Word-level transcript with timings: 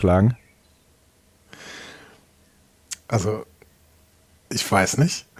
Überschlagen? 0.00 0.36
Also, 3.08 3.44
ich 4.50 4.70
weiß 4.70 4.98
nicht. 4.98 5.26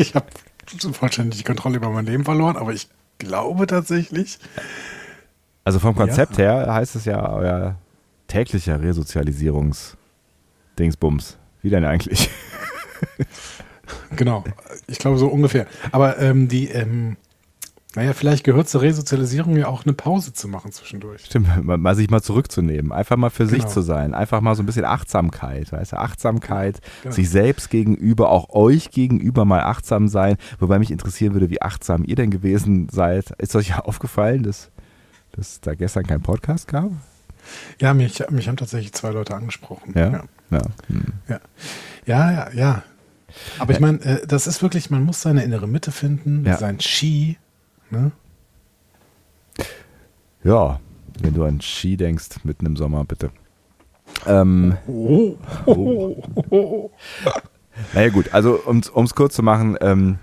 Ich 0.00 0.14
habe 0.14 0.26
vollständig 0.92 1.38
die 1.38 1.44
Kontrolle 1.44 1.78
über 1.78 1.90
mein 1.90 2.06
Leben 2.06 2.24
verloren, 2.24 2.56
aber 2.56 2.72
ich 2.72 2.88
glaube 3.18 3.66
tatsächlich. 3.66 4.38
Also 5.64 5.80
vom 5.80 5.96
Konzept 5.96 6.38
ja. 6.38 6.44
her 6.44 6.72
heißt 6.72 6.94
es 6.94 7.04
ja 7.04 7.32
euer 7.32 7.74
täglicher 8.28 8.80
Resozialisierungs-Dingsbums. 8.80 11.36
Wie 11.62 11.70
denn 11.70 11.84
eigentlich? 11.84 12.30
genau, 14.14 14.44
ich 14.86 15.00
glaube 15.00 15.18
so 15.18 15.26
ungefähr. 15.26 15.66
Aber 15.90 16.20
ähm, 16.20 16.46
die, 16.46 16.68
ähm, 16.68 17.16
naja, 17.98 18.12
vielleicht 18.12 18.44
gehört 18.44 18.68
zur 18.68 18.82
Resozialisierung 18.82 19.56
ja 19.56 19.66
auch 19.66 19.84
eine 19.84 19.92
Pause 19.92 20.32
zu 20.32 20.46
machen 20.46 20.70
zwischendurch. 20.70 21.24
Stimmt, 21.24 21.64
mal, 21.64 21.94
sich 21.96 22.08
mal 22.10 22.22
zurückzunehmen, 22.22 22.92
einfach 22.92 23.16
mal 23.16 23.28
für 23.28 23.44
genau. 23.44 23.56
sich 23.56 23.66
zu 23.66 23.80
sein, 23.80 24.14
einfach 24.14 24.40
mal 24.40 24.54
so 24.54 24.62
ein 24.62 24.66
bisschen 24.66 24.84
Achtsamkeit, 24.84 25.72
weißt 25.72 25.90
du, 25.90 25.96
Achtsamkeit, 25.96 26.80
genau. 27.02 27.12
sich 27.12 27.28
selbst 27.28 27.70
gegenüber, 27.70 28.30
auch 28.30 28.50
euch 28.50 28.92
gegenüber 28.92 29.44
mal 29.44 29.62
achtsam 29.62 30.06
sein, 30.06 30.36
wobei 30.60 30.78
mich 30.78 30.92
interessieren 30.92 31.32
würde, 31.32 31.50
wie 31.50 31.60
achtsam 31.60 32.04
ihr 32.04 32.14
denn 32.14 32.30
gewesen 32.30 32.88
seid. 32.88 33.32
Ist 33.38 33.56
euch 33.56 33.70
ja 33.70 33.80
aufgefallen, 33.84 34.44
dass, 34.44 34.70
dass 35.32 35.60
da 35.60 35.74
gestern 35.74 36.06
kein 36.06 36.22
Podcast 36.22 36.68
gab? 36.68 36.92
Ja, 37.80 37.94
mich, 37.94 38.22
mich 38.30 38.46
haben 38.46 38.56
tatsächlich 38.56 38.92
zwei 38.92 39.10
Leute 39.10 39.34
angesprochen. 39.34 39.94
Ja, 39.96 40.08
ja. 40.08 40.24
Ja, 40.52 40.62
hm. 40.86 41.04
ja. 41.26 41.40
ja, 42.06 42.30
ja, 42.30 42.50
ja. 42.52 42.82
Aber 43.58 43.72
ich 43.72 43.80
meine, 43.80 43.98
äh, 44.04 44.24
das 44.24 44.46
ist 44.46 44.62
wirklich, 44.62 44.88
man 44.88 45.02
muss 45.02 45.20
seine 45.20 45.42
innere 45.42 45.66
Mitte 45.66 45.90
finden, 45.90 46.44
ja. 46.46 46.56
sein 46.58 46.78
Ski, 46.78 47.38
Ne? 47.90 48.12
Ja, 50.44 50.80
wenn 51.20 51.34
du 51.34 51.44
an 51.44 51.60
Ski 51.60 51.96
denkst, 51.96 52.44
mitten 52.44 52.66
im 52.66 52.76
Sommer, 52.76 53.04
bitte. 53.04 53.30
Ähm, 54.26 54.76
oh. 54.86 55.36
Oh. 55.66 56.90
naja 57.92 58.08
gut, 58.08 58.32
also 58.32 58.60
um 58.64 58.78
es 58.78 59.14
kurz 59.14 59.34
zu 59.34 59.42
machen, 59.42 59.76
ähm, 59.80 60.18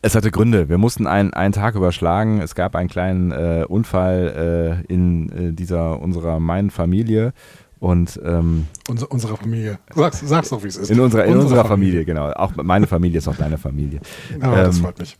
es 0.00 0.14
hatte 0.14 0.30
Gründe. 0.30 0.68
Wir 0.68 0.78
mussten 0.78 1.06
einen, 1.06 1.32
einen 1.32 1.52
Tag 1.52 1.74
überschlagen. 1.74 2.40
Es 2.40 2.54
gab 2.54 2.74
einen 2.74 2.88
kleinen 2.88 3.30
äh, 3.30 3.64
Unfall 3.68 4.82
äh, 4.88 4.92
in 4.92 5.50
äh, 5.50 5.52
dieser 5.52 6.00
unserer 6.00 6.40
meinen 6.40 6.70
Familie 6.70 7.32
und 7.78 8.20
ähm, 8.24 8.66
Unser, 8.88 9.10
unserer 9.10 9.36
Familie. 9.36 9.78
Sag's, 9.94 10.20
sag's 10.24 10.50
doch, 10.50 10.62
wie 10.62 10.68
es 10.68 10.76
ist. 10.76 10.90
In 10.90 11.00
unserer, 11.00 11.24
in 11.24 11.36
unserer 11.36 11.64
Familie. 11.64 12.04
Familie. 12.04 12.04
genau. 12.04 12.30
Auch 12.30 12.52
meine 12.56 12.86
Familie 12.86 13.18
ist 13.18 13.28
auch 13.28 13.36
deine 13.36 13.58
Familie. 13.58 14.00
Aber 14.40 14.58
ähm, 14.58 14.64
das 14.64 14.78
freut 14.78 14.98
mich. 14.98 15.18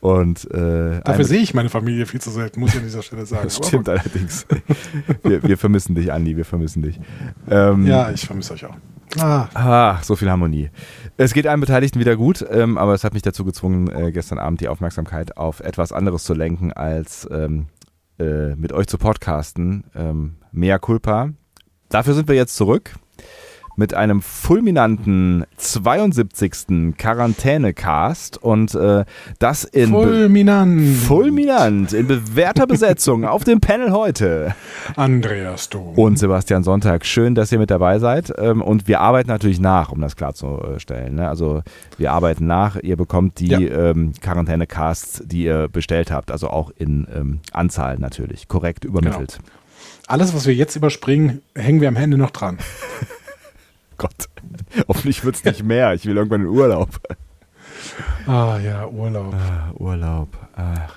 Und, 0.00 0.50
äh, 0.50 1.00
Dafür 1.02 1.24
sehe 1.24 1.40
ich 1.40 1.52
meine 1.52 1.68
Familie 1.68 2.06
viel 2.06 2.20
zu 2.20 2.30
selten, 2.30 2.60
muss 2.60 2.70
ich 2.70 2.78
an 2.78 2.84
dieser 2.84 3.02
Stelle 3.02 3.26
sagen. 3.26 3.44
Das 3.44 3.56
stimmt 3.56 3.88
allerdings. 3.88 4.46
wir, 5.22 5.42
wir, 5.42 5.58
vermissen 5.58 5.94
dich, 5.94 6.12
Andi, 6.12 6.36
wir 6.36 6.44
vermissen 6.44 6.82
dich. 6.82 6.98
Ähm, 7.48 7.86
ja, 7.86 8.10
ich 8.10 8.26
vermisse 8.26 8.54
euch 8.54 8.64
auch. 8.64 8.76
Ah. 9.18 9.48
ah. 9.54 9.98
so 10.02 10.16
viel 10.16 10.30
Harmonie. 10.30 10.70
Es 11.16 11.34
geht 11.34 11.46
allen 11.46 11.60
Beteiligten 11.60 12.00
wieder 12.00 12.16
gut, 12.16 12.44
ähm, 12.50 12.78
aber 12.78 12.94
es 12.94 13.04
hat 13.04 13.12
mich 13.12 13.22
dazu 13.22 13.44
gezwungen, 13.44 13.88
äh, 13.88 14.12
gestern 14.12 14.38
Abend 14.38 14.60
die 14.60 14.68
Aufmerksamkeit 14.68 15.36
auf 15.36 15.60
etwas 15.60 15.92
anderes 15.92 16.24
zu 16.24 16.32
lenken, 16.32 16.72
als 16.72 17.28
ähm, 17.30 17.66
äh, 18.18 18.54
mit 18.54 18.72
euch 18.72 18.86
zu 18.86 18.98
podcasten. 18.98 19.84
Ähm, 19.94 20.36
Mea 20.52 20.78
culpa. 20.78 21.30
Dafür 21.88 22.14
sind 22.14 22.28
wir 22.28 22.36
jetzt 22.36 22.56
zurück 22.56 22.94
mit 23.76 23.94
einem 23.94 24.22
fulminanten 24.22 25.44
72. 25.56 26.96
Quarantänecast 26.96 28.36
und 28.36 28.74
äh, 28.74 29.04
das 29.38 29.64
in 29.64 29.90
fulminant. 29.90 30.96
fulminant 30.96 31.92
in 31.92 32.06
bewährter 32.06 32.66
Besetzung 32.66 33.24
auf 33.24 33.44
dem 33.44 33.60
Panel 33.60 33.92
heute. 33.92 34.54
Andreas 34.96 35.68
Dom 35.68 35.94
und 35.94 36.18
Sebastian 36.18 36.62
Sonntag. 36.62 37.06
Schön, 37.06 37.34
dass 37.34 37.52
ihr 37.52 37.58
mit 37.58 37.70
dabei 37.70 37.98
seid 37.98 38.32
ähm, 38.38 38.62
und 38.62 38.88
wir 38.88 39.00
arbeiten 39.00 39.28
natürlich 39.28 39.60
nach, 39.60 39.92
um 39.92 40.00
das 40.00 40.16
klarzustellen. 40.16 41.14
Ne? 41.14 41.28
Also 41.28 41.62
wir 41.96 42.12
arbeiten 42.12 42.46
nach. 42.46 42.76
Ihr 42.76 42.96
bekommt 42.96 43.40
die 43.40 43.48
ja. 43.48 43.58
ähm, 43.58 44.12
Quarantänecasts, 44.20 45.22
die 45.24 45.44
ihr 45.44 45.68
bestellt 45.68 46.10
habt, 46.10 46.30
also 46.30 46.48
auch 46.48 46.70
in 46.76 47.06
ähm, 47.14 47.40
Anzahl 47.52 47.98
natürlich 47.98 48.48
korrekt 48.48 48.84
übermittelt. 48.84 49.38
Genau. 49.38 49.50
Alles, 50.06 50.34
was 50.34 50.44
wir 50.46 50.54
jetzt 50.54 50.74
überspringen, 50.74 51.40
hängen 51.54 51.80
wir 51.80 51.88
am 51.88 51.96
Ende 51.96 52.18
noch 52.18 52.30
dran. 52.30 52.58
Gott. 54.00 54.30
Hoffentlich 54.88 55.24
wird 55.24 55.36
es 55.36 55.44
nicht 55.44 55.62
mehr. 55.62 55.92
Ich 55.92 56.06
will 56.06 56.16
irgendwann 56.16 56.40
in 56.40 56.46
Urlaub. 56.46 56.88
Ah 58.26 58.58
ja, 58.58 58.86
Urlaub. 58.88 59.34
Ah, 59.34 59.72
Urlaub. 59.78 60.28
Ach. 60.56 60.94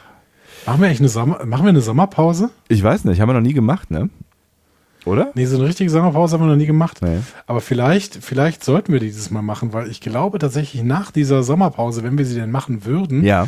Machen 0.65 0.79
wir 0.79 0.87
eigentlich 0.87 1.01
eine, 1.01 1.09
Sommer 1.09 1.45
machen 1.45 1.65
wir 1.65 1.69
eine 1.69 1.81
Sommerpause? 1.81 2.49
Ich 2.69 2.81
weiß 2.81 3.03
nicht, 3.03 3.19
haben 3.19 3.27
wir 3.27 3.33
noch 3.33 3.41
nie 3.41 3.53
gemacht, 3.53 3.91
ne? 3.91 4.09
Oder? 5.03 5.31
Nee, 5.35 5.45
so 5.45 5.57
eine 5.57 5.67
richtige 5.67 5.89
Sommerpause 5.89 6.35
haben 6.35 6.45
wir 6.45 6.51
noch 6.51 6.55
nie 6.55 6.65
gemacht. 6.65 6.99
Nee. 7.01 7.19
Aber 7.45 7.59
vielleicht, 7.59 8.23
vielleicht 8.23 8.63
sollten 8.63 8.93
wir 8.93 9.01
die 9.01 9.07
dieses 9.07 9.31
Mal 9.31 9.41
machen, 9.41 9.73
weil 9.73 9.89
ich 9.89 9.99
glaube 9.99 10.39
tatsächlich 10.39 10.81
nach 10.83 11.11
dieser 11.11 11.43
Sommerpause, 11.43 12.03
wenn 12.03 12.17
wir 12.17 12.25
sie 12.25 12.35
denn 12.35 12.51
machen 12.51 12.85
würden, 12.85 13.25
ja. 13.25 13.47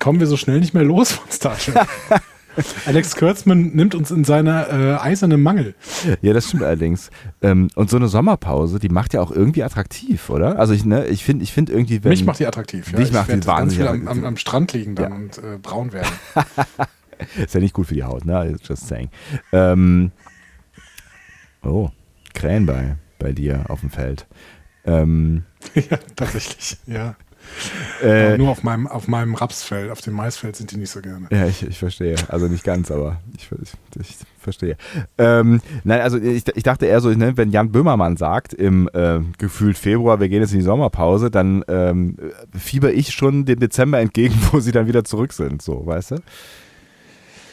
kommen 0.00 0.18
wir 0.18 0.26
so 0.26 0.36
schnell 0.36 0.58
nicht 0.58 0.74
mehr 0.74 0.82
los 0.82 1.12
von 1.12 1.30
Star 1.30 1.56
Trek. 1.56 1.86
Alex 2.86 3.16
Kurtzman 3.16 3.70
nimmt 3.74 3.94
uns 3.94 4.10
in 4.10 4.24
seiner 4.24 4.68
äh, 4.70 4.94
eisernen 5.00 5.42
Mangel. 5.42 5.74
Ja, 6.22 6.32
das 6.32 6.48
stimmt 6.48 6.62
allerdings. 6.62 7.10
Ähm, 7.42 7.68
und 7.74 7.90
so 7.90 7.96
eine 7.96 8.08
Sommerpause, 8.08 8.78
die 8.78 8.88
macht 8.88 9.14
ja 9.14 9.20
auch 9.20 9.30
irgendwie 9.30 9.62
attraktiv, 9.62 10.30
oder? 10.30 10.58
Also 10.58 10.72
ich, 10.72 10.84
ne, 10.84 11.06
ich 11.06 11.24
finde, 11.24 11.44
ich 11.44 11.52
finde 11.52 11.72
irgendwie, 11.72 12.02
wenn, 12.04 12.10
Mich 12.10 12.24
macht 12.24 12.38
die 12.38 12.46
attraktiv. 12.46 12.92
Ja. 12.92 12.98
Mich 12.98 13.12
macht 13.12 13.32
die 13.32 13.46
wahnsinnig 13.46 13.88
am, 13.88 14.08
am, 14.08 14.24
am, 14.24 14.36
Strand 14.36 14.72
liegen 14.72 14.94
dann 14.94 15.10
ja. 15.10 15.16
und 15.16 15.38
äh, 15.38 15.58
braun 15.60 15.92
werden. 15.92 16.10
Ist 17.36 17.54
ja 17.54 17.60
nicht 17.60 17.74
gut 17.74 17.86
für 17.86 17.94
die 17.94 18.04
Haut, 18.04 18.24
ne? 18.24 18.56
Just 18.62 18.88
saying. 18.88 19.08
Ähm, 19.52 20.12
oh, 21.62 21.90
Krähen 22.34 22.66
bei, 22.66 22.96
bei 23.18 23.32
dir 23.32 23.64
auf 23.68 23.80
dem 23.80 23.90
Feld. 23.90 24.26
Ähm, 24.84 25.44
ja, 25.74 25.98
tatsächlich, 26.16 26.78
ja. 26.86 27.16
Äh, 28.02 28.36
nur 28.36 28.50
auf 28.50 28.62
meinem, 28.62 28.86
auf 28.86 29.08
meinem 29.08 29.34
Rapsfeld, 29.34 29.90
auf 29.90 30.00
dem 30.00 30.14
Maisfeld 30.14 30.56
sind 30.56 30.70
die 30.72 30.76
nicht 30.76 30.90
so 30.90 31.00
gerne. 31.00 31.26
Ja, 31.30 31.46
ich, 31.46 31.62
ich 31.62 31.78
verstehe. 31.78 32.16
Also 32.28 32.48
nicht 32.48 32.64
ganz, 32.64 32.90
aber 32.90 33.20
ich, 33.36 33.48
ich, 33.62 34.00
ich 34.00 34.16
verstehe. 34.38 34.76
Ähm, 35.18 35.60
nein, 35.84 36.00
also 36.00 36.18
ich, 36.18 36.44
ich 36.54 36.62
dachte 36.62 36.86
eher 36.86 37.00
so, 37.00 37.10
ne, 37.10 37.36
wenn 37.36 37.50
Jan 37.50 37.72
Böhmermann 37.72 38.16
sagt, 38.16 38.52
im 38.52 38.88
äh, 38.92 39.20
gefühlt 39.38 39.78
Februar, 39.78 40.20
wir 40.20 40.28
gehen 40.28 40.42
jetzt 40.42 40.52
in 40.52 40.58
die 40.58 40.64
Sommerpause, 40.64 41.30
dann 41.30 41.64
ähm, 41.68 42.16
fieber 42.56 42.92
ich 42.92 43.12
schon 43.12 43.44
dem 43.44 43.60
Dezember 43.60 44.00
entgegen, 44.00 44.34
wo 44.52 44.60
sie 44.60 44.72
dann 44.72 44.86
wieder 44.86 45.04
zurück 45.04 45.32
sind, 45.32 45.62
so, 45.62 45.86
weißt 45.86 46.12
du? 46.12 46.16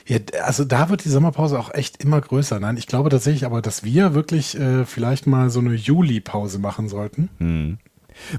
Ja, 0.08 0.18
also 0.44 0.66
da 0.66 0.90
wird 0.90 1.06
die 1.06 1.10
Sommerpause 1.10 1.58
auch 1.58 1.74
echt 1.74 2.04
immer 2.04 2.20
größer. 2.20 2.60
Nein, 2.60 2.76
ich 2.78 2.88
glaube 2.88 3.10
tatsächlich 3.10 3.46
aber, 3.46 3.62
dass 3.62 3.84
wir 3.84 4.14
wirklich 4.14 4.60
äh, 4.60 4.84
vielleicht 4.84 5.28
mal 5.28 5.50
so 5.50 5.60
eine 5.60 5.74
Juli-Pause 5.74 6.60
machen 6.60 6.90
sollten. 6.90 7.30
Hm. 7.38 7.78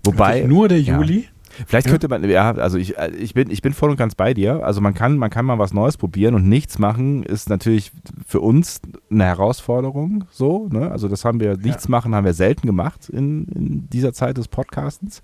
Wobei. 0.05 0.35
Wirklich 0.35 0.49
nur 0.49 0.69
der 0.69 0.81
Juli. 0.81 1.21
Ja. 1.21 1.29
Vielleicht 1.67 1.89
könnte 1.89 2.09
man, 2.09 2.29
ja, 2.29 2.53
also 2.53 2.79
ich, 2.79 2.99
äh, 2.99 3.11
ich, 3.11 3.35
bin, 3.35 3.50
ich 3.50 3.62
bin 3.62 3.73
voll 3.73 3.91
und 3.91 3.97
ganz 3.97 4.15
bei 4.15 4.35
dir. 4.35 4.65
Also 4.65 4.81
man 4.81 4.94
kann, 4.94 5.17
man 5.17 5.31
kann 5.31 5.44
mal 5.44 5.59
was 5.59 5.73
Neues 5.73 5.97
probieren 5.97 6.35
und 6.35 6.49
nichts 6.49 6.79
machen 6.79 7.23
ist 7.23 7.49
natürlich 7.49 7.93
für 8.26 8.41
uns 8.41 8.81
eine 9.11 9.25
Herausforderung. 9.25 10.25
So, 10.31 10.69
ne? 10.71 10.91
Also 10.91 11.09
das 11.09 11.25
haben 11.25 11.41
wir, 11.41 11.56
nichts 11.56 11.85
ja. 11.85 11.91
machen 11.91 12.15
haben 12.15 12.25
wir 12.25 12.35
selten 12.35 12.67
gemacht 12.67 13.09
in, 13.09 13.47
in 13.47 13.88
dieser 13.91 14.12
Zeit 14.12 14.38
des 14.38 14.49
Podcastens. 14.49 15.23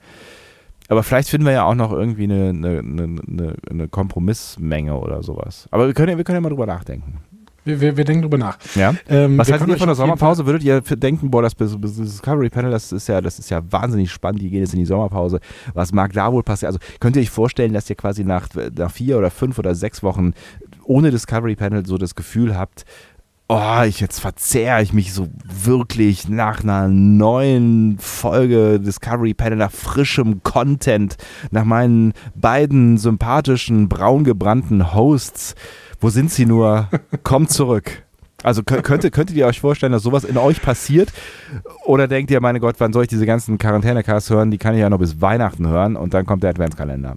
Aber 0.88 1.02
vielleicht 1.02 1.29
finden 1.29 1.47
wir 1.47 1.52
ja 1.52 1.64
auch 1.64 1.75
noch 1.75 1.93
irgendwie 1.93 2.25
eine, 2.25 2.49
eine, 2.49 2.79
eine, 2.79 3.55
eine 3.69 3.88
Kompromissmenge 3.88 4.97
oder 4.99 5.23
sowas. 5.23 5.69
Aber 5.70 5.87
wir 5.87 5.93
können, 5.93 6.17
wir 6.17 6.25
können 6.25 6.37
ja 6.37 6.41
mal 6.41 6.49
drüber 6.49 6.67
nachdenken. 6.67 7.19
Wir, 7.64 7.81
wir, 7.81 7.96
wir 7.96 8.05
denken 8.05 8.22
drüber 8.22 8.38
nach. 8.38 8.58
Ja. 8.75 8.94
Ähm, 9.08 9.37
Was 9.37 9.50
haltet 9.52 9.69
ihr 9.69 9.76
von 9.76 9.88
der 9.88 9.94
Sommerpause? 9.94 10.46
Würdet 10.46 10.64
ihr 10.64 10.81
denken, 10.81 11.31
boah, 11.31 11.43
das 11.43 11.55
Discovery 11.55 12.49
Panel, 12.49 12.70
das 12.70 12.93
ist 12.93 13.08
ja, 13.08 13.20
das 13.20 13.38
ist 13.38 13.50
ja 13.50 13.60
wahnsinnig 13.70 14.10
spannend, 14.10 14.43
die 14.43 14.50
gehen 14.50 14.60
jetzt 14.60 14.72
in 14.72 14.78
die 14.78 14.87
Sommerpause. 14.87 15.40
Was 15.75 15.93
mag 15.93 16.12
da 16.12 16.32
wohl 16.32 16.43
passieren? 16.43 16.75
Also 16.75 16.78
könnt 17.00 17.16
ihr 17.16 17.22
euch 17.22 17.31
vorstellen, 17.31 17.72
dass 17.72 17.90
ihr 17.90 17.96
quasi 17.96 18.25
nach, 18.25 18.49
nach 18.76 18.90
vier 18.90 19.19
oder 19.19 19.31
fünf 19.31 19.58
oder 19.58 19.75
sechs 19.75 20.02
Wochen 20.02 20.32
ohne 20.84 21.10
Discovery 21.10 21.56
Panel 21.56 21.84
so 21.84 21.99
das 21.99 22.14
Gefühl 22.14 22.56
habt, 22.56 22.84
oh, 23.49 23.82
ich 23.87 24.00
jetzt 24.00 24.20
verzehre 24.20 24.82
ich 24.82 24.93
mich 24.93 25.12
so 25.12 25.28
wirklich 25.43 26.28
nach 26.28 26.62
einer 26.62 26.88
neuen 26.88 27.99
Folge 27.99 28.78
Discovery 28.78 29.34
Panel, 29.34 29.58
nach 29.58 29.72
frischem 29.72 30.43
Content, 30.43 31.16
nach 31.50 31.64
meinen 31.64 32.12
beiden 32.34 32.99
sympathischen, 32.99 33.88
braungebrannten 33.88 34.94
Hosts. 34.94 35.54
Wo 36.00 36.11
sind 36.11 36.31
sie 36.31 36.47
nur? 36.47 36.89
Kommt 37.23 37.50
zurück. 37.50 38.03
Also 38.45 38.62
könnte, 38.62 39.11
könntet 39.11 39.37
ihr 39.37 39.47
euch 39.47 39.59
vorstellen, 39.59 39.91
dass 39.91 40.05
sowas 40.05 40.23
in 40.23 40.37
euch 40.37 40.62
passiert? 40.62 41.12
Oder 41.85 42.06
denkt 42.06 42.31
ihr, 42.31 42.41
meine 42.41 42.61
Gott, 42.61 42.77
wann 42.79 42.93
soll 42.93 43.03
ich 43.03 43.09
diese 43.09 43.27
ganzen 43.27 43.59
Quarantäne-Casts 43.59 44.31
hören? 44.31 44.53
Die 44.53 44.59
kann 44.59 44.75
ich 44.75 44.81
ja 44.81 44.89
noch 44.89 44.99
bis 44.99 45.21
Weihnachten 45.21 45.67
hören 45.67 45.97
und 45.97 46.15
dann 46.15 46.25
kommt 46.25 46.45
der 46.45 46.50
Adventskalender. 46.50 47.17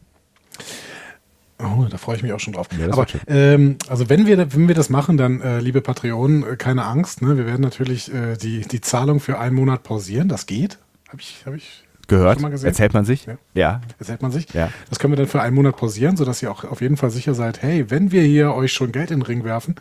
Oh, 1.59 1.85
da 1.87 1.97
freue 1.97 2.15
ich 2.15 2.23
mich 2.23 2.33
auch 2.33 2.39
schon 2.39 2.53
drauf. 2.53 2.69
Ja, 2.75 2.91
Aber 2.91 3.05
ähm, 3.27 3.77
also 3.87 4.09
wenn 4.09 4.25
wir, 4.25 4.51
wenn 4.53 4.67
wir 4.67 4.73
das 4.73 4.89
machen, 4.89 5.17
dann, 5.17 5.41
äh, 5.41 5.59
liebe 5.59 5.81
Patreonen, 5.81 6.43
äh, 6.43 6.55
keine 6.55 6.85
Angst. 6.85 7.21
Ne? 7.21 7.37
Wir 7.37 7.45
werden 7.45 7.61
natürlich 7.61 8.11
äh, 8.11 8.35
die, 8.35 8.61
die 8.61 8.81
Zahlung 8.81 9.19
für 9.19 9.37
einen 9.37 9.55
Monat 9.55 9.83
pausieren. 9.83 10.27
Das 10.27 10.47
geht. 10.47 10.79
Habe 11.09 11.21
ich, 11.21 11.43
hab 11.45 11.53
ich 11.53 11.83
gehört. 12.11 12.43
Erzählt 12.63 12.93
man 12.93 13.05
sich? 13.05 13.25
Ja. 13.25 13.37
ja. 13.53 13.81
Erzählt 13.97 14.21
man 14.21 14.31
sich? 14.31 14.53
Ja. 14.53 14.69
Das 14.89 14.99
können 14.99 15.13
wir 15.13 15.17
dann 15.17 15.27
für 15.27 15.41
einen 15.41 15.55
Monat 15.55 15.77
pausieren, 15.77 16.17
sodass 16.17 16.43
ihr 16.43 16.51
auch 16.51 16.65
auf 16.65 16.81
jeden 16.81 16.97
Fall 16.97 17.09
sicher 17.09 17.33
seid, 17.33 17.61
hey, 17.63 17.89
wenn 17.89 18.11
wir 18.11 18.21
hier 18.21 18.53
euch 18.53 18.73
schon 18.73 18.91
Geld 18.91 19.11
in 19.11 19.19
den 19.19 19.25
Ring 19.25 19.43
werfen, 19.43 19.75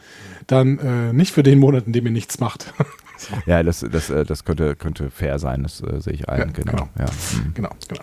dann 0.46 0.78
äh, 0.78 1.12
nicht 1.12 1.32
für 1.32 1.42
den 1.42 1.58
Monat, 1.58 1.86
in 1.86 1.92
dem 1.92 2.06
ihr 2.06 2.12
nichts 2.12 2.40
macht. 2.40 2.72
Ja, 3.46 3.62
das, 3.62 3.84
das, 3.90 4.10
äh, 4.10 4.24
das 4.24 4.44
könnte, 4.44 4.76
könnte 4.76 5.10
fair 5.10 5.38
sein, 5.38 5.62
das 5.62 5.82
äh, 5.82 6.00
sehe 6.00 6.12
ich 6.12 6.28
ein. 6.28 6.38
Ja, 6.38 6.44
genau. 6.46 6.72
Genau. 6.72 6.88
Ja. 6.98 7.04
Mhm. 7.04 7.54
genau, 7.54 7.70
genau. 7.88 8.02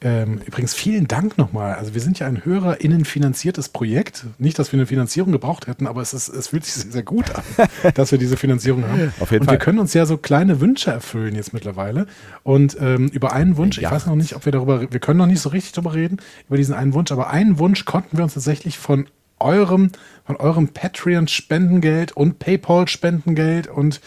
Ähm, 0.00 0.40
übrigens, 0.46 0.74
vielen 0.74 1.08
Dank 1.08 1.38
nochmal. 1.38 1.74
Also 1.74 1.94
wir 1.94 2.00
sind 2.00 2.18
ja 2.18 2.26
ein 2.26 2.44
HörerInnen 2.44 3.04
finanziertes 3.04 3.68
Projekt. 3.68 4.26
Nicht, 4.38 4.58
dass 4.58 4.72
wir 4.72 4.78
eine 4.78 4.86
Finanzierung 4.86 5.32
gebraucht 5.32 5.66
hätten, 5.66 5.86
aber 5.86 6.02
es, 6.02 6.14
ist, 6.14 6.28
es 6.28 6.48
fühlt 6.48 6.64
sich 6.64 6.74
sehr, 6.74 6.92
sehr 6.92 7.02
gut 7.02 7.26
an, 7.34 7.42
dass 7.94 8.10
wir 8.12 8.18
diese 8.18 8.36
Finanzierung 8.36 8.84
haben. 8.86 9.12
Auf 9.20 9.30
jeden 9.30 9.42
Und 9.42 9.46
Fall. 9.46 9.54
wir 9.54 9.58
können 9.58 9.78
uns 9.78 9.94
ja 9.94 10.06
so 10.06 10.16
kleine 10.16 10.60
Wünsche 10.60 10.90
erfüllen 10.90 11.34
jetzt 11.34 11.52
mittlerweile. 11.52 12.06
Und 12.42 12.76
ähm, 12.80 13.08
über 13.08 13.32
einen 13.32 13.56
Wunsch, 13.56 13.78
ja. 13.78 13.88
ich 13.88 13.94
weiß 13.94 14.06
noch 14.06 14.16
nicht, 14.16 14.34
ob 14.36 14.44
wir 14.44 14.52
darüber, 14.52 14.80
wir 14.92 15.00
können 15.00 15.18
noch 15.18 15.26
nicht 15.26 15.40
so 15.40 15.48
richtig 15.48 15.72
darüber 15.72 15.94
reden, 15.94 16.18
über 16.48 16.56
diesen 16.56 16.74
einen 16.74 16.94
Wunsch, 16.94 17.12
aber 17.12 17.30
einen 17.30 17.58
Wunsch 17.58 17.84
konnten 17.84 18.16
wir 18.16 18.24
uns 18.24 18.34
tatsächlich 18.34 18.78
von 18.78 19.06
eurem, 19.38 19.90
von 20.24 20.36
eurem 20.36 20.68
Patreon-Spendengeld 20.68 22.12
und 22.12 22.38
PayPal-Spendengeld 22.38 23.66
und 23.66 24.00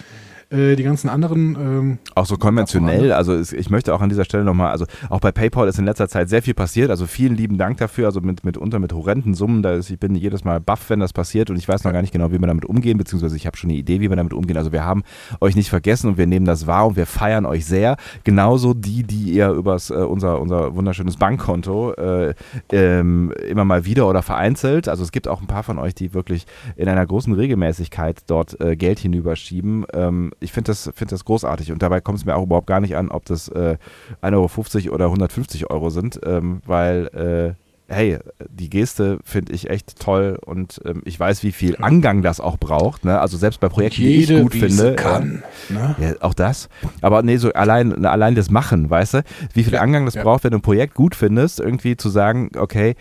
äh, 0.49 0.75
die 0.75 0.83
ganzen 0.83 1.09
anderen. 1.09 1.55
Ähm, 1.55 1.97
auch 2.15 2.25
so 2.25 2.37
konventionell, 2.37 3.11
also 3.11 3.39
ich 3.39 3.69
möchte 3.69 3.93
auch 3.93 4.01
an 4.01 4.09
dieser 4.09 4.23
Stelle 4.23 4.43
nochmal, 4.45 4.71
also 4.71 4.85
auch 5.09 5.19
bei 5.19 5.31
PayPal 5.31 5.67
ist 5.67 5.77
in 5.77 5.85
letzter 5.85 6.07
Zeit 6.07 6.29
sehr 6.29 6.41
viel 6.41 6.53
passiert, 6.53 6.89
also 6.89 7.05
vielen 7.05 7.35
lieben 7.35 7.57
Dank 7.57 7.77
dafür, 7.77 8.05
also 8.05 8.21
mit, 8.21 8.45
mitunter 8.45 8.79
mit 8.79 8.93
horrenden 8.93 9.33
Summen, 9.33 9.61
da 9.61 9.73
ist, 9.73 9.89
ich 9.89 9.99
bin 9.99 10.15
jedes 10.15 10.45
Mal 10.45 10.61
baff, 10.61 10.89
wenn 10.89 11.01
das 11.01 11.11
passiert 11.11 11.49
und 11.49 11.57
ich 11.57 11.67
weiß 11.67 11.83
noch 11.83 11.91
gar 11.91 12.01
nicht 12.01 12.13
genau, 12.13 12.31
wie 12.31 12.39
wir 12.39 12.47
damit 12.47 12.65
umgehen, 12.65 12.97
beziehungsweise 12.97 13.35
ich 13.35 13.45
habe 13.45 13.57
schon 13.57 13.69
eine 13.69 13.77
Idee, 13.77 13.99
wie 13.99 14.09
wir 14.09 14.15
damit 14.15 14.33
umgehen, 14.33 14.57
also 14.57 14.71
wir 14.71 14.85
haben 14.85 15.03
euch 15.41 15.55
nicht 15.55 15.69
vergessen 15.69 16.11
und 16.11 16.17
wir 16.17 16.27
nehmen 16.27 16.45
das 16.45 16.65
wahr 16.65 16.87
und 16.87 16.95
wir 16.95 17.07
feiern 17.07 17.45
euch 17.45 17.65
sehr, 17.65 17.97
genauso 18.23 18.73
die, 18.73 19.03
die 19.03 19.33
ihr 19.33 19.49
übers, 19.49 19.89
äh, 19.89 19.95
unser, 19.95 20.39
unser 20.39 20.75
wunderschönes 20.75 21.17
Bankkonto 21.17 21.91
äh, 21.93 22.33
ähm, 22.71 23.33
immer 23.49 23.65
mal 23.65 23.85
wieder 23.85 24.07
oder 24.07 24.21
vereinzelt, 24.21 24.87
also 24.87 25.03
es 25.03 25.11
gibt 25.11 25.27
auch 25.27 25.41
ein 25.41 25.47
paar 25.47 25.63
von 25.63 25.77
euch, 25.77 25.93
die 25.93 26.13
wirklich 26.13 26.45
in 26.77 26.87
einer 26.87 27.05
großen 27.05 27.33
Regelmäßigkeit 27.33 28.21
dort 28.27 28.59
äh, 28.61 28.77
Geld 28.77 28.99
hinüberschieben, 28.99 29.85
ähm, 29.93 30.31
ich 30.39 30.51
finde 30.51 30.71
das, 30.71 30.89
find 30.95 31.11
das 31.11 31.25
großartig 31.25 31.71
und 31.71 31.81
dabei 31.81 32.01
kommt 32.01 32.19
es 32.19 32.25
mir 32.25 32.35
auch 32.35 32.43
überhaupt 32.43 32.67
gar 32.67 32.79
nicht 32.79 32.95
an, 32.95 33.09
ob 33.09 33.25
das 33.25 33.47
äh, 33.49 33.77
1,50 34.21 34.85
Euro 34.85 34.95
oder 34.95 35.05
150 35.05 35.69
Euro 35.69 35.89
sind, 35.89 36.19
ähm, 36.25 36.61
weil 36.65 37.55
äh, 37.57 37.67
hey, 37.89 38.19
die 38.49 38.69
Geste 38.69 39.19
finde 39.23 39.53
ich 39.53 39.69
echt 39.69 39.99
toll 39.99 40.37
und 40.45 40.81
ähm, 40.85 41.01
ich 41.05 41.19
weiß, 41.19 41.43
wie 41.43 41.51
viel 41.51 41.77
Angang 41.81 42.21
das 42.21 42.39
auch 42.39 42.57
braucht. 42.57 43.05
Ne? 43.05 43.19
Also 43.19 43.37
selbst 43.37 43.59
bei 43.59 43.69
Projekten, 43.69 44.01
die 44.01 44.23
ich 44.23 44.29
gut 44.29 44.53
finde. 44.53 44.95
Kann, 44.95 45.43
ne? 45.69 45.95
ja, 45.99 46.13
auch 46.19 46.33
das. 46.33 46.69
Aber 47.01 47.23
nee, 47.23 47.37
so 47.37 47.53
allein, 47.53 48.05
allein 48.05 48.35
das 48.35 48.49
Machen, 48.49 48.89
weißt 48.89 49.15
du, 49.15 49.23
wie 49.53 49.63
viel 49.63 49.73
ja, 49.73 49.81
Angang 49.81 50.05
das 50.05 50.15
ja. 50.15 50.23
braucht, 50.23 50.43
wenn 50.43 50.51
du 50.51 50.57
ein 50.57 50.61
Projekt 50.61 50.95
gut 50.95 51.15
findest, 51.15 51.59
irgendwie 51.59 51.95
zu 51.95 52.09
sagen, 52.09 52.51
okay, 52.57 52.95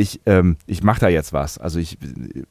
ich, 0.00 0.20
ähm, 0.26 0.56
ich 0.66 0.82
mache 0.82 1.00
da 1.00 1.08
jetzt 1.08 1.32
was. 1.32 1.58
Also 1.58 1.78
ich, 1.78 1.98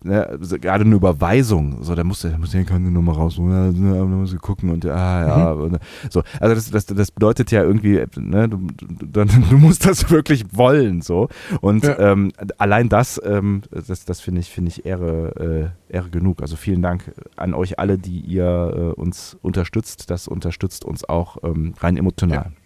ne, 0.04 0.40
gerade 0.62 0.84
eine 0.84 0.96
Überweisung, 0.96 1.84
so, 1.84 1.96
da 1.96 2.04
musst 2.04 2.24
du, 2.24 2.30
da 2.30 2.38
musst 2.38 2.54
du 2.54 2.63
keine 2.63 2.92
Nummer 2.92 3.13
raus, 3.13 3.36
so, 3.36 3.48
ja, 3.50 3.72
da 3.72 4.06
musst 4.06 4.34
du 4.34 4.38
gucken 4.38 4.69
und 4.69 4.86
ah, 4.86 5.28
ja, 5.28 5.56
mhm. 5.56 5.62
und, 5.62 5.80
so. 6.10 6.24
Also 6.40 6.56
das, 6.56 6.69
das, 6.72 6.86
das 6.86 7.12
bedeutet 7.12 7.51
ja 7.51 7.63
irgendwie, 7.63 8.04
ne, 8.18 8.48
du, 8.48 8.68
du, 8.78 9.25
du 9.25 9.57
musst 9.57 9.86
das 9.86 10.10
wirklich 10.12 10.46
wollen, 10.51 11.01
so. 11.01 11.28
Und 11.62 11.84
ja. 11.84 11.98
ähm, 12.00 12.31
allein 12.57 12.90
das, 12.90 13.19
ähm, 13.24 13.63
das, 13.72 14.06
das 14.06 14.22
finde 14.22 14.42
ich, 14.42 14.50
finde 14.50 14.69
ich 14.69 14.86
Ehre, 14.86 15.74
äh, 15.90 15.94
Ehre 15.95 16.10
genug. 16.10 16.42
Also 16.42 16.56
vielen 16.56 16.81
Dank 16.81 17.12
an 17.36 17.54
euch 17.54 17.80
alle, 17.80 17.98
die 17.98 18.19
ihr 18.19 18.94
äh, 18.95 19.00
uns 19.00 19.38
unterstützt. 19.42 20.10
Das 20.10 20.28
unterstützt 20.28 20.86
uns 20.86 21.07
auch 21.07 21.38
ähm, 21.44 21.74
rein 21.80 21.98
emotional. 21.98 22.52
Ja. 22.52 22.59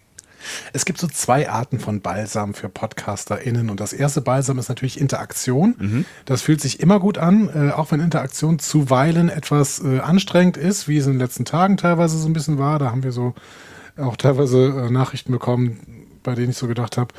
Es 0.72 0.84
gibt 0.84 0.98
so 0.98 1.06
zwei 1.06 1.48
Arten 1.48 1.78
von 1.78 2.00
Balsam 2.00 2.54
für 2.54 2.68
PodcasterInnen. 2.68 3.70
Und 3.70 3.80
das 3.80 3.92
erste 3.92 4.20
Balsam 4.20 4.58
ist 4.58 4.68
natürlich 4.68 5.00
Interaktion. 5.00 5.74
Mhm. 5.78 6.04
Das 6.24 6.42
fühlt 6.42 6.60
sich 6.60 6.80
immer 6.80 7.00
gut 7.00 7.18
an, 7.18 7.48
äh, 7.48 7.72
auch 7.72 7.90
wenn 7.90 8.00
Interaktion 8.00 8.58
zuweilen 8.58 9.28
etwas 9.28 9.82
äh, 9.82 10.00
anstrengend 10.00 10.56
ist, 10.56 10.88
wie 10.88 10.98
es 10.98 11.06
in 11.06 11.12
den 11.12 11.20
letzten 11.20 11.44
Tagen 11.44 11.76
teilweise 11.76 12.18
so 12.18 12.28
ein 12.28 12.32
bisschen 12.32 12.58
war. 12.58 12.78
Da 12.78 12.90
haben 12.90 13.02
wir 13.02 13.12
so 13.12 13.34
auch 13.96 14.16
teilweise 14.16 14.86
äh, 14.86 14.90
Nachrichten 14.90 15.32
bekommen, 15.32 16.06
bei 16.22 16.34
denen 16.34 16.50
ich 16.50 16.56
so 16.56 16.66
gedacht 16.66 16.96
habe, 16.96 17.14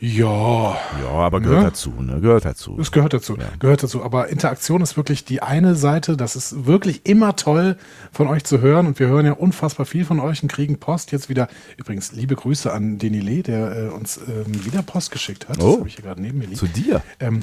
ja. 0.00 0.76
Ja, 1.02 1.10
aber 1.10 1.40
gehört 1.40 1.62
ne? 1.62 1.64
dazu, 1.70 1.90
ne? 1.98 2.20
Gehört 2.20 2.44
dazu. 2.44 2.76
Es 2.78 2.92
gehört 2.92 3.14
dazu, 3.14 3.36
ja. 3.36 3.48
gehört 3.58 3.82
dazu. 3.82 4.02
Aber 4.02 4.28
Interaktion 4.28 4.82
ist 4.82 4.96
wirklich 4.96 5.24
die 5.24 5.42
eine 5.42 5.74
Seite. 5.74 6.16
Das 6.16 6.36
ist 6.36 6.66
wirklich 6.66 7.06
immer 7.06 7.36
toll 7.36 7.76
von 8.12 8.28
euch 8.28 8.44
zu 8.44 8.60
hören. 8.60 8.86
Und 8.86 8.98
wir 8.98 9.08
hören 9.08 9.26
ja 9.26 9.32
unfassbar 9.32 9.86
viel 9.86 10.04
von 10.04 10.20
euch 10.20 10.42
und 10.42 10.52
kriegen 10.52 10.78
Post. 10.78 11.12
Jetzt 11.12 11.28
wieder, 11.28 11.48
übrigens, 11.76 12.12
liebe 12.12 12.36
Grüße 12.36 12.72
an 12.72 12.98
Denile, 12.98 13.42
der 13.42 13.76
äh, 13.76 13.88
uns 13.88 14.18
ähm, 14.18 14.64
wieder 14.64 14.82
Post 14.82 15.10
geschickt 15.10 15.48
hat. 15.48 15.58
Oh. 15.62 15.70
Das 15.70 15.78
habe 15.78 15.88
ich 15.88 15.94
hier 15.96 16.04
gerade 16.04 16.20
neben 16.20 16.38
mir 16.38 16.44
liegen. 16.44 16.56
Zu 16.56 16.66
dir? 16.66 17.02
Ähm, 17.18 17.40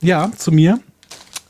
ja, 0.00 0.30
zu 0.36 0.52
mir. 0.52 0.80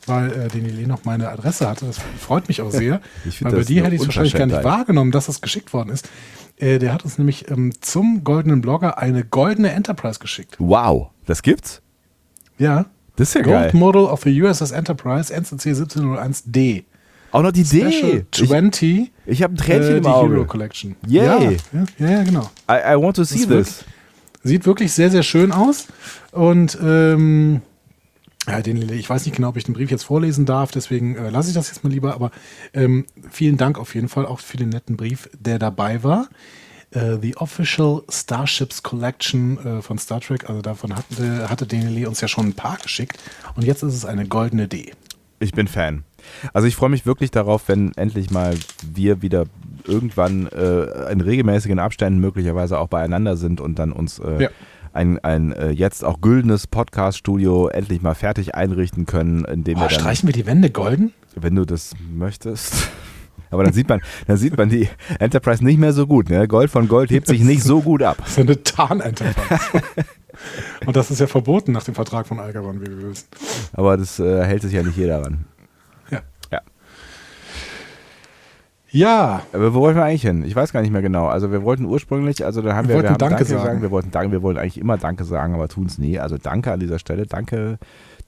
Weil 0.07 0.33
äh, 0.33 0.49
Denile 0.49 0.87
noch 0.87 1.05
meine 1.05 1.31
Adresse 1.31 1.69
hatte. 1.69 1.87
Das 1.87 1.99
freut 2.19 2.49
mich 2.49 2.61
auch 2.61 2.71
sehr. 2.71 3.01
ich 3.25 3.43
weil 3.43 3.53
bei 3.53 3.65
dir 3.65 3.85
hätte 3.85 3.95
ich 3.95 4.03
es 4.03 4.07
wahrscheinlich 4.07 4.35
gar 4.35 4.47
nicht 4.47 4.65
wahrgenommen, 4.65 5.11
dass 5.11 5.27
das 5.27 5.41
geschickt 5.41 5.73
worden 5.73 5.91
ist. 5.91 6.09
Äh, 6.57 6.79
der 6.79 6.93
hat 6.93 7.05
uns 7.05 7.19
nämlich 7.19 7.51
ähm, 7.51 7.73
zum 7.81 8.23
goldenen 8.25 8.61
Blogger 8.61 8.99
eine 8.99 9.25
goldene 9.25 9.73
Enterprise 9.73 10.19
geschickt. 10.19 10.57
Wow, 10.59 11.11
das 11.27 11.43
gibt's? 11.43 11.83
Ja. 12.59 12.87
Das 13.17 13.29
ist 13.29 13.35
ja 13.35 13.43
Gold 13.43 13.55
geil. 13.55 13.71
Model 13.75 14.03
of 14.03 14.23
the 14.23 14.43
USS 14.43 14.73
Enterprise 14.73 15.33
NCC 15.33 15.71
1701D. 15.71 16.85
Auch 17.31 17.43
noch 17.43 17.53
die 17.53 17.65
Special 17.65 18.25
D. 18.33 18.47
20. 18.47 18.83
Ich, 18.83 19.11
ich 19.27 19.43
habe 19.43 19.55
ein 19.55 19.57
Tränchen 19.57 19.95
äh, 19.95 19.99
im 19.99 20.07
Auge. 20.07 20.35
Hero 20.35 20.45
Collection. 20.45 20.97
Yay. 21.07 21.25
Ja, 21.25 21.41
ja, 21.99 22.11
ja, 22.11 22.23
genau. 22.23 22.49
I, 22.71 22.95
I 22.95 22.97
want 22.97 23.17
to 23.17 23.25
see 23.25 23.39
this. 23.39 23.49
Wirklich, 23.49 23.75
sieht 24.45 24.67
wirklich 24.67 24.93
sehr, 24.93 25.11
sehr 25.11 25.25
schön 25.25 25.51
aus. 25.51 25.89
Und 26.31 26.79
ähm, 26.81 27.63
ja, 28.47 28.61
den, 28.61 28.89
ich 28.93 29.09
weiß 29.09 29.25
nicht 29.25 29.37
genau, 29.37 29.49
ob 29.49 29.57
ich 29.57 29.65
den 29.65 29.75
Brief 29.75 29.91
jetzt 29.91 30.05
vorlesen 30.05 30.45
darf, 30.45 30.71
deswegen 30.71 31.17
äh, 31.17 31.31
lasse 31.31 31.49
ich 31.49 31.55
das 31.55 31.69
jetzt 31.69 31.83
mal 31.83 31.91
lieber. 31.91 32.15
Aber 32.15 32.31
ähm, 32.73 33.07
vielen 33.31 33.57
Dank 33.57 33.79
auf 33.79 33.95
jeden 33.95 34.09
Fall 34.09 34.27
auch 34.27 34.41
für 34.41 34.57
den 34.57 34.69
netten 34.69 34.97
Brief, 34.97 35.31
der 35.39 35.59
dabei 35.59 36.03
war. 36.03 36.29
Uh, 36.97 37.19
the 37.21 37.37
Official 37.39 38.03
Starships 38.09 38.85
Collection 38.85 39.59
uh, 39.59 39.83
von 39.83 39.99
Star 39.99 40.21
Trek, 40.21 40.49
also 40.49 40.63
davon 40.63 40.95
hatte, 40.95 41.51
hatte 41.51 41.67
Daniele 41.67 42.09
uns 42.09 42.21
ja 42.21 42.29
schon 42.29 42.47
ein 42.47 42.53
paar 42.53 42.77
geschickt. 42.77 43.19
Und 43.57 43.65
jetzt 43.65 43.83
ist 43.83 43.95
es 43.95 44.05
eine 44.05 44.29
goldene 44.29 44.69
D. 44.69 44.93
Ich 45.41 45.51
bin 45.51 45.67
Fan. 45.67 46.05
Also 46.53 46.69
ich 46.69 46.77
freue 46.77 46.91
mich 46.91 47.05
wirklich 47.05 47.33
darauf, 47.33 47.67
wenn 47.67 47.93
endlich 47.97 48.31
mal 48.31 48.57
wir 48.87 49.23
wieder 49.23 49.47
irgendwann 49.83 50.47
äh, 50.47 51.11
in 51.11 51.21
regelmäßigen 51.21 51.81
Abständen 51.81 52.21
möglicherweise 52.21 52.79
auch 52.79 52.89
beieinander 52.89 53.37
sind 53.37 53.61
und 53.61 53.77
dann 53.81 53.91
uns 53.91 54.21
äh, 54.21 54.45
ja 54.45 54.51
ein, 54.95 55.19
ein 55.19 55.53
äh, 55.53 55.71
jetzt 55.71 56.05
auch 56.05 56.21
güldenes 56.21 56.67
Podcast-Studio 56.67 57.69
endlich 57.69 58.01
mal 58.01 58.15
fertig 58.15 58.55
einrichten 58.55 59.07
können, 59.07 59.45
indem 59.45 59.75
Boah, 59.75 59.83
wir 59.83 59.89
dann, 59.89 60.01
streichen 60.01 60.29
wir 60.29 60.33
die 60.33 60.47
Wände 60.47 60.71
golden? 60.71 61.13
Wenn 61.35 61.55
du 61.55 61.65
das 61.65 61.95
möchtest. 62.13 62.91
Aber 63.51 63.65
dann 63.65 63.73
sieht 63.73 63.89
man, 63.89 64.01
dann 64.27 64.37
sieht 64.37 64.57
man 64.57 64.69
die 64.69 64.89
Enterprise 65.19 65.65
nicht 65.65 65.79
mehr 65.79 65.93
so 65.93 66.07
gut. 66.07 66.29
Ne? 66.29 66.49
Gold 66.49 66.71
von 66.71 66.89
Gold 66.89 67.11
hebt 67.11 67.27
sich 67.29 67.43
nicht 67.43 67.63
so 67.63 67.83
gut 67.83 68.03
ab. 68.03 68.17
Das 68.25 68.31
ist 68.31 68.39
eine 68.39 68.63
Tarn-Enterprise. 68.63 69.61
Und 70.87 70.97
das 70.97 71.11
ist 71.11 71.21
ja 71.21 71.27
verboten 71.27 71.73
nach 71.73 71.85
dem 71.85 71.95
Vertrag 71.95 72.27
von 72.27 72.41
Algaron, 72.41 72.81
wie 72.81 72.87
wir 72.87 73.11
wissen. 73.11 73.27
Aber 73.73 73.97
das 73.97 74.19
äh, 74.19 74.45
hält 74.45 74.63
sich 74.63 74.73
ja 74.73 74.83
nicht 74.83 74.97
jeder 74.97 75.23
ran. 75.23 75.45
Ja. 78.95 79.43
Aber 79.53 79.75
wo 79.75 79.81
wollten 79.81 79.99
wir 79.99 80.05
eigentlich 80.05 80.23
hin? 80.23 80.45
Ich 80.45 80.55
weiß 80.55 80.73
gar 80.73 80.81
nicht 80.81 80.93
mehr 80.93 81.03
genau. 81.03 81.27
Also 81.27 81.51
wir 81.51 81.65
wollten 81.65 81.85
ursprünglich, 81.85 82.45
also 82.45 82.63
da 82.63 82.77
haben 82.77 82.89
wir, 82.89 82.95
wir, 82.95 83.03
wir 83.03 83.11
haben 83.11 83.19
Danke, 83.19 83.37
Danke 83.39 83.45
sagen. 83.45 83.65
sagen. 83.65 83.83
Wir 83.83 83.91
wollten 83.91 84.11
Danke, 84.13 84.31
wir 84.33 84.43
wollten 84.43 84.61
eigentlich 84.61 84.79
immer 84.79 84.99
Danke 84.99 85.25
sagen, 85.25 85.55
aber 85.55 85.69
tun 85.69 85.87
es 85.87 85.99
nie. 85.99 86.21
Also 86.21 86.39
Danke 86.39 86.71
an 86.71 86.79
dieser 86.79 87.01
Stelle. 87.01 87.27
Danke, 87.27 87.79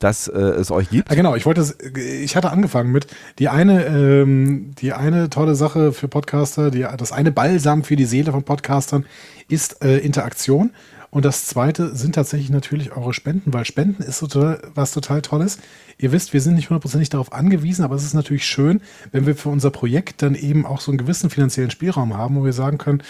dass 0.00 0.26
äh, 0.26 0.38
es 0.38 0.73
euch 0.73 0.90
gibt. 0.90 1.08
Ja, 1.08 1.14
genau, 1.14 1.37
ich 1.37 1.46
wollte, 1.46 1.64
ich 1.96 2.35
hatte 2.35 2.50
angefangen 2.50 2.90
mit 2.90 3.06
die 3.38 3.49
eine, 3.49 3.87
ähm, 3.87 4.73
die 4.78 4.92
eine 4.92 5.30
tolle 5.30 5.54
Sache 5.54 5.92
für 5.92 6.08
Podcaster, 6.08 6.73
die, 6.73 6.85
das 6.99 7.12
eine 7.12 7.30
Balsam 7.30 7.85
für 7.85 7.94
die 7.94 8.04
Seele 8.04 8.32
von 8.32 8.42
Podcastern 8.42 9.06
ist 9.49 9.85
äh, 9.85 9.99
Interaktion. 9.99 10.73
Und 11.10 11.25
das 11.25 11.46
zweite 11.46 11.94
sind 11.94 12.14
tatsächlich 12.14 12.50
natürlich 12.50 12.96
eure 12.96 13.14
Spenden, 13.14 13.52
weil 13.52 13.64
Spenden 13.64 14.02
ist 14.02 14.20
total, 14.20 14.60
was 14.75 14.92
total 14.92 15.22
Tolles. 15.22 15.58
Ihr 15.98 16.12
wisst, 16.12 16.32
wir 16.32 16.40
sind 16.40 16.54
nicht 16.54 16.68
hundertprozentig 16.68 17.08
darauf 17.08 17.32
angewiesen, 17.32 17.84
aber 17.84 17.94
es 17.94 18.04
ist 18.04 18.14
natürlich 18.14 18.44
schön, 18.44 18.80
wenn 19.12 19.26
wir 19.26 19.36
für 19.36 19.48
unser 19.48 19.70
Projekt 19.70 20.22
dann 20.22 20.34
eben 20.34 20.66
auch 20.66 20.80
so 20.80 20.90
einen 20.90 20.98
gewissen 20.98 21.30
finanziellen 21.30 21.70
Spielraum 21.70 22.16
haben, 22.16 22.36
wo 22.36 22.44
wir 22.44 22.52
sagen 22.52 22.78
können, 22.78 23.02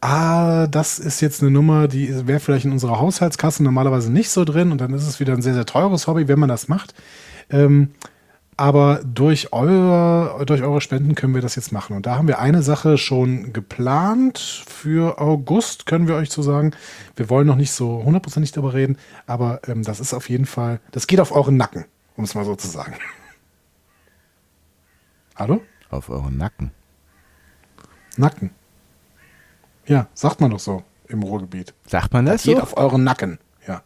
ah, 0.00 0.66
das 0.66 0.98
ist 0.98 1.20
jetzt 1.20 1.42
eine 1.42 1.50
Nummer, 1.50 1.88
die 1.88 2.26
wäre 2.26 2.40
vielleicht 2.40 2.64
in 2.64 2.72
unserer 2.72 3.00
Haushaltskasse 3.00 3.62
normalerweise 3.64 4.12
nicht 4.12 4.30
so 4.30 4.44
drin 4.44 4.70
und 4.70 4.80
dann 4.80 4.94
ist 4.94 5.06
es 5.06 5.20
wieder 5.20 5.32
ein 5.32 5.42
sehr, 5.42 5.54
sehr 5.54 5.66
teures 5.66 6.06
Hobby, 6.06 6.28
wenn 6.28 6.38
man 6.38 6.48
das 6.48 6.68
macht. 6.68 6.94
Ähm, 7.50 7.90
aber 8.58 9.00
durch, 9.04 9.52
eure, 9.52 10.44
durch 10.44 10.62
eure 10.62 10.80
Spenden 10.80 11.14
können 11.14 11.34
wir 11.34 11.42
das 11.42 11.54
jetzt 11.54 11.70
machen. 11.70 11.94
Und 11.94 12.06
da 12.06 12.16
haben 12.16 12.26
wir 12.26 12.40
eine 12.40 12.62
Sache 12.62 12.98
schon 12.98 13.52
geplant. 13.52 14.38
Für 14.38 15.20
August 15.20 15.86
können 15.86 16.08
wir 16.08 16.16
euch 16.16 16.30
so 16.30 16.42
sagen. 16.42 16.72
Wir 17.14 17.30
wollen 17.30 17.46
noch 17.46 17.54
nicht 17.54 17.70
so 17.70 18.02
hundertprozentig 18.04 18.50
darüber 18.50 18.74
reden, 18.74 18.98
aber 19.26 19.60
ähm, 19.68 19.84
das 19.84 20.00
ist 20.00 20.12
auf 20.12 20.28
jeden 20.28 20.44
Fall, 20.44 20.80
das 20.90 21.06
geht 21.06 21.20
auf 21.20 21.30
euren 21.30 21.56
Nacken, 21.56 21.84
um 22.16 22.24
es 22.24 22.34
mal 22.34 22.44
so 22.44 22.56
zu 22.56 22.66
sagen. 22.66 22.94
Hallo? 25.36 25.62
Auf 25.90 26.10
euren 26.10 26.36
Nacken. 26.36 26.72
Nacken. 28.16 28.50
Ja, 29.86 30.08
sagt 30.14 30.40
man 30.40 30.50
doch 30.50 30.58
so 30.58 30.82
im 31.06 31.22
Ruhrgebiet. 31.22 31.74
Sagt 31.86 32.12
man 32.12 32.26
das, 32.26 32.42
Geht 32.42 32.56
so? 32.56 32.62
auf 32.62 32.76
euren 32.76 33.04
Nacken. 33.04 33.38
Ja, 33.68 33.82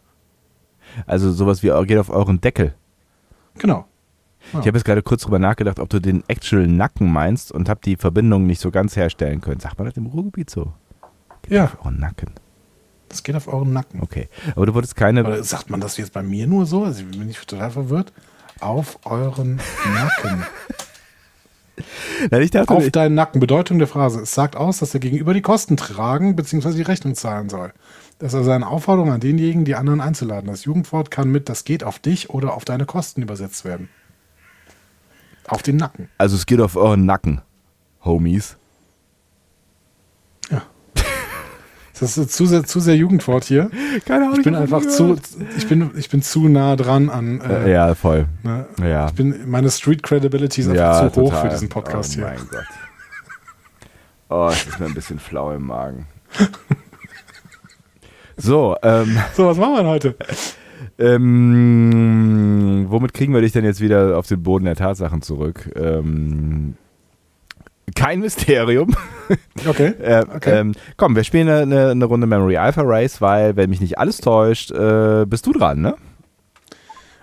Also 1.05 1.31
sowas 1.31 1.61
wie 1.61 1.69
geht 1.85 1.99
auf 1.99 2.09
euren 2.09 2.41
Deckel. 2.41 2.73
genau. 3.59 3.85
Ich 4.51 4.67
habe 4.67 4.77
jetzt 4.77 4.83
gerade 4.85 5.01
kurz 5.01 5.23
drüber 5.23 5.39
nachgedacht, 5.39 5.79
ob 5.79 5.89
du 5.89 5.99
den 5.99 6.23
actual 6.27 6.67
Nacken 6.67 7.11
meinst 7.11 7.51
und 7.51 7.69
habe 7.69 7.79
die 7.83 7.95
Verbindung 7.95 8.45
nicht 8.45 8.61
so 8.61 8.69
ganz 8.71 8.95
herstellen 8.95 9.41
können. 9.41 9.59
Sagt 9.59 9.77
man 9.79 9.87
das 9.87 9.97
im 9.97 10.05
Ruhrgebiet 10.05 10.49
so? 10.49 10.73
Ja, 11.49 11.65
Auf 11.65 11.77
euren 11.85 11.99
Nacken. 11.99 12.29
das 13.09 13.23
geht 13.23 13.35
auf 13.35 13.47
euren 13.47 13.73
Nacken. 13.73 14.01
Okay. 14.01 14.27
Aber 14.55 14.65
du 14.65 14.73
wolltest 14.73 14.95
keine. 14.95 15.23
Oder 15.25 15.43
sagt 15.43 15.69
man 15.69 15.79
das 15.81 15.97
jetzt 15.97 16.13
bei 16.13 16.23
mir 16.23 16.45
nur 16.47 16.65
so? 16.65 16.83
Also 16.83 17.03
bin 17.03 17.29
ich 17.29 17.39
total 17.45 17.71
verwirrt. 17.71 18.13
Auf 18.59 18.99
euren 19.05 19.59
Nacken. 19.93 20.43
Nein, 22.29 22.41
ich 22.43 22.51
dachte, 22.51 22.73
Auf 22.73 22.89
deinen 22.91 23.15
Nacken. 23.15 23.39
Bedeutung 23.39 23.79
der 23.79 23.87
Phrase. 23.87 24.21
Es 24.21 24.33
sagt 24.33 24.55
aus, 24.55 24.77
dass 24.79 24.91
der 24.91 24.99
Gegenüber 24.99 25.33
die 25.33 25.41
Kosten 25.41 25.75
tragen 25.75 26.35
bzw. 26.35 26.73
die 26.73 26.81
Rechnung 26.83 27.15
zahlen 27.15 27.49
soll. 27.49 27.73
Das 28.19 28.33
ist 28.33 28.37
also 28.39 28.51
eine 28.51 28.67
Aufforderung 28.67 29.11
an 29.11 29.19
denjenigen, 29.19 29.65
die 29.65 29.75
anderen 29.75 29.99
einzuladen. 29.99 30.47
Das 30.47 30.65
Jugendwort 30.65 31.09
kann 31.09 31.29
mit 31.29 31.49
das 31.49 31.63
geht 31.65 31.83
auf 31.83 31.97
dich 31.99 32.29
oder 32.29 32.53
auf 32.53 32.63
deine 32.63 32.85
Kosten 32.85 33.23
übersetzt 33.23 33.65
werden. 33.65 33.89
Auf 35.53 35.63
den 35.63 35.77
Nacken. 35.77 36.09
also 36.17 36.35
es 36.35 36.45
geht 36.45 36.59
auf 36.59 36.75
euren 36.75 37.05
Nacken, 37.05 37.41
Homies. 38.03 38.57
Ja. 40.49 40.61
Das 41.99 42.17
ist 42.17 42.31
zu 42.33 42.45
sehr, 42.45 42.63
zu 42.65 42.79
sehr 42.81 42.95
Jugendwort 42.97 43.43
hier. 43.45 43.69
Keine 44.05 44.25
Ahnung. 44.25 44.39
Ich 44.39 44.43
bin 44.43 44.55
einfach 44.55 44.81
zu, 44.81 45.15
ich 45.57 45.67
bin, 45.67 45.91
ich 45.95 46.09
bin 46.09 46.21
zu 46.21 46.49
nah 46.49 46.75
dran 46.75 47.09
an. 47.09 47.39
Äh, 47.41 47.65
Äh, 47.65 47.71
ja, 47.71 47.95
voll. 47.95 48.25
ne? 48.43 48.65
Ja. 48.81 49.05
Ich 49.07 49.13
bin, 49.13 49.49
meine 49.49 49.69
Street 49.71 50.03
Credibility 50.03 50.61
ist 50.61 50.67
einfach 50.69 51.03
Ja, 51.03 51.11
zu 51.11 51.21
hoch 51.21 51.29
total. 51.29 51.41
für 51.43 51.49
diesen 51.49 51.69
Podcast 51.69 52.11
oh 52.11 52.15
hier. 52.15 52.23
mein 52.25 52.47
Gott. 52.49 52.65
Oh, 54.29 54.49
es 54.51 54.65
ist 54.65 54.79
mir 54.79 54.87
ein 54.87 54.93
bisschen 54.95 55.19
flau 55.19 55.51
im 55.53 55.65
Magen. 55.67 56.07
So, 58.35 58.75
ähm, 58.81 59.15
So, 59.35 59.45
was 59.45 59.57
machen 59.57 59.73
wir 59.73 59.77
denn 59.77 59.87
heute? 59.87 60.15
Ähm, 60.99 62.85
womit 62.89 63.13
kriegen 63.13 63.33
wir 63.33 63.41
dich 63.41 63.51
denn 63.51 63.65
jetzt 63.65 63.81
wieder 63.81 64.17
auf 64.17 64.27
den 64.27 64.43
Boden 64.43 64.65
der 64.65 64.75
Tatsachen 64.75 65.21
zurück? 65.21 65.69
Ähm, 65.75 66.75
kein 67.95 68.19
Mysterium. 68.19 68.95
Okay. 69.65 69.93
Äh, 70.01 70.25
Okay. 70.35 70.59
ähm, 70.59 70.73
komm, 70.97 71.15
wir 71.15 71.23
spielen 71.23 71.47
eine, 71.47 71.91
eine 71.91 72.05
Runde 72.05 72.27
Memory 72.27 72.57
Alpha 72.57 72.81
Race, 72.83 73.21
weil, 73.21 73.55
wenn 73.55 73.69
mich 73.69 73.79
nicht 73.79 73.97
alles 73.97 74.17
täuscht, 74.17 74.71
äh, 74.71 75.25
bist 75.25 75.45
du 75.45 75.53
dran, 75.53 75.79
ne? 75.81 75.95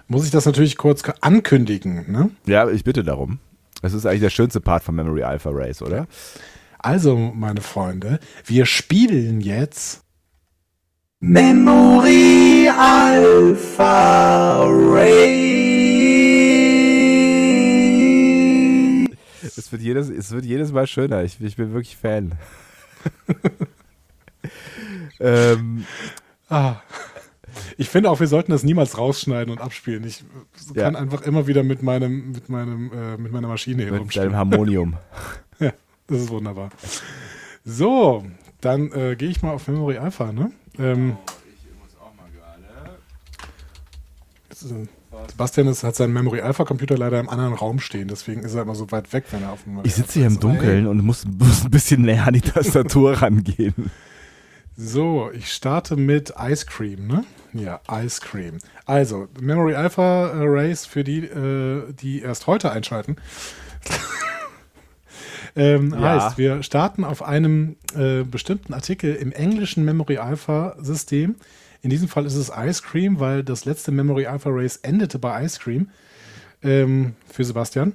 Muss 0.09 0.25
ich 0.25 0.31
das 0.31 0.47
natürlich 0.47 0.79
kurz 0.79 1.03
ankündigen, 1.21 2.11
ne? 2.11 2.31
Ja, 2.47 2.69
ich 2.71 2.83
bitte 2.85 3.05
darum. 3.05 3.39
Das 3.83 3.93
ist 3.93 4.07
eigentlich 4.07 4.23
der 4.23 4.31
schönste 4.31 4.61
Part 4.61 4.83
von 4.83 4.95
Memory 4.95 5.23
Alpha 5.25 5.51
Race, 5.53 5.83
oder? 5.83 6.07
Also, 6.79 7.17
meine 7.17 7.61
Freunde, 7.61 8.19
wir 8.47 8.65
spielen 8.65 9.43
jetzt 9.43 10.03
Memory 11.23 12.67
Alpha 12.75 14.65
Ray. 14.65 15.61
Es 19.43 19.71
wird 19.71 19.83
jedes, 19.83 20.09
es 20.09 20.31
wird 20.31 20.47
jedes 20.47 20.73
Mal 20.73 20.87
schöner. 20.87 21.23
Ich, 21.23 21.39
ich 21.39 21.57
bin 21.57 21.75
wirklich 21.75 21.99
Fan. 21.99 22.33
ähm, 25.21 25.85
Ah. 26.49 26.77
Ich 27.77 27.91
finde 27.91 28.09
auch, 28.11 28.19
wir 28.21 28.27
sollten 28.27 28.53
das 28.53 28.63
niemals 28.63 28.97
rausschneiden 28.97 29.53
und 29.53 29.61
abspielen. 29.61 30.05
Ich 30.07 30.25
Ja. 30.75 30.85
kann 30.85 30.97
einfach 30.97 31.21
immer 31.23 31.47
wieder 31.47 31.63
mit 31.63 31.83
meinem, 31.83 32.33
mit 32.33 32.49
meinem, 32.49 32.91
äh, 32.95 33.19
mit 33.19 33.31
meiner 33.31 33.49
Maschine 33.49 33.83
hier 33.83 33.93
mit 33.93 34.17
deinem 34.17 34.37
Harmonium. 34.37 34.97
Ja, 35.61 35.75
das 36.07 36.23
ist 36.23 36.31
wunderbar. 36.31 36.71
So, 37.67 38.25
dann 38.63 38.91
äh, 38.93 39.17
gehe 39.17 39.29
ich 39.29 39.43
mal 39.43 39.51
auf 39.53 39.69
Memory 39.69 39.99
Alpha, 39.99 40.33
ne? 40.33 40.51
Ähm, 40.81 41.17
ist, 44.51 44.71
äh, 44.71 44.87
Sebastian 45.31 45.69
ist, 45.69 45.85
hat 45.85 45.97
seinen 45.97 46.13
Memory 46.13 46.41
Alpha 46.41 46.65
Computer 46.65 46.97
leider 46.97 47.21
im 47.21 47.29
anderen 47.29 47.55
Raum 47.55 47.81
stehen, 47.81 48.09
deswegen 48.09 48.43
ist 48.43 48.55
er 48.55 48.63
immer 48.63 48.75
so 48.75 48.91
weit 48.91 49.13
weg, 49.13 49.25
wenn 49.31 49.43
er 49.43 49.53
auf 49.53 49.65
dem 49.65 49.81
Ich 49.85 49.95
sitze 49.95 50.21
hier 50.21 50.27
im 50.27 50.41
Dunkeln 50.41 50.87
und 50.87 51.05
muss, 51.05 51.25
muss 51.39 51.65
ein 51.65 51.71
bisschen 51.71 52.03
näher 52.03 52.27
an 52.27 52.35
die 52.35 52.41
Tastatur 52.41 53.21
rangehen. 53.23 53.91
So, 54.77 55.31
ich 55.33 55.53
starte 55.53 55.97
mit 55.97 56.33
Ice 56.41 56.65
Cream, 56.65 57.07
ne? 57.07 57.25
Ja, 57.53 57.81
Ice 57.93 58.21
Cream. 58.21 58.59
Also, 58.87 59.29
Memory 59.39 59.75
Alpha 59.75 60.31
Race 60.35 60.87
für 60.87 61.05
die, 61.05 61.19
äh, 61.19 61.93
die 61.93 62.23
erst 62.23 62.47
heute 62.47 62.73
einschalten. 62.73 63.17
ähm, 65.57 65.93
Ja. 65.93 66.01
Heißt, 66.01 66.39
wir 66.39 66.63
starten 66.63 67.05
auf 67.05 67.23
einem 67.23 67.77
äh, 67.95 68.23
bestimmten 68.23 68.75
Artikel 68.75 69.15
im 69.15 69.33
englischen 69.33 69.85
Memory 69.85 70.19
Alpha 70.19 70.77
System. 70.81 71.37
In 71.83 71.91
diesem 71.91 72.09
Fall 72.09 72.27
ist 72.27 72.35
es 72.35 72.51
Ice 72.55 72.83
Cream, 72.83 73.21
weil 73.21 73.43
das 73.43 73.65
letzte 73.65 73.91
Memory 73.91 74.27
Alpha 74.27 74.51
Race 74.53 74.77
endete 74.77 75.19
bei 75.19 75.45
Ice 75.45 75.59
Cream 75.59 75.89
ähm, 76.63 77.15
für 77.29 77.45
Sebastian. 77.45 77.95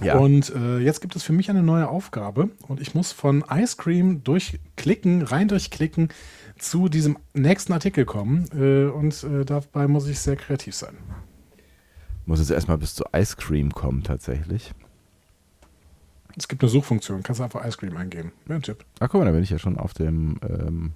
Ja. 0.00 0.16
Und 0.18 0.54
äh, 0.54 0.78
jetzt 0.78 1.00
gibt 1.00 1.16
es 1.16 1.24
für 1.24 1.32
mich 1.32 1.50
eine 1.50 1.62
neue 1.62 1.88
Aufgabe 1.88 2.50
und 2.68 2.80
ich 2.80 2.94
muss 2.94 3.12
von 3.12 3.44
Ice 3.50 3.76
Cream 3.76 4.22
durchklicken, 4.22 5.22
rein 5.22 5.48
durchklicken, 5.48 6.10
zu 6.56 6.88
diesem 6.88 7.18
nächsten 7.34 7.72
Artikel 7.72 8.04
kommen. 8.04 8.46
Äh, 8.54 8.90
und 8.90 9.24
äh, 9.24 9.44
dabei 9.44 9.88
muss 9.88 10.06
ich 10.06 10.20
sehr 10.20 10.36
kreativ 10.36 10.74
sein. 10.74 10.96
muss 12.26 12.38
jetzt 12.38 12.50
erstmal 12.50 12.78
bis 12.78 12.94
zu 12.94 13.04
Ice 13.16 13.36
Cream 13.36 13.72
kommen, 13.72 14.04
tatsächlich. 14.04 14.72
Es 16.38 16.48
gibt 16.48 16.62
eine 16.62 16.68
Suchfunktion, 16.70 17.22
kannst 17.22 17.40
einfach 17.40 17.64
Ice 17.66 17.76
Cream 17.76 17.96
eingeben. 17.96 18.32
Wäre 18.46 18.60
ein 18.60 18.62
Tipp. 18.62 18.84
Ach, 19.00 19.08
guck 19.08 19.20
mal, 19.20 19.24
da 19.26 19.32
bin 19.32 19.42
ich 19.42 19.50
ja 19.50 19.58
schon 19.58 19.76
auf 19.76 19.92
dem, 19.92 20.38
ähm, 20.48 20.92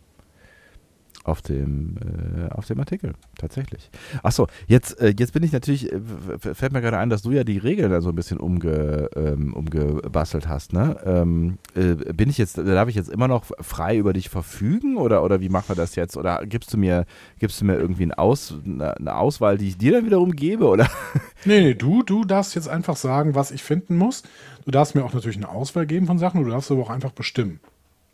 auf 1.25 1.41
dem, 1.43 1.97
äh, 1.99 2.53
auf 2.53 2.67
dem 2.67 2.81
Artikel, 2.81 3.13
tatsächlich. 3.39 3.91
Ach 4.23 4.33
so, 4.33 4.49
jetzt, 4.67 5.01
äh, 5.01 5.15
jetzt 5.17 5.33
bin 5.33 5.43
ich 5.43 5.53
natürlich, 5.53 5.93
äh, 5.93 6.01
fällt 6.39 6.73
mir 6.73 6.81
gerade 6.81 6.99
ein, 6.99 7.11
dass 7.11 7.23
du 7.23 7.31
ja 7.31 7.45
die 7.45 7.59
Regeln 7.59 7.91
da 7.91 8.01
so 8.01 8.09
ein 8.09 8.15
bisschen 8.15 8.39
umge, 8.39 9.09
ähm, 9.15 9.55
umgebastelt 9.55 10.49
hast, 10.49 10.73
ne? 10.73 10.97
Ähm, 11.05 11.59
äh, 11.75 11.95
bin 12.13 12.29
ich 12.29 12.39
jetzt, 12.39 12.59
darf 12.59 12.89
ich 12.89 12.97
jetzt 12.97 13.09
immer 13.11 13.29
noch 13.29 13.45
frei 13.61 13.97
über 13.97 14.13
dich 14.13 14.31
verfügen 14.31 14.97
oder, 14.97 15.23
oder 15.23 15.41
wie 15.41 15.49
machen 15.49 15.69
wir 15.69 15.77
das 15.77 15.95
jetzt? 15.95 16.17
Oder 16.17 16.45
gibst 16.45 16.73
du 16.73 16.79
mir, 16.79 17.07
gibst 17.39 17.61
du 17.61 17.65
mir 17.65 17.77
irgendwie 17.77 18.05
ein 18.05 18.15
Aus, 18.15 18.55
eine, 18.65 18.97
eine 18.97 19.15
Auswahl, 19.17 19.59
die 19.59 19.69
ich 19.69 19.79
dir 19.79 19.93
dann 19.93 20.07
wiederum 20.07 20.33
gebe? 20.33 20.67
Oder? 20.67 20.89
Nee, 21.45 21.61
nee, 21.61 21.75
du, 21.75 22.05
du 22.05 22.25
darfst 22.25 22.55
jetzt 22.55 22.69
einfach 22.69 22.95
sagen, 22.95 23.35
was 23.35 23.51
ich 23.51 23.65
finden 23.65 23.97
muss. 23.97 24.23
Du 24.65 24.71
darfst 24.71 24.95
mir 24.95 25.05
auch 25.05 25.13
natürlich 25.13 25.39
eine 25.39 25.49
Auswahl 25.49 25.87
geben 25.87 26.07
von 26.07 26.17
Sachen, 26.17 26.45
du 26.45 26.49
darfst 26.49 26.71
aber 26.71 26.83
auch 26.83 26.91
einfach 26.91 27.11
bestimmen. 27.11 27.59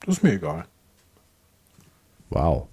Das 0.06 0.16
ist 0.16 0.22
mir 0.22 0.32
egal. 0.32 0.64
Wow. 2.30 2.68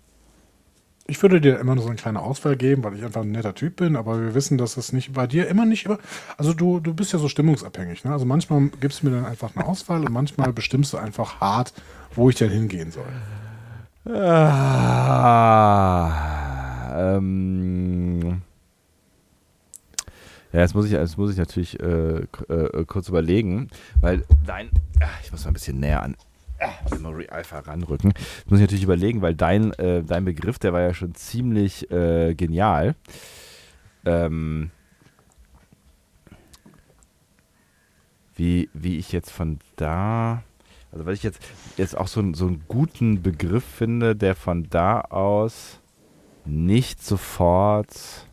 Ich 1.07 1.21
würde 1.21 1.39
dir 1.39 1.59
immer 1.59 1.75
nur 1.75 1.83
so 1.83 1.89
eine 1.89 1.97
kleine 1.97 2.19
Auswahl 2.19 2.55
geben, 2.55 2.83
weil 2.83 2.95
ich 2.95 3.03
einfach 3.03 3.21
ein 3.21 3.31
netter 3.31 3.53
Typ 3.53 3.75
bin, 3.75 3.95
aber 3.95 4.19
wir 4.19 4.33
wissen, 4.33 4.57
dass 4.57 4.75
es 4.75 4.91
nicht 4.91 5.13
bei 5.13 5.27
dir 5.27 5.47
immer 5.47 5.65
nicht 5.65 5.85
immer. 5.85 5.99
Also 6.35 6.53
du, 6.53 6.79
du 6.79 6.95
bist 6.95 7.13
ja 7.13 7.19
so 7.19 7.29
stimmungsabhängig. 7.29 8.03
Ne? 8.05 8.11
Also 8.11 8.25
manchmal 8.25 8.69
gibst 8.81 9.03
du 9.03 9.07
mir 9.07 9.11
dann 9.15 9.25
einfach 9.25 9.55
eine 9.55 9.67
Auswahl 9.67 9.99
und 10.03 10.11
manchmal 10.11 10.51
bestimmst 10.51 10.93
du 10.93 10.97
einfach 10.97 11.39
hart, 11.39 11.73
wo 12.15 12.27
ich 12.29 12.35
denn 12.37 12.49
hingehen 12.49 12.91
soll. 12.91 13.05
Ah, 14.07 14.91
ähm, 17.17 18.41
ja, 20.51 20.61
jetzt 20.61 20.73
muss 20.73 20.85
ich, 20.85 20.91
jetzt 20.93 21.17
muss 21.19 21.31
ich 21.31 21.37
natürlich 21.37 21.79
äh, 21.81 22.21
äh, 22.49 22.85
kurz 22.87 23.09
überlegen, 23.09 23.69
weil 24.01 24.23
dein, 24.45 24.71
ich 25.23 25.31
muss 25.31 25.43
mal 25.43 25.51
ein 25.51 25.53
bisschen 25.53 25.79
näher 25.79 26.01
an 26.01 26.15
Memory 26.91 27.27
Alpha 27.29 27.59
ranrücken. 27.59 28.13
Jetzt 28.15 28.49
muss 28.49 28.59
ich 28.59 28.63
natürlich 28.65 28.83
überlegen, 28.83 29.21
weil 29.21 29.35
dein, 29.35 29.73
äh, 29.73 30.03
dein 30.03 30.25
Begriff, 30.25 30.59
der 30.59 30.73
war 30.73 30.81
ja 30.81 30.93
schon 30.93 31.15
ziemlich 31.15 31.89
äh, 31.91 32.33
genial. 32.35 32.95
Ähm, 34.05 34.71
wie, 38.35 38.69
wie 38.73 38.97
ich 38.97 39.11
jetzt 39.11 39.31
von 39.31 39.59
da, 39.75 40.43
Also 40.91 41.05
weil 41.05 41.13
ich 41.13 41.23
jetzt, 41.23 41.39
jetzt 41.77 41.97
auch 41.97 42.07
so, 42.07 42.19
einen- 42.21 42.33
so 42.35 42.47
einen 42.47 42.63
guten 42.67 43.21
Begriff 43.21 43.63
finde, 43.65 44.15
der 44.15 44.35
von 44.35 44.69
da 44.69 45.01
aus 45.01 45.79
nicht 46.45 47.03
sofort. 47.03 48.27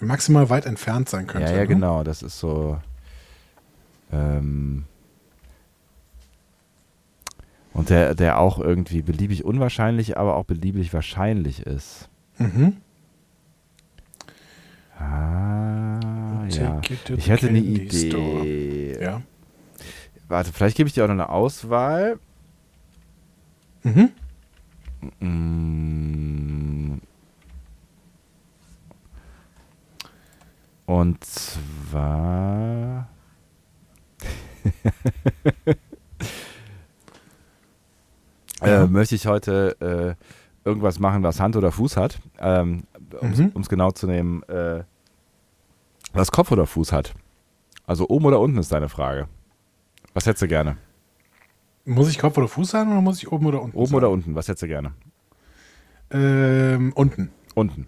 Maximal 0.00 0.48
weit 0.50 0.66
entfernt 0.66 1.08
sein 1.08 1.26
könnte. 1.26 1.48
ja, 1.48 1.54
ja, 1.54 1.62
ne? 1.62 1.66
genau. 1.68 2.02
Das 2.02 2.22
ist 2.22 2.38
so. 2.38 2.80
Ähm, 4.12 4.84
und 7.74 7.90
der, 7.90 8.14
der 8.14 8.38
auch 8.38 8.58
irgendwie 8.58 9.02
beliebig 9.02 9.44
unwahrscheinlich, 9.44 10.16
aber 10.16 10.36
auch 10.36 10.44
beliebig 10.44 10.94
wahrscheinlich 10.94 11.66
ist. 11.66 12.08
Mhm. 12.38 12.76
Ah, 14.98 15.98
ja. 16.48 16.80
Ich 17.16 17.28
hätte 17.28 17.48
eine. 17.48 17.58
Idee. 17.58 18.96
Ja. 19.00 19.22
Warte, 20.28 20.52
vielleicht 20.52 20.76
gebe 20.76 20.86
ich 20.88 20.94
dir 20.94 21.04
auch 21.04 21.08
noch 21.08 21.14
eine 21.14 21.28
Auswahl. 21.28 22.18
Mhm. 23.82 24.10
Mm. 25.20 27.00
Und 30.86 31.24
zwar. 31.24 33.08
Ja. 38.66 38.84
äh, 38.84 38.86
möchte 38.86 39.14
ich 39.14 39.26
heute 39.26 40.16
äh, 40.64 40.68
irgendwas 40.68 40.98
machen, 40.98 41.22
was 41.22 41.40
Hand 41.40 41.56
oder 41.56 41.70
Fuß 41.72 41.96
hat. 41.96 42.18
Ähm, 42.38 42.84
um 43.20 43.30
es 43.30 43.38
Mhm. 43.38 43.62
genau 43.68 43.90
zu 43.90 44.06
nehmen, 44.06 44.42
äh, 44.44 44.84
was 46.12 46.30
Kopf 46.32 46.50
oder 46.52 46.66
Fuß 46.66 46.92
hat. 46.92 47.14
Also 47.86 48.08
oben 48.08 48.24
oder 48.26 48.40
unten 48.40 48.58
ist 48.58 48.72
deine 48.72 48.88
Frage. 48.88 49.28
Was 50.14 50.26
hättest 50.26 50.42
du 50.42 50.48
gerne? 50.48 50.76
Muss 51.84 52.08
ich 52.08 52.18
Kopf 52.18 52.38
oder 52.38 52.48
Fuß 52.48 52.70
sein 52.70 52.88
oder 52.90 53.00
muss 53.02 53.18
ich 53.18 53.30
oben 53.30 53.46
oder 53.46 53.60
unten 53.60 53.76
Oben 53.76 53.86
sein? 53.88 53.96
oder 53.96 54.10
unten? 54.10 54.34
Was 54.34 54.48
hättest 54.48 54.62
du 54.62 54.68
gerne? 54.68 54.92
Ähm, 56.10 56.92
unten. 56.94 57.30
Unten. 57.54 57.86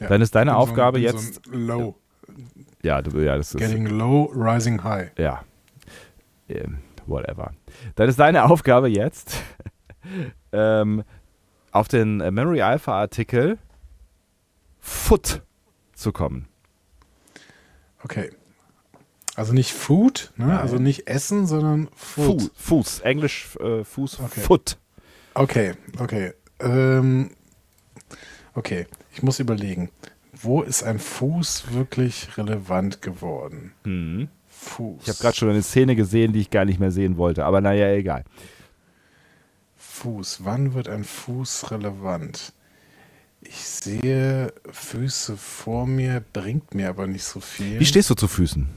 Ja. 0.00 0.08
Dann 0.08 0.20
ist 0.22 0.34
deine 0.34 0.52
so 0.52 0.56
Aufgabe 0.58 0.98
bin 0.98 1.02
jetzt. 1.04 1.44
So 1.44 1.50
low. 1.52 1.94
Ja, 2.82 3.02
du, 3.02 3.18
ja, 3.20 3.36
das 3.36 3.54
ist. 3.54 3.58
Getting 3.60 3.86
low, 3.86 4.30
rising 4.34 4.82
high. 4.84 5.10
Ja. 5.18 5.42
Ähm, 6.48 6.78
whatever. 7.06 7.52
Dann 7.96 8.08
ist 8.08 8.18
deine 8.18 8.44
Aufgabe 8.44 8.88
jetzt, 8.88 9.42
ähm, 10.52 11.04
auf 11.72 11.88
den 11.88 12.20
äh, 12.20 12.30
Memory 12.30 12.62
Alpha 12.62 12.92
Artikel 12.98 13.58
Foot 14.80 15.42
zu 15.94 16.12
kommen. 16.12 16.48
Okay. 18.02 18.30
Also 19.36 19.52
nicht 19.52 19.72
Food, 19.72 20.32
ne? 20.36 20.46
Nein. 20.46 20.58
also 20.58 20.76
nicht 20.78 21.06
Essen, 21.08 21.46
sondern. 21.46 21.88
Fuß, 21.94 22.50
Fuß. 22.54 23.00
Englisch 23.00 23.56
äh, 23.60 23.84
Fuß, 23.84 24.20
Okay. 24.20 24.40
Foot. 24.40 24.78
Okay, 25.34 25.72
okay. 26.00 26.32
Ähm, 26.58 27.30
okay, 28.54 28.86
ich 29.12 29.22
muss 29.22 29.38
überlegen. 29.38 29.90
Wo 30.32 30.62
ist 30.62 30.82
ein 30.82 30.98
Fuß 30.98 31.72
wirklich 31.72 32.36
relevant 32.36 33.02
geworden? 33.02 33.72
Mhm. 33.84 34.28
Fuß. 34.48 35.02
Ich 35.02 35.08
habe 35.08 35.18
gerade 35.18 35.36
schon 35.36 35.50
eine 35.50 35.62
Szene 35.62 35.94
gesehen, 35.94 36.32
die 36.32 36.40
ich 36.40 36.50
gar 36.50 36.64
nicht 36.64 36.80
mehr 36.80 36.90
sehen 36.90 37.16
wollte, 37.16 37.44
aber 37.44 37.60
naja, 37.60 37.88
egal. 37.92 38.24
Fuß. 40.02 40.40
Wann 40.44 40.74
wird 40.74 40.88
ein 40.88 41.04
Fuß 41.04 41.70
relevant? 41.70 42.52
Ich 43.40 43.56
sehe 43.60 44.52
Füße 44.70 45.36
vor 45.36 45.86
mir, 45.86 46.22
bringt 46.32 46.74
mir 46.74 46.88
aber 46.88 47.06
nicht 47.06 47.24
so 47.24 47.40
viel. 47.40 47.78
Wie 47.80 47.86
stehst 47.86 48.10
du 48.10 48.14
zu 48.14 48.28
Füßen? 48.28 48.68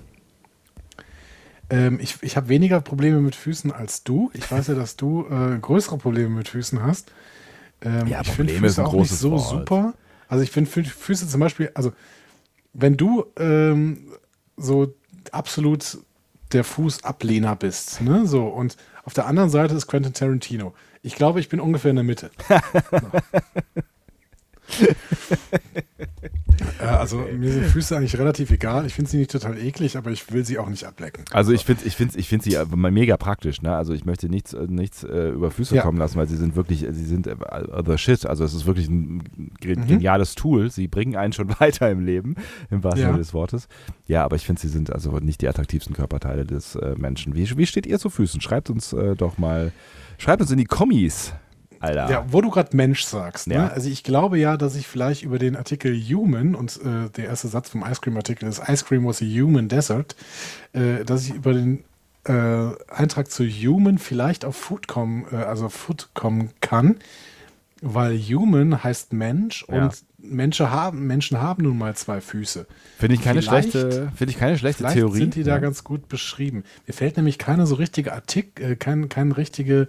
Ähm, 1.70 2.00
ich 2.02 2.22
ich 2.22 2.38
habe 2.38 2.50
weniger 2.50 2.82
Probleme 2.82 3.22
mit 3.22 3.36
Füßen 3.36 3.72
als 3.72 4.04
du. 4.04 4.30
Ich 4.34 4.50
weiß 4.52 4.68
ja, 4.68 4.76
dass 4.76 4.96
du 4.98 5.26
äh, 5.28 5.58
größere 5.60 5.98
Probleme 5.98 6.30
mit 6.30 6.50
Füßen 6.50 6.82
hast. 6.84 7.12
Ähm, 7.82 8.08
Ja, 8.08 8.22
ich 8.22 8.30
finde 8.30 8.54
Füße 8.54 8.86
auch 8.86 8.94
nicht 8.94 9.12
so 9.12 9.32
Wort. 9.32 9.50
super. 9.50 9.94
Also 10.28 10.44
ich 10.44 10.52
finde 10.52 10.70
Fü- 10.70 10.86
Füße 10.88 11.28
zum 11.28 11.40
Beispiel, 11.40 11.72
also 11.74 11.94
wenn 12.74 12.98
du 12.98 13.26
ähm, 13.38 14.08
so 14.58 14.94
absolut 15.32 15.98
der 16.52 16.64
Fußablehner 16.64 17.56
bist, 17.56 18.02
ne, 18.02 18.26
so 18.28 18.48
und 18.48 18.76
auf 19.04 19.14
der 19.14 19.26
anderen 19.26 19.50
Seite 19.50 19.76
ist 19.76 19.88
Quentin 19.88 20.14
Tarantino. 20.14 20.74
Ich 21.02 21.16
glaube, 21.16 21.40
ich 21.40 21.50
bin 21.50 21.60
ungefähr 21.60 21.90
in 21.90 21.98
der 21.98 22.06
Mitte. 22.06 22.32
äh, 26.80 26.84
also 26.84 27.18
mir 27.38 27.52
sind 27.52 27.66
Füße 27.66 27.96
eigentlich 27.98 28.18
relativ 28.18 28.52
egal. 28.52 28.86
Ich 28.86 28.94
finde 28.94 29.10
sie 29.10 29.18
nicht 29.18 29.32
total 29.32 29.58
eklig, 29.58 29.98
aber 29.98 30.12
ich 30.12 30.32
will 30.32 30.46
sie 30.46 30.58
auch 30.58 30.70
nicht 30.70 30.86
ablecken. 30.86 31.24
Also 31.32 31.52
ich 31.52 31.66
finde 31.66 31.84
ich 31.86 31.96
find, 31.96 32.16
ich 32.16 32.28
find 32.30 32.44
sie 32.44 32.56
äh, 32.56 32.66
mega 32.76 33.18
praktisch. 33.18 33.62
Ne? 33.62 33.76
Also 33.76 33.94
ich 33.94 34.06
möchte 34.06 34.30
nichts, 34.30 34.54
äh, 34.54 34.68
nichts 34.68 35.04
äh, 35.04 35.30
über 35.30 35.52
Füße 35.52 35.76
Ja. 35.76 35.82
kommen 35.84 35.98
lassen, 35.98 36.18
weil 36.18 36.28
sie 36.28 36.38
sind 36.38 36.56
wirklich, 36.56 36.86
sie 36.92 37.06
sind 37.06 37.28
äh, 37.28 37.36
the 37.86 37.98
shit. 37.98 38.26
Also 38.26 38.44
es 38.44 38.54
ist 38.54 38.66
wirklich 38.66 38.88
ein 38.90 39.24
Mhm. 39.64 39.88
geniales 39.88 40.36
Tool. 40.36 40.70
Sie 40.72 40.88
bringen 40.88 41.16
einen 41.16 41.34
schon 41.34 41.50
weiter 41.60 41.90
im 41.90 42.04
Leben, 42.06 42.36
im 42.70 42.84
wahrsten 42.84 43.02
Ja. 43.02 43.08
Sinne 43.10 43.20
des 43.20 43.34
Wortes. 43.34 43.68
Ja, 44.08 44.24
aber 44.26 44.36
ich 44.36 44.46
finde, 44.46 44.62
sie 44.62 44.70
sind 44.70 44.92
also 44.92 45.12
nicht 45.20 45.42
die 45.42 45.48
attraktivsten 45.48 45.96
Körperteile 45.96 46.46
des 46.46 46.76
äh, 46.76 46.96
Menschen. 46.98 47.36
Wie, 47.36 47.58
wie 47.58 47.66
steht 47.66 47.86
ihr 47.86 48.00
zu 48.00 48.10
Füßen? 48.10 48.42
Schreibt 48.42 48.70
uns 48.70 48.96
doch 49.18 49.38
mal, 49.38 49.72
schreibt 50.18 50.42
uns 50.42 50.52
in 50.52 50.58
die 50.58 50.66
Kommis, 50.66 51.34
Alter. 51.82 52.10
Ja, 52.10 52.26
wo 52.30 52.42
du 52.42 52.50
gerade 52.50 52.76
Mensch 52.78 53.04
sagst. 53.04 53.48
Ja. 53.48 53.64
Ne? 53.66 53.72
Also 53.72 53.90
ich 53.90 54.04
glaube 54.04 54.38
ja, 54.38 54.56
dass 54.58 54.76
ich 54.76 54.88
vielleicht 54.88 55.24
über 55.24 55.40
den 55.40 55.56
Artikel 55.56 55.94
Human 55.96 56.56
und 56.56 56.80
äh, 56.84 57.10
der 57.16 57.26
erste 57.26 57.48
Satz 57.48 57.70
vom 57.70 57.84
Ice 57.84 58.00
Cream 58.02 58.16
Artikel 58.18 58.48
ist 58.48 58.62
Ice 58.68 58.86
Cream 58.86 59.06
was 59.06 59.22
a 59.22 59.26
human 59.26 59.68
desert, 59.68 60.16
äh, 60.74 61.04
dass 61.04 61.26
ich 61.26 61.34
über 61.34 61.54
den 61.54 61.84
äh, 62.26 62.70
Eintrag 62.88 63.32
zu 63.32 63.44
Human 63.46 63.98
vielleicht 63.98 64.46
auf 64.46 64.56
Food 64.56 64.88
kommen, 64.88 65.26
äh, 65.32 65.38
also 65.38 65.70
Food 65.70 66.10
kommen 66.14 66.52
kann, 66.62 66.98
weil 67.82 68.16
Human 68.20 68.84
heißt 68.84 69.12
Mensch 69.14 69.66
Ja. 69.68 69.86
und 69.86 70.04
Menschen 70.24 70.70
haben, 70.70 71.08
Menschen 71.08 71.42
haben 71.42 71.64
nun 71.64 71.80
mal 71.80 71.96
zwei 71.96 72.22
Füße. 72.22 72.68
Finde 73.00 73.16
ich 73.16 73.24
keine 73.24 73.42
Vielleicht- 73.42 73.72
schlechte, 73.72 74.12
finde 74.16 74.32
ich 74.32 74.38
keine 74.38 74.56
schlechte 74.56 74.86
Theorie. 74.86 75.18
sind 75.18 75.34
die 75.34 75.42
da 75.44 75.54
ja. 75.54 75.58
ganz 75.58 75.84
gut 75.84 76.08
beschrieben. 76.10 76.64
Mir 76.86 76.94
fällt 76.94 77.18
nämlich 77.18 77.40
keine 77.40 77.66
so 77.66 77.74
richtige 77.74 78.14
Artikel, 78.14 78.74
äh, 78.74 78.76
kein, 78.76 79.10
kein 79.10 79.32
richtige, 79.32 79.88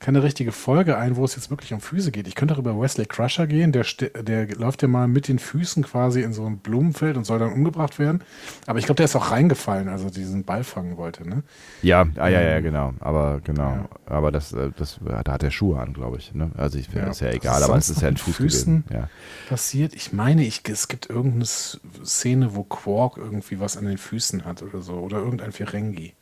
keine 0.00 0.22
richtige 0.22 0.52
Folge 0.52 0.98
ein, 0.98 1.16
wo 1.16 1.24
es 1.24 1.36
jetzt 1.36 1.50
wirklich 1.50 1.72
um 1.72 1.80
Füße 1.80 2.10
geht. 2.10 2.28
Ich 2.28 2.34
könnte 2.34 2.54
auch 2.54 2.58
über 2.58 2.78
Wesley 2.78 3.06
Crusher 3.06 3.46
gehen, 3.46 3.72
der, 3.72 3.84
der 4.22 4.46
läuft 4.56 4.82
ja 4.82 4.88
mal 4.88 5.08
mit 5.08 5.28
den 5.28 5.38
Füßen 5.38 5.84
quasi 5.84 6.22
in 6.22 6.32
so 6.32 6.44
ein 6.46 6.58
Blumenfeld 6.58 7.16
und 7.16 7.24
soll 7.24 7.38
dann 7.38 7.52
umgebracht 7.52 7.98
werden. 7.98 8.22
Aber 8.66 8.78
ich 8.78 8.84
glaube, 8.84 8.96
der 8.96 9.04
ist 9.06 9.16
auch 9.16 9.30
reingefallen, 9.30 9.88
als 9.88 10.04
er 10.04 10.10
diesen 10.10 10.44
Ball 10.44 10.64
fangen 10.64 10.96
wollte. 10.96 11.28
Ne? 11.28 11.42
Ja, 11.82 12.06
ah, 12.16 12.28
ja, 12.28 12.40
ja, 12.40 12.60
genau. 12.60 12.94
Aber 13.00 13.40
genau. 13.42 13.70
ja. 13.70 13.88
Aber 14.06 14.30
das, 14.32 14.52
äh, 14.52 14.70
das, 14.76 14.98
da 15.04 15.32
hat 15.32 15.42
er 15.42 15.50
Schuhe 15.50 15.80
an, 15.80 15.92
glaube 15.92 16.18
ich. 16.18 16.34
Ne? 16.34 16.50
Also 16.56 16.78
ich, 16.78 16.88
Ja. 16.92 17.08
ist 17.08 17.20
ja 17.20 17.30
egal, 17.30 17.62
aber 17.62 17.76
es 17.76 17.88
ist 17.90 18.02
ja 18.02 18.08
ein 18.08 18.16
Fuß 18.16 18.40
mit 18.40 18.50
Füßen? 18.52 18.84
gewesen. 18.84 19.00
Ja. 19.02 19.08
Passiert, 19.48 19.94
ich 19.94 20.12
meine, 20.12 20.44
ich, 20.44 20.62
es 20.68 20.88
gibt 20.88 21.08
irgendeine 21.10 21.46
Szene, 21.46 22.54
wo 22.54 22.62
Quark 22.64 23.16
irgendwie 23.16 23.60
was 23.60 23.76
an 23.76 23.86
den 23.86 23.98
Füßen 23.98 24.44
hat 24.44 24.62
oder 24.62 24.80
so. 24.82 24.94
Oder 24.94 25.18
irgendein 25.18 25.52
Ferengi. 25.52 26.14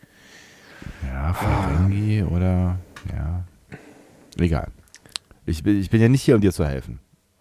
Ja, 1.07 1.33
Ferengi 1.33 2.23
oder 2.23 2.79
ja. 3.15 3.45
Egal. 4.39 4.69
Ich 5.47 5.63
bin, 5.63 5.81
ich 5.81 5.91
bin 5.91 6.01
ja 6.01 6.09
nicht 6.09 6.23
hier, 6.23 6.35
um 6.35 6.41
dir 6.41 6.53
zu 6.53 6.67
helfen. 6.67 7.01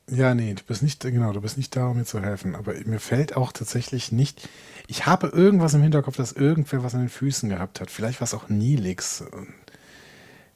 Ja, 0.10 0.36
nee, 0.36 0.54
du 0.54 0.64
bist 0.64 0.84
nicht, 0.84 1.02
genau, 1.02 1.32
du 1.32 1.40
bist 1.40 1.58
nicht 1.58 1.76
da, 1.76 1.88
um 1.88 1.98
mir 1.98 2.06
zu 2.06 2.22
helfen. 2.22 2.56
Aber 2.56 2.74
mir 2.86 3.00
fällt 3.00 3.38
auch 3.38 3.54
tatsächlich 3.54 4.12
nicht. 4.12 4.50
Ich 4.88 5.06
habe 5.06 5.28
irgendwas 5.28 5.74
im 5.74 5.82
Hinterkopf, 5.82 6.18
dass 6.18 6.34
irgendwer 6.34 6.84
was 6.84 6.94
an 6.94 7.02
den 7.02 7.10
Füßen 7.10 7.50
gehabt 7.50 7.80
hat. 7.80 7.90
Vielleicht 7.90 8.20
war 8.20 8.26
es 8.26 8.34
auch 8.34 8.50
Nilix. 8.50 9.24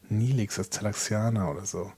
Nilix 0.10 0.58
als 0.58 0.70
Talaxianer 0.70 1.50
oder 1.50 1.66
so. 1.66 1.92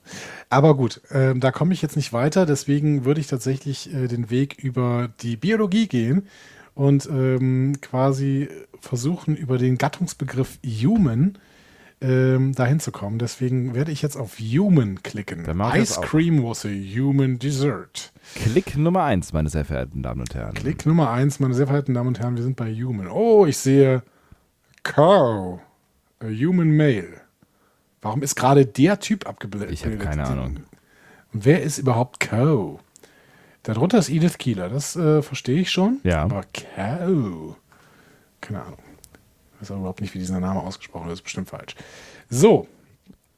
Aber 0.49 0.75
gut, 0.75 1.01
ähm, 1.11 1.39
da 1.39 1.51
komme 1.51 1.73
ich 1.73 1.81
jetzt 1.81 1.95
nicht 1.95 2.13
weiter. 2.13 2.45
Deswegen 2.45 3.05
würde 3.05 3.21
ich 3.21 3.27
tatsächlich 3.27 3.93
äh, 3.93 4.07
den 4.07 4.29
Weg 4.29 4.57
über 4.59 5.09
die 5.21 5.35
Biologie 5.35 5.87
gehen 5.87 6.27
und 6.75 7.07
ähm, 7.07 7.77
quasi 7.81 8.49
versuchen, 8.79 9.35
über 9.35 9.57
den 9.57 9.77
Gattungsbegriff 9.77 10.59
Human 10.63 11.37
ähm, 12.01 12.53
dahin 12.53 12.79
zu 12.79 12.91
kommen. 12.91 13.19
Deswegen 13.19 13.75
werde 13.75 13.91
ich 13.91 14.01
jetzt 14.01 14.15
auf 14.15 14.37
Human 14.39 15.03
klicken. 15.03 15.45
Ice. 15.73 15.99
Cream 16.01 16.43
was 16.43 16.65
a 16.65 16.69
human 16.69 17.39
dessert. 17.39 18.11
Klick 18.35 18.77
Nummer 18.77 19.03
eins, 19.03 19.33
meine 19.33 19.49
sehr 19.49 19.65
verehrten 19.65 20.03
Damen 20.03 20.21
und 20.21 20.33
Herren. 20.33 20.53
Klick 20.53 20.85
Nummer 20.85 21.11
eins, 21.11 21.39
meine 21.39 21.53
sehr 21.53 21.67
verehrten 21.67 21.93
Damen 21.93 22.09
und 22.09 22.19
Herren, 22.19 22.35
wir 22.35 22.43
sind 22.43 22.55
bei 22.55 22.73
Human. 22.73 23.07
Oh, 23.07 23.45
ich 23.45 23.57
sehe 23.57 24.03
Cow, 24.83 25.59
a 26.19 26.25
human 26.25 26.75
male. 26.75 27.21
Warum 28.01 28.23
ist 28.23 28.35
gerade 28.35 28.65
der 28.65 28.99
Typ 28.99 29.27
abgebildet? 29.27 29.71
Ich 29.71 29.85
habe 29.85 29.97
keine 29.97 30.25
Ahnung. 30.25 30.61
Wer 31.33 31.61
ist 31.61 31.79
überhaupt 31.79 32.19
Cow? 32.19 32.79
Darunter 33.63 33.97
ist 33.97 34.09
Edith 34.09 34.37
Keeler, 34.37 34.69
das 34.69 34.95
äh, 34.95 35.21
verstehe 35.21 35.59
ich 35.59 35.69
schon. 35.69 35.99
Ja. 36.03 36.23
Aber 36.23 36.43
Cow, 36.53 37.55
keine 38.39 38.63
Ahnung. 38.63 38.79
Ich 39.59 39.63
weiß 39.69 39.71
auch 39.71 39.79
überhaupt 39.79 40.01
nicht, 40.01 40.13
wie 40.13 40.19
dieser 40.19 40.39
Name 40.39 40.61
ausgesprochen 40.61 41.07
wird, 41.07 41.15
ist 41.17 41.23
bestimmt 41.23 41.49
falsch. 41.49 41.75
So, 42.29 42.67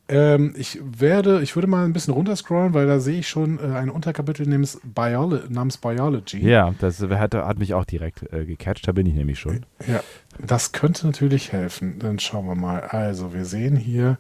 Ähm, 0.08 0.54
ich 0.58 0.78
werde, 0.84 1.42
ich 1.42 1.56
würde 1.56 1.68
mal 1.68 1.86
ein 1.86 1.94
bisschen 1.94 2.14
runterscrollen, 2.14 2.74
weil 2.74 2.86
da 2.86 3.00
sehe 3.00 3.20
ich 3.20 3.30
schon 3.30 3.60
äh, 3.60 3.78
ein 3.78 3.90
Unterkapitel 3.90 4.46
namens, 4.46 4.78
Biolo 4.84 5.40
namens 5.48 5.78
Biology. 5.78 6.40
Ja, 6.40 6.76
das 6.80 7.02
hat, 7.02 7.34
hat 7.34 7.60
mich 7.60 7.74
auch 7.74 7.86
direkt 7.86 8.32
äh, 8.34 8.44
gecatcht, 8.46 8.88
da 8.88 8.92
bin 8.92 9.06
ich 9.08 9.14
nämlich 9.14 9.40
schon. 9.40 9.66
Ja, 9.88 10.02
das 10.38 10.74
könnte 10.74 11.08
natürlich 11.08 11.54
helfen. 11.54 11.98
Dann 12.00 12.20
schauen 12.20 12.46
wir 12.46 12.56
mal. 12.56 12.82
Also, 12.82 13.34
wir 13.34 13.46
sehen 13.46 13.78
hier. 13.78 14.18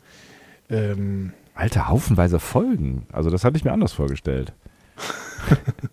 Ähm, 0.70 1.34
Alter, 1.56 1.90
haufenweise 1.90 2.40
Folgen. 2.40 3.06
Also, 3.12 3.30
das 3.30 3.44
hatte 3.44 3.58
ich 3.58 3.66
mir 3.66 3.74
anders 3.74 3.92
vorgestellt. 3.92 4.54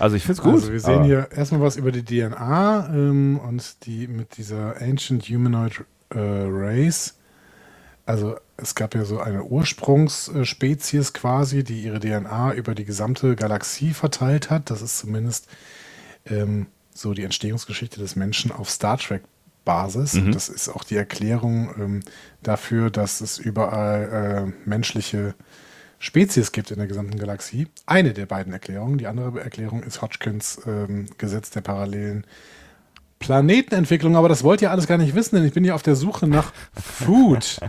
also, 0.00 0.16
ich 0.16 0.22
finde 0.22 0.40
es 0.40 0.42
gut. 0.42 0.54
Also 0.54 0.72
wir 0.72 0.80
sehen 0.80 1.04
hier 1.04 1.28
erstmal 1.34 1.60
was 1.60 1.76
über 1.76 1.92
die 1.92 2.04
DNA 2.04 2.90
ähm, 2.92 3.38
und 3.38 3.86
die 3.86 4.08
mit 4.08 4.36
dieser 4.36 4.80
Ancient 4.80 5.24
Humanoid 5.24 5.84
äh, 6.10 6.18
Race. 6.18 7.14
Also 8.06 8.36
es 8.56 8.74
gab 8.74 8.94
ja 8.94 9.04
so 9.04 9.20
eine 9.20 9.44
Ursprungsspezies 9.44 11.12
quasi, 11.12 11.62
die 11.62 11.82
ihre 11.82 12.00
DNA 12.00 12.54
über 12.54 12.74
die 12.74 12.84
gesamte 12.84 13.36
Galaxie 13.36 13.92
verteilt 13.92 14.50
hat. 14.50 14.70
Das 14.70 14.82
ist 14.82 14.98
zumindest 14.98 15.46
ähm, 16.26 16.66
so 16.92 17.14
die 17.14 17.22
Entstehungsgeschichte 17.22 18.00
des 18.00 18.16
Menschen 18.16 18.50
auf 18.50 18.68
Star 18.68 18.98
Trek 18.98 19.22
Basis. 19.64 20.14
Mhm. 20.14 20.32
Das 20.32 20.48
ist 20.48 20.68
auch 20.68 20.84
die 20.84 20.96
Erklärung 20.96 21.70
ähm, 21.78 22.00
dafür, 22.42 22.90
dass 22.90 23.20
es 23.20 23.38
überall 23.38 24.48
äh, 24.48 24.68
menschliche 24.68 25.34
Spezies 26.02 26.50
gibt 26.52 26.70
in 26.70 26.78
der 26.78 26.86
gesamten 26.86 27.18
Galaxie. 27.18 27.68
Eine 27.86 28.14
der 28.14 28.24
beiden 28.26 28.52
Erklärungen. 28.54 28.96
Die 28.98 29.06
andere 29.06 29.38
Erklärung 29.40 29.82
ist 29.82 30.00
Hodgkins 30.00 30.58
ähm, 30.66 31.06
Gesetz 31.18 31.50
der 31.50 31.60
parallelen 31.60 32.26
Planetenentwicklung. 33.18 34.16
Aber 34.16 34.28
das 34.30 34.42
wollt 34.42 34.62
ihr 34.62 34.70
alles 34.70 34.86
gar 34.86 34.96
nicht 34.98 35.14
wissen, 35.14 35.36
denn 35.36 35.44
ich 35.44 35.52
bin 35.52 35.62
ja 35.64 35.74
auf 35.74 35.82
der 35.82 35.96
Suche 35.96 36.26
nach 36.26 36.52
Food. 36.74 37.60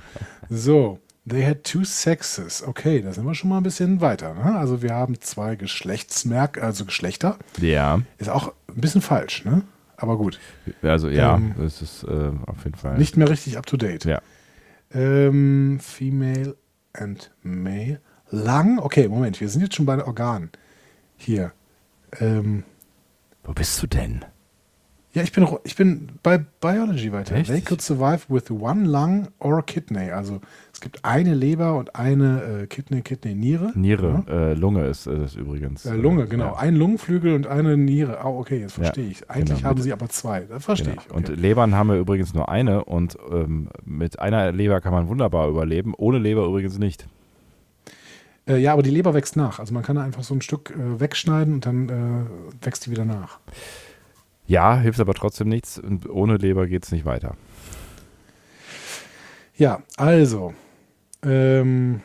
So, 0.54 1.00
they 1.26 1.46
had 1.46 1.64
two 1.64 1.86
sexes. 1.86 2.62
Okay, 2.68 3.02
da 3.02 3.14
sind 3.14 3.26
wir 3.26 3.34
schon 3.36 3.50
mal 3.50 3.56
ein 3.58 3.64
bisschen 3.64 4.02
weiter. 4.02 4.34
Ne? 4.34 4.54
Also 4.58 4.82
wir 4.82 4.94
haben 4.94 5.18
zwei 5.22 5.56
Geschlechtsmerk, 5.56 6.62
also 6.62 6.84
Geschlechter. 6.84 7.38
Ja, 7.62 8.02
Ist 8.18 8.30
auch 8.30 8.52
ein 8.68 8.82
bisschen 8.82 9.02
falsch, 9.02 9.46
ne? 9.46 9.62
Aber 9.96 10.18
gut. 10.18 10.40
also 10.82 11.08
ja, 11.08 11.36
Ähm, 11.36 11.56
das 11.58 11.82
ist 11.82 12.04
äh, 12.04 12.32
auf 12.48 12.66
jeden 12.66 12.76
Fall. 12.76 12.98
Nicht 12.98 13.16
mehr 13.16 13.30
richtig 13.30 13.58
up 13.58 13.66
to 13.66 13.78
date. 13.78 14.04
Ja. 14.04 14.22
Ähm, 14.94 15.80
female 15.82 16.58
and 16.92 17.32
male. 17.44 18.02
Lang. 18.32 18.80
Okay, 18.80 19.08
Moment, 19.08 19.40
wir 19.42 19.50
sind 19.50 19.62
jetzt 19.62 19.76
schon 19.76 19.86
bei 19.86 19.96
den 19.96 20.06
Organen. 20.06 20.50
Hier. 21.18 21.52
Ähm, 22.20 22.64
Wo 23.44 23.54
bist 23.54 23.82
du 23.82 23.88
denn? 23.88 24.26
ja, 25.14 25.22
ich 25.24 25.34
bin, 25.34 25.46
ich 25.66 25.76
bin 25.76 26.08
bei 26.24 26.38
Biology 26.38 27.12
weiter. 27.12 27.36
Echt? 27.36 27.50
They 27.52 27.60
could 27.60 27.82
survive 27.82 28.22
with 28.30 28.50
one 28.50 28.86
lung 28.86 29.28
or 29.40 29.62
kidney. 29.66 30.10
Also 30.10 30.40
es 30.72 30.80
gibt 30.80 31.04
eine 31.04 31.34
Leber 31.34 31.76
und 31.78 31.96
eine 31.98 32.62
äh, 32.64 32.68
Kidney, 32.68 33.02
Kidney, 33.02 33.36
Niere. 33.36 33.74
Niere, 33.76 34.24
äh, 34.30 34.54
Lunge 34.54 34.86
ist 34.86 35.08
äh, 35.08 35.18
das 35.18 35.36
übrigens. 35.36 35.84
Ja. 35.84 35.94
Äh, 35.94 35.98
Lunge, 35.98 36.24
äh, 36.24 36.28
genau. 36.28 36.46
Ja. 36.54 36.56
Ein 36.60 36.76
Lungenflügel 36.78 37.36
und 37.36 37.46
eine 37.46 37.76
Niere. 37.76 38.22
Ah, 38.22 38.28
okay, 38.30 38.62
jetzt 38.62 38.78
Ja, 38.78 38.84
verstehe 38.86 39.10
ich. 39.10 39.30
Eigentlich 39.30 39.58
genau. 39.58 39.70
haben 39.70 39.76
Mit- 39.76 39.84
sie 39.84 39.92
aber 39.94 40.08
zwei. 40.08 40.42
Das 40.50 40.64
verstehe 40.64 40.92
Genau. 40.94 41.02
ich. 41.06 41.14
Und 41.14 41.30
Okay. 41.30 41.40
Lebern 41.42 41.76
haben 41.76 41.90
wir 41.90 41.98
übrigens 41.98 42.34
nur 42.34 42.48
eine 42.48 42.86
und 42.86 43.18
ähm, 43.32 43.68
mit 43.84 44.18
einer 44.20 44.54
Leber 44.54 44.80
kann 44.80 44.94
man 44.94 45.10
wunderbar 45.10 45.50
überleben, 45.50 45.94
ohne 45.98 46.20
Leber 46.20 46.46
übrigens 46.46 46.80
nicht. 46.80 47.06
Äh, 48.48 48.58
ja, 48.58 48.74
aber 48.74 48.84
die 48.84 48.90
Leber 48.90 49.14
wächst 49.14 49.36
nach. 49.36 49.60
Also 49.60 49.74
man 49.74 49.84
kann 49.84 49.98
einfach 49.98 50.24
so 50.24 50.34
ein 50.34 50.42
Stück 50.42 50.72
äh, 50.72 51.00
wegschneiden 51.00 51.56
und 51.56 51.66
dann 51.66 51.90
äh, 51.90 52.66
wächst 52.66 52.86
die 52.86 52.92
wieder 52.92 53.06
nach. 53.06 53.40
Ja, 54.48 54.78
hilft 54.78 55.00
aber 55.00 55.14
trotzdem 55.14 55.48
nichts 55.48 55.78
und 55.78 56.10
ohne 56.10 56.38
Leber 56.38 56.68
geht 56.68 56.84
es 56.84 56.92
nicht 56.92 57.06
weiter. 57.06 57.36
Ja, 59.56 59.84
also. 59.96 60.54
Ähm, 61.24 62.02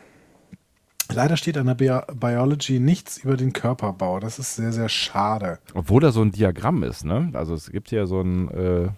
leider 1.11 1.37
steht 1.37 1.57
an 1.57 1.65
der 1.65 1.73
Bi 1.73 1.89
Biology 2.13 2.79
nichts 2.79 3.17
über 3.17 3.35
den 3.35 3.51
Körperbau. 3.51 4.19
Das 4.19 4.37
ist 4.37 4.55
sehr, 4.55 4.71
sehr 4.71 4.89
schade. 4.89 5.59
Obwohl 5.73 6.01
da 6.01 6.11
so 6.11 6.21
ein 6.21 6.31
Diagramm 6.31 6.83
ist, 6.83 7.03
ne? 7.03 7.31
Also 7.33 7.55
es 7.55 7.71
gibt 7.71 7.91
ja 7.91 8.05
so 8.05 8.21
ein 8.21 8.49
äh, 8.51 8.89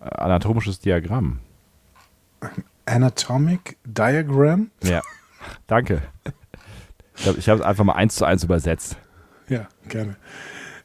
anatomisches 0.00 0.80
Diagramm. 0.80 1.38
Anatomic 2.84 3.78
Diagram. 3.84 4.70
Ja, 4.82 5.02
danke. 5.66 6.02
Ich 7.38 7.48
habe 7.48 7.60
es 7.60 7.64
einfach 7.66 7.84
mal 7.84 7.94
eins 7.94 8.14
zu 8.16 8.24
eins 8.24 8.44
übersetzt. 8.44 8.96
Ja, 9.48 9.68
gerne. 9.88 10.16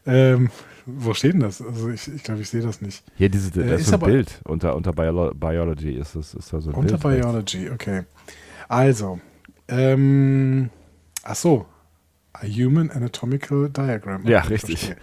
Ähm, 0.05 0.49
wo 0.85 1.13
steht 1.13 1.33
denn 1.33 1.39
das? 1.41 1.61
Also 1.61 1.89
ich 1.89 2.03
glaube, 2.03 2.17
ich, 2.17 2.23
glaub, 2.23 2.39
ich 2.39 2.49
sehe 2.49 2.61
das 2.61 2.81
nicht. 2.81 3.03
Hier 3.15 3.29
diese, 3.29 3.51
das 3.51 3.65
Äh, 3.65 3.75
ist 3.75 3.87
so 3.87 3.93
ein 3.95 3.99
Bild 4.01 4.41
unter, 4.45 4.75
unter 4.75 4.91
Biolo 4.93 5.33
Biology 5.33 5.91
ist 5.93 6.15
das 6.15 6.33
ist 6.33 6.51
da 6.51 6.59
so 6.59 6.71
ein 6.71 6.75
Unter 6.75 6.97
Bild. 6.97 7.21
Biology, 7.21 7.69
okay. 7.69 8.03
Also, 8.67 9.19
ähm, 9.67 10.69
ach 11.23 11.35
so, 11.35 11.65
a 12.33 12.45
Human 12.45 12.89
Anatomical 12.91 13.69
Diagram. 13.69 14.25
Ja, 14.27 14.41
richtig. 14.41 14.95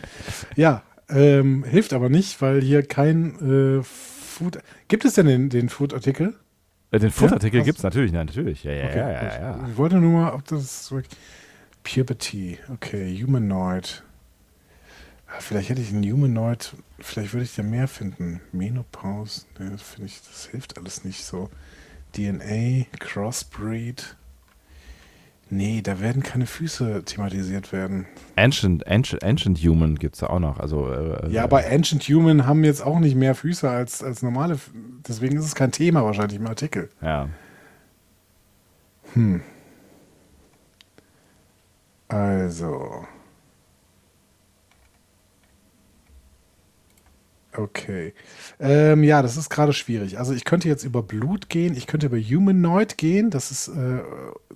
Ja, 0.57 0.83
ähm, 1.09 1.65
hilft 1.65 1.93
aber 1.93 2.09
nicht, 2.09 2.43
weil 2.43 2.61
hier 2.61 2.83
kein 2.83 3.79
äh, 3.79 3.83
Food. 3.83 4.59
Gibt 4.89 5.05
es 5.05 5.15
denn 5.15 5.27
den, 5.27 5.49
den 5.51 5.69
Food-Artikel? 5.69 6.35
Äh, 6.93 6.99
Den 6.99 7.11
Footartikel 7.11 7.61
hast- 7.61 7.67
gibt 7.67 7.79
es 7.79 7.85
natürlich, 7.85 8.13
nein, 8.13 8.27
natürlich. 8.27 8.65
Ja, 8.65 8.73
ja, 8.73 8.85
Okay, 8.87 8.99
ja, 8.99 9.11
ja, 9.11 9.41
ja. 9.41 9.69
Ich 9.71 9.77
wollte 9.77 9.97
nur 9.97 10.21
mal, 10.23 10.33
ob 10.33 10.45
das 10.47 10.91
wirklich. 10.91 11.17
Puberty, 11.83 12.59
okay, 12.73 13.17
Humanoid. 13.23 14.03
Ah, 15.29 15.39
Vielleicht 15.39 15.69
hätte 15.71 15.81
ich 15.81 15.91
einen 15.93 16.03
Humanoid, 16.11 16.75
vielleicht 16.99 17.33
würde 17.33 17.45
ich 17.45 17.55
da 17.55 17.63
mehr 17.63 17.87
finden. 17.89 18.41
Menopause, 18.53 19.47
ne, 19.59 19.71
das 19.71 19.83
finde 19.83 20.07
ich, 20.09 20.21
das 20.23 20.47
hilft 20.47 20.77
alles 20.77 21.05
nicht 21.05 21.25
so. 21.25 21.49
DNA, 22.17 22.87
Crossbreed. 22.99 24.17
Nee, 25.53 25.83
da 25.83 25.99
werden 26.01 26.23
keine 26.23 26.47
Füße 26.47 27.03
thematisiert 27.05 27.73
werden. 27.73 28.07
Ancient, 28.37 28.87
Ancient, 28.87 29.25
Ancient 29.25 29.59
Human 29.59 29.97
gibt 29.97 30.15
es 30.15 30.21
da 30.21 30.29
auch 30.29 30.39
noch. 30.39 30.61
Also, 30.61 30.89
äh, 30.93 31.29
Ja, 31.33 31.41
äh, 31.43 31.45
aber 31.45 31.65
Ancient 31.69 32.05
Human 32.05 32.47
haben 32.47 32.63
jetzt 32.63 32.83
auch 32.87 33.01
nicht 33.01 33.17
mehr 33.17 33.35
Füße 33.35 33.69
als, 33.69 34.03
als 34.03 34.23
normale. 34.23 34.55
F- 34.55 34.71
Deswegen 35.09 35.37
ist 35.37 35.45
es 35.47 35.55
kein 35.57 35.73
Thema 35.73 36.05
wahrscheinlich 36.05 36.39
im 36.39 36.47
Artikel. 36.47 36.89
Ja. 37.03 37.29
Hm. 39.15 39.41
Also. 42.09 43.05
Okay. 47.57 48.15
Ähm, 48.61 49.03
ja, 49.03 49.23
das 49.23 49.37
ist 49.37 49.51
gerade 49.51 49.73
schwierig. 49.73 50.19
Also 50.19 50.33
ich 50.33 50.45
könnte 50.45 50.69
jetzt 50.69 50.85
über 50.85 51.03
Blut 51.03 51.49
gehen, 51.49 51.77
ich 51.77 51.87
könnte 51.87 52.07
über 52.07 52.19
Humanoid 52.19 52.97
gehen, 52.97 53.31
das 53.31 53.51
ist 53.51 53.69
äh, 53.69 54.01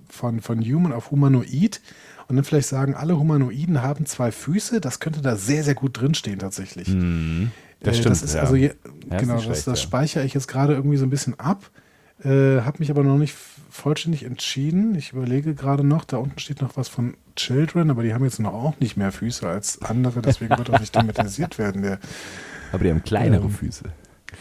von, 0.09 0.39
von 0.41 0.61
Human 0.61 0.93
auf 0.93 1.11
Humanoid. 1.11 1.81
Und 2.27 2.37
dann 2.37 2.45
vielleicht 2.45 2.69
sagen, 2.69 2.95
alle 2.95 3.19
Humanoiden 3.19 3.81
haben 3.83 4.05
zwei 4.05 4.31
Füße. 4.31 4.81
Das 4.81 4.99
könnte 4.99 5.21
da 5.21 5.35
sehr, 5.35 5.63
sehr 5.63 5.75
gut 5.75 5.99
drinstehen 5.99 6.39
tatsächlich. 6.39 6.87
Hm, 6.87 7.51
das 7.81 7.97
Äh, 7.97 7.99
stimmt. 7.99 8.11
Das 8.15 8.23
ist 8.23 8.33
ja. 8.35 8.41
also 8.41 8.55
je, 8.55 8.71
Ja, 9.11 9.17
genau, 9.17 9.39
das, 9.41 9.63
das 9.65 9.81
speichere 9.81 10.23
ich 10.23 10.33
jetzt 10.33 10.47
gerade 10.47 10.73
irgendwie 10.73 10.97
so 10.97 11.05
ein 11.05 11.11
bisschen 11.11 11.39
ab. 11.39 11.69
Äh, 12.23 12.61
habe 12.61 12.77
mich 12.79 12.89
aber 12.89 13.03
noch 13.03 13.17
nicht 13.17 13.35
vollständig 13.69 14.23
entschieden. 14.23 14.95
Ich 14.95 15.11
überlege 15.11 15.53
gerade 15.53 15.83
noch, 15.83 16.05
da 16.05 16.17
unten 16.17 16.39
steht 16.39 16.61
noch 16.61 16.77
was 16.77 16.87
von 16.87 17.15
Children, 17.35 17.91
aber 17.91 18.03
die 18.03 18.13
haben 18.13 18.23
jetzt 18.23 18.39
noch 18.39 18.53
auch 18.53 18.79
nicht 18.79 18.95
mehr 18.95 19.11
Füße 19.11 19.47
als 19.47 19.81
andere, 19.81 20.21
deswegen 20.21 20.57
wird 20.57 20.69
auch 20.69 20.79
nicht 20.79 20.93
thematisiert 20.97 21.59
werden. 21.59 21.81
Der, 21.81 21.99
aber 22.75 22.83
die 22.83 22.89
haben 22.91 23.03
kleinere 23.03 23.49
Füße. 23.49 23.85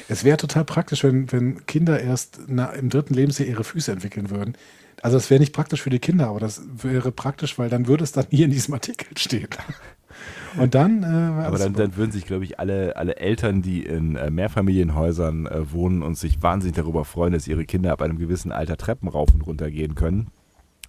es 0.08 0.24
wäre 0.24 0.36
total 0.36 0.64
praktisch, 0.64 1.04
wenn, 1.04 1.30
wenn 1.32 1.66
Kinder 1.66 2.00
erst 2.00 2.40
na, 2.46 2.66
im 2.70 2.90
dritten 2.90 3.14
Lebensjahr 3.14 3.48
ihre 3.48 3.64
Füße 3.64 3.90
entwickeln 3.92 4.30
würden. 4.30 4.54
Also 5.02 5.16
das 5.16 5.28
wäre 5.30 5.40
nicht 5.40 5.52
praktisch 5.52 5.82
für 5.82 5.90
die 5.90 5.98
Kinder, 5.98 6.28
aber 6.28 6.40
das 6.40 6.62
wäre 6.82 7.12
praktisch, 7.12 7.58
weil 7.58 7.68
dann 7.68 7.86
würde 7.86 8.04
es 8.04 8.12
dann 8.12 8.26
hier 8.30 8.46
in 8.46 8.50
diesem 8.50 8.74
Artikel 8.74 9.06
stehen. 9.16 9.48
Und 10.56 10.74
dann 10.74 11.02
äh, 11.02 11.06
Aber 11.44 11.58
dann, 11.58 11.74
dann 11.74 11.96
würden 11.96 12.12
sich, 12.12 12.26
glaube 12.26 12.44
ich, 12.44 12.60
alle, 12.60 12.96
alle 12.96 13.16
Eltern, 13.16 13.60
die 13.60 13.82
in 13.84 14.16
äh, 14.16 14.30
Mehrfamilienhäusern 14.30 15.46
äh, 15.46 15.72
wohnen 15.72 16.02
und 16.02 16.16
sich 16.16 16.42
wahnsinnig 16.42 16.76
darüber 16.76 17.04
freuen, 17.04 17.32
dass 17.32 17.48
ihre 17.48 17.64
Kinder 17.64 17.92
ab 17.92 18.02
einem 18.02 18.18
gewissen 18.18 18.52
Alter 18.52 18.76
Treppen 18.76 19.08
rauf 19.08 19.30
und 19.34 19.42
runter 19.42 19.70
gehen 19.70 19.94
können, 19.94 20.28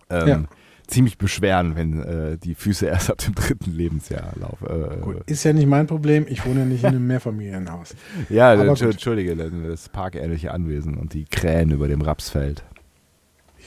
ähm, 0.09 0.27
Ja. 0.27 0.43
Ziemlich 0.87 1.17
beschweren, 1.17 1.75
wenn 1.75 2.01
äh, 2.01 2.37
die 2.37 2.55
Füße 2.55 2.85
erst 2.85 3.09
ab 3.09 3.17
dem 3.19 3.35
dritten 3.35 3.71
Lebensjahr 3.71 4.33
laufen. 4.39 4.65
Äh, 4.67 4.97
Gut, 5.01 5.17
ist 5.25 5.43
ja 5.43 5.53
nicht 5.53 5.67
mein 5.67 5.87
Problem. 5.87 6.25
Ich 6.27 6.45
wohne 6.45 6.61
ja 6.61 6.65
nicht 6.65 6.83
in 6.83 6.89
einem 6.89 7.07
Mehrfamilienhaus. 7.07 7.95
Ja, 8.29 8.53
entschuldige, 8.53 9.35
das 9.35 9.89
parkähnliche 9.89 10.51
Anwesen 10.51 10.97
und 10.97 11.13
die 11.13 11.25
Krähen 11.25 11.71
über 11.71 11.87
dem 11.87 12.01
Rapsfeld. 12.01 12.63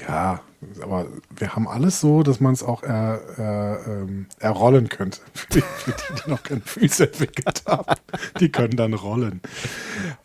Ja, 0.06 0.40
aber 0.82 1.06
wir 1.36 1.54
haben 1.54 1.68
alles 1.68 2.00
so, 2.00 2.22
dass 2.22 2.40
man 2.40 2.52
es 2.52 2.62
auch 2.62 2.82
er, 2.82 3.20
er, 3.36 3.80
ähm, 3.86 4.26
errollen 4.38 4.88
könnte. 4.88 5.18
Für 5.34 5.46
die, 5.54 5.60
für 5.60 5.92
die, 5.92 6.22
die 6.24 6.30
noch 6.30 6.42
keine 6.42 6.60
Füße 6.60 7.06
entwickelt 7.06 7.62
haben. 7.66 7.94
Die 8.40 8.50
können 8.50 8.76
dann 8.76 8.94
rollen. 8.94 9.40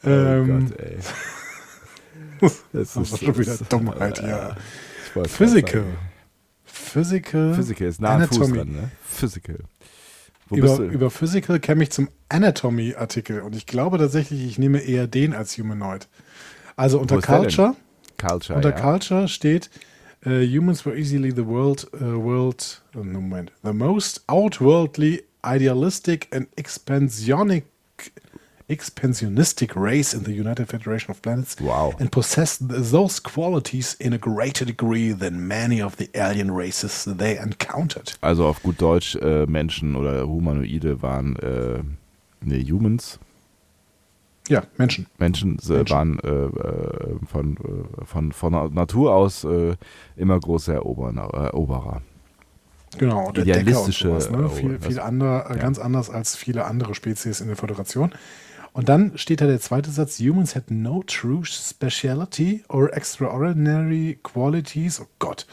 Ähm, 0.04 0.68
oh 0.68 0.70
Gott, 0.70 0.80
ey. 0.80 0.98
Das 2.74 2.98
ist 2.98 3.24
schon 3.24 3.38
wieder 3.38 3.56
Dummheit, 3.70 4.22
ja. 4.22 4.58
Wollte 5.14 5.30
Physical. 5.30 5.86
Physical. 6.94 7.56
Physical 7.56 7.88
ist 7.88 8.02
nah 8.02 8.16
am 8.16 8.22
Fuß 8.22 8.38
Anatomy. 8.38 8.58
dran, 8.58 8.72
ne? 8.72 8.92
Physical. 9.04 9.58
Wo 10.48 10.56
Über, 10.58 10.78
über 10.80 11.10
Physical 11.10 11.60
käme 11.60 11.82
ich 11.84 11.90
zum 11.90 12.08
Anatomy-Artikel 12.30 13.42
und 13.42 13.56
ich 13.56 13.66
glaube 13.66 13.98
tatsächlich, 13.98 14.46
ich 14.46 14.60
nehme 14.60 14.80
eher 14.80 15.08
den 15.08 15.34
als 15.34 15.58
Humanoid. 15.58 16.08
Also 16.76 17.00
unter? 17.00 17.20
Culture, 17.20 17.76
Culture, 18.18 18.56
unter 18.56 18.70
ja. 18.70 18.80
Culture 18.80 19.28
steht 19.28 19.70
Uh, 20.26 20.40
humans 20.40 20.86
were 20.86 20.96
easily 20.96 21.32
the 21.32 21.46
world, 21.46 21.86
uh, 22.02 22.18
world, 22.18 22.82
oh, 22.96 23.04
Moment, 23.04 23.52
the 23.62 23.74
most 23.74 24.22
outworldly, 24.30 25.22
idealistic 25.44 26.30
and 26.32 26.48
expansionic, 26.56 27.66
expansionistic 28.70 29.76
race 29.76 30.14
in 30.14 30.24
the 30.26 30.32
United 30.32 30.68
Federation 30.70 31.12
of 31.12 31.22
Planets, 31.22 31.56
Wow. 31.60 31.94
and 32.00 32.10
possessed 32.12 32.68
th- 32.70 32.92
those 32.92 33.22
qualities 33.22 33.94
in 34.00 34.14
a 34.14 34.18
greater 34.18 34.66
degree 34.66 35.14
than 35.14 35.48
many 35.48 35.82
of 35.82 35.96
the 35.98 36.10
alien 36.14 36.52
races 36.56 37.04
they 37.18 37.38
encountered. 37.38 38.14
Also 38.22 38.46
auf 38.48 38.62
gut 38.64 38.82
Deutsch, 38.82 39.16
äh, 39.16 39.46
Menschen 39.46 39.96
oder 39.96 40.28
Humanoide 40.28 41.02
waren, 41.02 41.36
äh, 41.38 41.84
nee, 42.42 42.64
Humans, 42.64 43.20
Ja, 44.50 44.64
Menschen. 44.78 45.06
Menschen, 45.20 45.58
äh, 45.70 45.72
Menschen. 45.74 45.90
waren 45.96 46.20
äh, 46.20 46.28
äh, 46.30 47.16
von, 47.32 47.56
äh, 47.58 48.06
von, 48.06 48.32
von 48.34 48.74
Natur 48.74 49.14
aus 49.14 49.46
immer 50.18 50.40
große 50.40 50.74
Eroberer. 50.74 52.02
Genau, 52.98 53.32
der 53.32 53.44
Idealistische 53.48 54.10
sowas, 54.10 54.30
ne? 54.30 54.50
Viel, 54.50 54.80
viel 54.80 55.00
ander, 55.00 55.46
ja. 55.50 55.56
ganz 55.56 55.80
anders 55.80 56.10
als 56.12 56.36
viele 56.36 56.66
andere 56.66 56.94
Spezies 56.94 57.42
in 57.42 57.48
der 57.48 57.56
Föderation. 57.56 58.12
Und 58.74 58.90
dann 58.90 59.18
steht 59.18 59.40
da 59.40 59.46
der 59.46 59.60
zweite 59.60 59.92
Satz: 59.92 60.20
Humans 60.20 60.56
had 60.56 60.70
no 60.72 61.04
true 61.06 61.44
speciality 61.46 62.64
or 62.68 62.92
extraordinary 62.94 64.20
qualities. 64.24 65.00
Oh 65.00 65.08
Gott. 65.20 65.46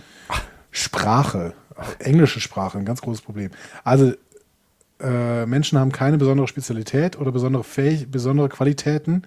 Sprache, 0.70 1.54
englische 1.98 2.40
Sprache, 2.40 2.78
ein 2.78 2.84
ganz 2.84 3.02
großes 3.02 3.22
Problem. 3.22 3.50
Also, 3.84 4.14
äh, 5.00 5.46
Menschen 5.46 5.78
haben 5.78 5.92
keine 5.92 6.18
besondere 6.18 6.48
Spezialität 6.48 7.18
oder 7.18 7.32
besondere, 7.32 7.64
Fähig 7.64 8.10
besondere 8.10 8.48
Qualitäten. 8.48 9.22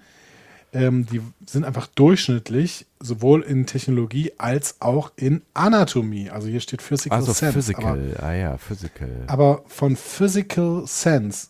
Ähm, 0.72 1.06
die 1.06 1.20
sind 1.46 1.64
einfach 1.64 1.86
durchschnittlich, 1.86 2.86
sowohl 2.98 3.42
in 3.42 3.64
Technologie 3.66 4.32
als 4.38 4.80
auch 4.80 5.12
in 5.14 5.42
Anatomie. 5.54 6.30
Also 6.30 6.48
hier 6.48 6.60
steht 6.60 6.82
Physical 6.82 7.16
Also 7.16 7.32
Sense. 7.32 7.46
Aber 7.76 7.94
Physical, 7.94 8.16
ah 8.20 8.32
ja, 8.32 8.58
Physical. 8.58 9.08
aber 9.28 9.62
von 9.68 9.94
Physical 9.94 10.82
Sense 10.86 11.48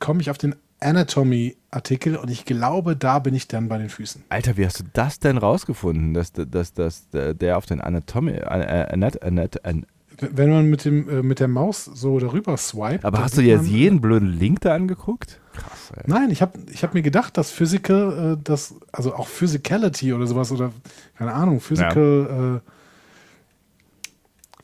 komme 0.00 0.20
ich 0.20 0.28
auf 0.30 0.36
den 0.36 0.54
Anatomy-Artikel 0.80 2.16
und 2.16 2.30
ich 2.30 2.44
glaube, 2.44 2.96
da 2.96 3.18
bin 3.18 3.34
ich 3.34 3.48
dann 3.48 3.68
bei 3.68 3.78
den 3.78 3.88
Füßen. 3.88 4.24
Alter, 4.28 4.56
wie 4.56 4.64
hast 4.64 4.80
du 4.80 4.84
das 4.92 5.18
denn 5.18 5.38
rausgefunden, 5.38 6.14
dass, 6.14 6.32
dass, 6.32 6.72
dass, 6.72 7.08
der 7.10 7.56
auf 7.56 7.66
den 7.66 7.80
Anatomy, 7.80 8.32
äh, 8.32 8.44
Anat, 8.44 9.22
Anat, 9.22 9.64
an, 9.64 9.86
Wenn 10.20 10.50
man 10.50 10.70
mit, 10.70 10.84
dem, 10.84 11.08
äh, 11.08 11.22
mit 11.22 11.40
der 11.40 11.48
Maus 11.48 11.84
so 11.84 12.18
darüber 12.18 12.56
swipet. 12.56 13.04
aber 13.04 13.18
hast 13.18 13.36
du 13.36 13.42
jetzt 13.42 13.66
jeden 13.66 14.00
blöden 14.00 14.28
Link 14.28 14.60
da 14.60 14.74
angeguckt? 14.74 15.40
Krass, 15.52 15.92
ey. 15.96 16.04
Nein, 16.06 16.30
ich 16.30 16.42
habe 16.42 16.58
ich 16.72 16.84
hab 16.84 16.94
mir 16.94 17.02
gedacht, 17.02 17.36
dass 17.36 17.50
Physical, 17.50 18.34
äh, 18.34 18.42
das, 18.42 18.74
also 18.92 19.14
auch 19.14 19.26
Physicality 19.26 20.12
oder 20.12 20.26
sowas 20.26 20.52
oder 20.52 20.72
keine 21.16 21.32
Ahnung, 21.32 21.60
Physical, 21.60 22.62
äh, 22.64 22.70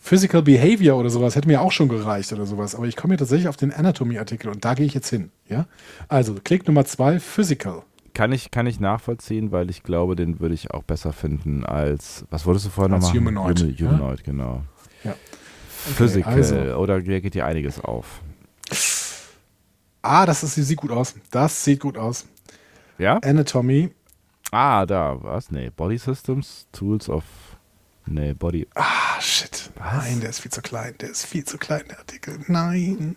Physical 0.06 0.42
Behavior 0.42 0.98
oder 0.98 1.08
sowas 1.08 1.34
hätte 1.34 1.48
mir 1.48 1.62
auch 1.62 1.72
schon 1.72 1.88
gereicht 1.88 2.30
oder 2.34 2.44
sowas. 2.44 2.74
Aber 2.74 2.84
ich 2.86 2.94
komme 2.94 3.12
hier 3.14 3.18
tatsächlich 3.20 3.48
auf 3.48 3.56
den 3.56 3.72
Anatomy-Artikel 3.72 4.50
und 4.50 4.62
da 4.62 4.74
gehe 4.74 4.84
ich 4.84 4.92
jetzt 4.92 5.08
hin. 5.08 5.30
Ja? 5.48 5.64
Also, 6.08 6.34
Klick 6.44 6.66
Nummer 6.66 6.84
zwei, 6.84 7.18
Physical. 7.18 7.84
Kann 8.12 8.30
ich, 8.30 8.50
kann 8.50 8.66
ich 8.66 8.78
nachvollziehen, 8.80 9.50
weil 9.50 9.70
ich 9.70 9.82
glaube, 9.82 10.14
den 10.14 10.40
würde 10.40 10.54
ich 10.54 10.72
auch 10.72 10.82
besser 10.82 11.14
finden 11.14 11.64
als, 11.64 12.26
was 12.28 12.44
wolltest 12.44 12.66
du 12.66 12.70
vorhin 12.70 12.92
Als 12.92 13.04
nochmal? 13.04 13.18
Humanoid, 13.20 13.60
Hum- 13.62 13.74
ja? 13.78 13.86
Humanoid, 13.92 14.24
genau. 14.24 14.62
Ja. 15.04 15.14
Physical, 15.68 16.34
also. 16.34 16.54
oder 16.76 17.00
geht 17.00 17.32
dir 17.32 17.46
einiges 17.46 17.80
auf. 17.82 18.20
Ah, 20.02 20.26
das 20.26 20.42
ist, 20.42 20.54
sieht 20.56 20.76
gut 20.78 20.90
aus. 20.90 21.14
Das 21.30 21.64
sieht 21.64 21.80
gut 21.80 21.96
aus. 21.96 22.26
Ja? 22.98 23.16
Anatomy. 23.24 23.90
Ah, 24.50 24.84
da, 24.84 25.16
was? 25.22 25.50
Nee, 25.50 25.70
Body 25.74 25.96
Systems, 25.96 26.66
Tools 26.72 27.08
of, 27.08 27.24
nee, 28.04 28.34
Body, 28.34 28.68
Ah, 28.74 28.82
shit. 29.20 29.70
Nein, 29.79 30.20
der 30.20 30.31
ist 30.31 30.40
viel 30.40 30.50
zu 30.50 30.62
klein. 30.62 30.94
Der 31.00 31.11
ist 31.11 31.27
viel 31.27 31.44
zu 31.44 31.59
klein, 31.59 31.83
der 31.88 31.98
Artikel. 31.98 32.38
Nein. 32.48 33.16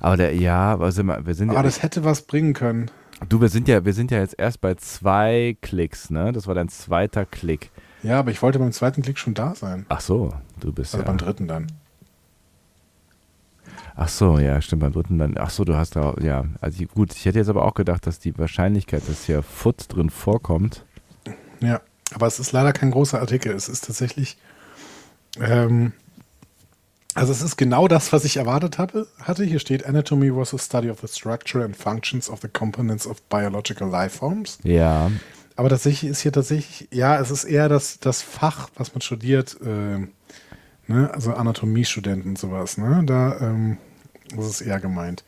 aber 0.00 0.16
der, 0.16 0.34
ja, 0.34 0.72
aber 0.72 0.90
sind 0.92 1.06
wir, 1.06 1.24
wir 1.26 1.34
sind 1.34 1.50
Aber 1.50 1.58
ja, 1.58 1.62
das 1.62 1.82
hätte 1.82 2.04
was 2.04 2.22
bringen 2.22 2.54
können. 2.54 2.90
du, 3.28 3.40
wir 3.40 3.48
sind 3.48 3.68
ja, 3.68 3.84
wir 3.84 3.92
sind 3.92 4.10
ja 4.10 4.18
jetzt 4.18 4.34
erst 4.38 4.60
bei 4.60 4.74
zwei 4.74 5.56
Klicks, 5.62 6.10
ne? 6.10 6.32
Das 6.32 6.46
war 6.46 6.54
dein 6.54 6.68
zweiter 6.68 7.24
Klick. 7.26 7.70
Ja, 8.02 8.18
aber 8.20 8.30
ich 8.30 8.42
wollte 8.42 8.58
beim 8.58 8.72
zweiten 8.72 9.02
Klick 9.02 9.18
schon 9.18 9.34
da 9.34 9.54
sein. 9.54 9.86
Ach 9.88 10.00
so, 10.00 10.32
du 10.60 10.72
bist 10.72 10.94
Also 10.94 11.04
ja. 11.04 11.06
beim 11.10 11.18
dritten 11.18 11.48
dann. 11.48 11.66
Ach 13.98 14.08
so, 14.08 14.38
ja, 14.38 14.60
stimmt, 14.60 14.82
beim 14.82 14.92
dritten 14.92 15.18
dann. 15.18 15.36
Ach 15.38 15.48
so, 15.50 15.64
du 15.64 15.74
hast 15.74 15.96
da, 15.96 16.14
ja. 16.20 16.44
Also 16.60 16.84
gut, 16.84 17.14
ich 17.14 17.24
hätte 17.24 17.38
jetzt 17.38 17.48
aber 17.48 17.64
auch 17.64 17.74
gedacht, 17.74 18.06
dass 18.06 18.18
die 18.18 18.36
Wahrscheinlichkeit, 18.38 19.08
dass 19.08 19.24
hier 19.24 19.42
Foot 19.42 19.86
drin 19.88 20.10
vorkommt. 20.10 20.84
Ja, 21.60 21.80
aber 22.14 22.26
es 22.26 22.38
ist 22.38 22.52
leider 22.52 22.72
kein 22.74 22.90
großer 22.90 23.18
Artikel. 23.20 23.52
Es 23.54 23.68
ist 23.68 23.86
tatsächlich. 23.86 24.36
Ähm, 25.40 25.92
also, 27.14 27.32
es 27.32 27.42
ist 27.42 27.56
genau 27.56 27.88
das, 27.88 28.12
was 28.12 28.24
ich 28.24 28.36
erwartet 28.36 28.78
hatte. 28.78 29.06
hatte. 29.22 29.44
Hier 29.44 29.58
steht: 29.58 29.86
Anatomy 29.86 30.34
was 30.34 30.52
a 30.52 30.58
study 30.58 30.90
of 30.90 31.00
the 31.00 31.08
structure 31.08 31.64
and 31.64 31.76
functions 31.76 32.28
of 32.28 32.40
the 32.42 32.48
components 32.48 33.06
of 33.06 33.22
biological 33.22 33.88
life 33.88 34.18
forms. 34.18 34.58
Ja, 34.62 35.10
Aber 35.56 35.70
tatsächlich 35.70 36.10
ist 36.10 36.20
hier 36.20 36.32
tatsächlich, 36.32 36.88
ja, 36.92 37.18
es 37.18 37.30
ist 37.30 37.44
eher 37.44 37.68
das, 37.68 37.98
das 37.98 38.20
Fach, 38.20 38.68
was 38.76 38.92
man 38.92 39.00
studiert, 39.00 39.56
ähm, 39.64 40.12
ne? 40.86 41.10
also 41.12 41.32
Anatomiestudenten 41.32 42.32
und 42.32 42.38
sowas, 42.38 42.76
ne? 42.76 43.02
Da 43.06 43.40
ähm, 43.40 43.78
ist 44.36 44.44
es 44.44 44.60
eher 44.60 44.78
gemeint. 44.80 45.24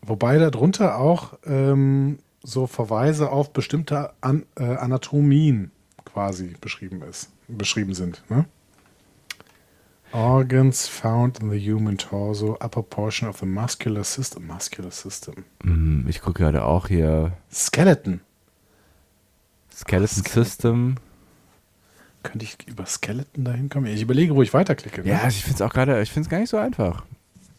Wobei 0.00 0.38
darunter 0.38 0.98
auch 0.98 1.34
ähm, 1.44 2.18
so 2.42 2.66
Verweise 2.66 3.30
auf 3.30 3.52
bestimmte 3.52 4.12
An 4.22 4.46
äh, 4.56 4.64
Anatomien 4.64 5.70
quasi 6.06 6.54
beschrieben 6.60 7.02
ist, 7.02 7.28
beschrieben 7.48 7.92
sind, 7.92 8.22
ne? 8.30 8.46
Organs 10.16 10.88
found 10.88 11.40
in 11.40 11.50
the 11.50 11.58
human 11.58 11.98
torso, 11.98 12.54
upper 12.64 12.82
portion 12.82 13.28
of 13.28 13.38
the 13.38 13.46
muscular 13.46 14.02
system. 14.02 14.46
Muscular 14.46 14.90
system. 14.90 15.44
hm, 15.62 16.06
ich 16.08 16.22
gucke 16.22 16.42
gerade 16.42 16.64
auch 16.64 16.88
hier 16.88 17.32
Skeleton. 17.52 18.20
Skeleton 19.70 20.08
Skeleton. 20.24 20.44
System. 20.44 20.94
Könnte 22.22 22.44
ich 22.44 22.56
über 22.66 22.86
Skeleton 22.86 23.44
dahin 23.44 23.68
kommen? 23.68 23.86
Ich 23.86 24.00
überlege, 24.02 24.34
wo 24.34 24.42
ich 24.42 24.54
weiterklicke. 24.54 25.02
Ne? 25.02 25.08
Ja, 25.10 25.28
ich 25.28 25.42
finde 25.44 25.56
es 25.56 25.62
auch 25.62 25.72
gerade, 25.72 26.00
ich 26.00 26.10
finde 26.10 26.26
es 26.26 26.30
gar 26.30 26.38
nicht 26.40 26.48
so 26.50 26.56
einfach. 26.56 27.04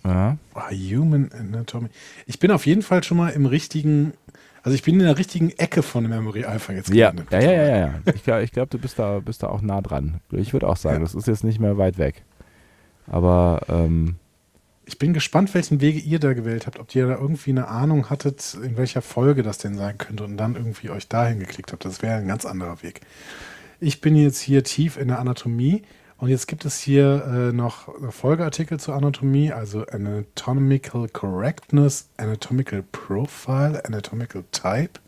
Ja. 0.04 0.38
Ah, 0.56 0.70
Human 0.72 1.32
Anatomy. 1.38 1.89
Ich 2.26 2.39
bin 2.39 2.50
auf 2.52 2.65
jeden 2.65 2.82
Fall 2.82 3.04
schon 3.04 3.17
mal 3.17 3.30
im 3.30 3.46
richtigen, 3.46 4.13
also 4.63 4.74
ich 4.74 4.82
bin 4.84 4.96
in 5.00 5.06
der 5.06 5.17
richtigen 5.17 5.52
Ecke 5.52 5.84
von 5.84 6.08
Memory 6.08 6.46
Alpha 6.46 6.74
jetzt 6.74 6.89
Ja, 6.89 7.13
ja, 7.32 7.39
ja, 7.39 7.52
ja, 7.52 7.78
ja. 7.78 7.93
Ich 8.15 8.24
glaube, 8.24 8.48
glaub, 8.48 8.70
du 8.72 8.80
bist 8.80 8.98
da, 9.00 9.20
bist 9.20 9.43
da 9.43 9.48
auch 9.48 9.62
nah 9.62 9.82
dran. 9.82 10.22
Ich 10.32 10.54
würde 10.54 10.67
auch 10.67 10.78
sagen, 10.78 10.98
Ja. 10.98 11.02
das 11.02 11.13
ist 11.13 11.28
jetzt 11.28 11.43
nicht 11.43 11.60
mehr 11.60 11.78
weit 11.78 11.98
weg. 11.98 12.24
Aber 13.08 13.62
ähm, 13.70 14.15
Ich 14.86 15.00
bin 15.00 15.13
gespannt, 15.13 15.54
welchen 15.54 15.82
Wege 15.82 16.00
ihr 16.00 16.20
da 16.20 16.34
gewählt 16.34 16.65
habt. 16.65 16.80
Ob 16.80 16.96
ihr 16.96 17.08
da 17.08 17.15
irgendwie 17.15 17.50
eine 17.52 17.67
Ahnung 17.67 18.10
hattet, 18.10 18.54
in 18.63 18.78
welcher 18.78 19.02
Folge 19.02 19.43
das 19.43 19.58
denn 19.58 19.76
sein 19.76 19.98
könnte 19.98 20.24
und 20.24 20.38
dann 20.38 20.56
irgendwie 20.56 20.89
euch 20.89 21.08
dahin 21.10 21.39
geklickt 21.39 21.72
habt. 21.74 21.84
Das 21.86 22.02
wäre 22.02 22.15
ein 22.15 22.28
ganz 22.28 22.46
anderer 22.46 22.82
Weg. 22.84 23.02
Ich 23.80 24.02
bin 24.02 24.15
jetzt 24.15 24.39
hier 24.39 24.63
tief 24.63 24.98
in 24.98 25.10
der 25.10 25.20
Anatomie 25.20 25.84
und 26.17 26.30
jetzt 26.30 26.48
gibt 26.48 26.65
es 26.65 26.80
hier 26.80 27.24
äh, 27.26 27.54
noch 27.54 27.89
Folgeartikel 28.12 28.80
zur 28.80 28.96
Anatomie, 28.96 29.52
also 29.52 29.86
Anatomical 29.86 31.08
Correctness, 31.10 32.10
Anatomical 32.17 32.84
Profile, 32.91 33.84
Anatomical 33.86 34.43
Type. 34.52 35.00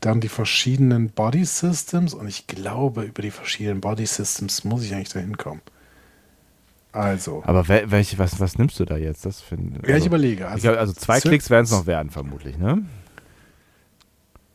Dann 0.00 0.20
die 0.20 0.28
verschiedenen 0.28 1.10
Body 1.10 1.44
Systems 1.44 2.14
und 2.14 2.28
ich 2.28 2.46
glaube, 2.46 3.02
über 3.02 3.22
die 3.22 3.32
verschiedenen 3.32 3.80
Body 3.80 4.06
Systems 4.06 4.62
muss 4.62 4.84
ich 4.84 4.94
eigentlich 4.94 5.08
dahin 5.08 5.36
kommen. 5.36 5.62
Also, 6.92 7.42
aber 7.44 7.68
wel, 7.68 7.90
welche, 7.90 8.18
was, 8.18 8.40
was 8.40 8.58
nimmst 8.58 8.80
du 8.80 8.84
da 8.84 8.96
jetzt? 8.96 9.26
Das 9.26 9.40
find, 9.40 9.86
ja, 9.86 9.96
ich 9.96 10.06
überlege. 10.06 10.50
ich 10.56 10.62
glaub, 10.62 10.76
also 10.78 10.92
zwei 10.92 11.20
Klicks 11.20 11.50
werden 11.50 11.64
es 11.64 11.70
noch 11.70 11.86
werden, 11.86 12.10
vermutlich, 12.10 12.56
ne? 12.58 12.84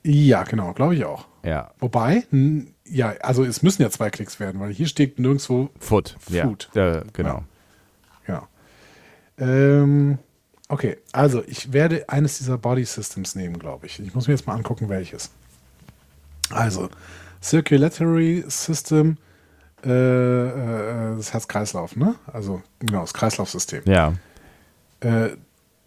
Ja, 0.04 0.44
genau, 0.44 0.74
glaube 0.74 0.96
ich 0.96 1.06
auch. 1.06 1.28
Ja. 1.44 1.72
Wobei, 1.80 2.26
ja, 2.86 3.14
also 3.22 3.44
es 3.44 3.62
müssen 3.62 3.84
ja 3.84 3.90
zwei 3.90 4.10
Klicks 4.10 4.40
werden, 4.40 4.60
weil 4.60 4.74
hier 4.74 4.88
steht 4.88 5.20
nirgendwo, 5.20 5.70
Foot. 5.80 6.18
Ja. 6.30 6.46
Foot. 6.48 6.70
Ja, 6.74 7.02
genau. 7.02 7.06
genau. 7.14 7.44
Ähm, 9.38 10.20
okay, 10.70 10.98
also 11.12 11.44
ich 11.48 11.74
werde 11.74 12.08
eines 12.10 12.38
dieser 12.38 12.58
Body 12.58 12.86
Systems 12.86 13.36
nehmen, 13.36 13.60
glaube 13.60 13.88
ich. 13.88 14.00
Ich 14.00 14.14
muss 14.14 14.28
mir 14.28 14.34
jetzt 14.34 14.48
mal 14.48 14.56
angucken, 14.56 14.90
welches. 14.90 15.32
Also, 16.50 16.90
Circulatory 17.42 18.44
System, 18.48 19.18
äh, 19.86 21.12
äh, 21.12 21.16
das 21.18 21.34
Herz-Kreislauf, 21.34 21.96
ne? 21.96 22.16
Also, 22.32 22.62
genau, 22.80 23.02
das 23.02 23.14
Kreislaufsystem. 23.14 23.84
Ja. 23.86 24.14
Äh, 25.02 25.30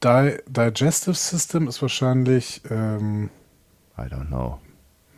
Di 0.04 0.36
Digestive 0.46 1.14
System 1.14 1.68
ist 1.68 1.80
wahrscheinlich 1.80 2.60
ähm, 2.70 3.30
I 3.98 4.02
don't 4.02 4.26
know. 4.26 4.58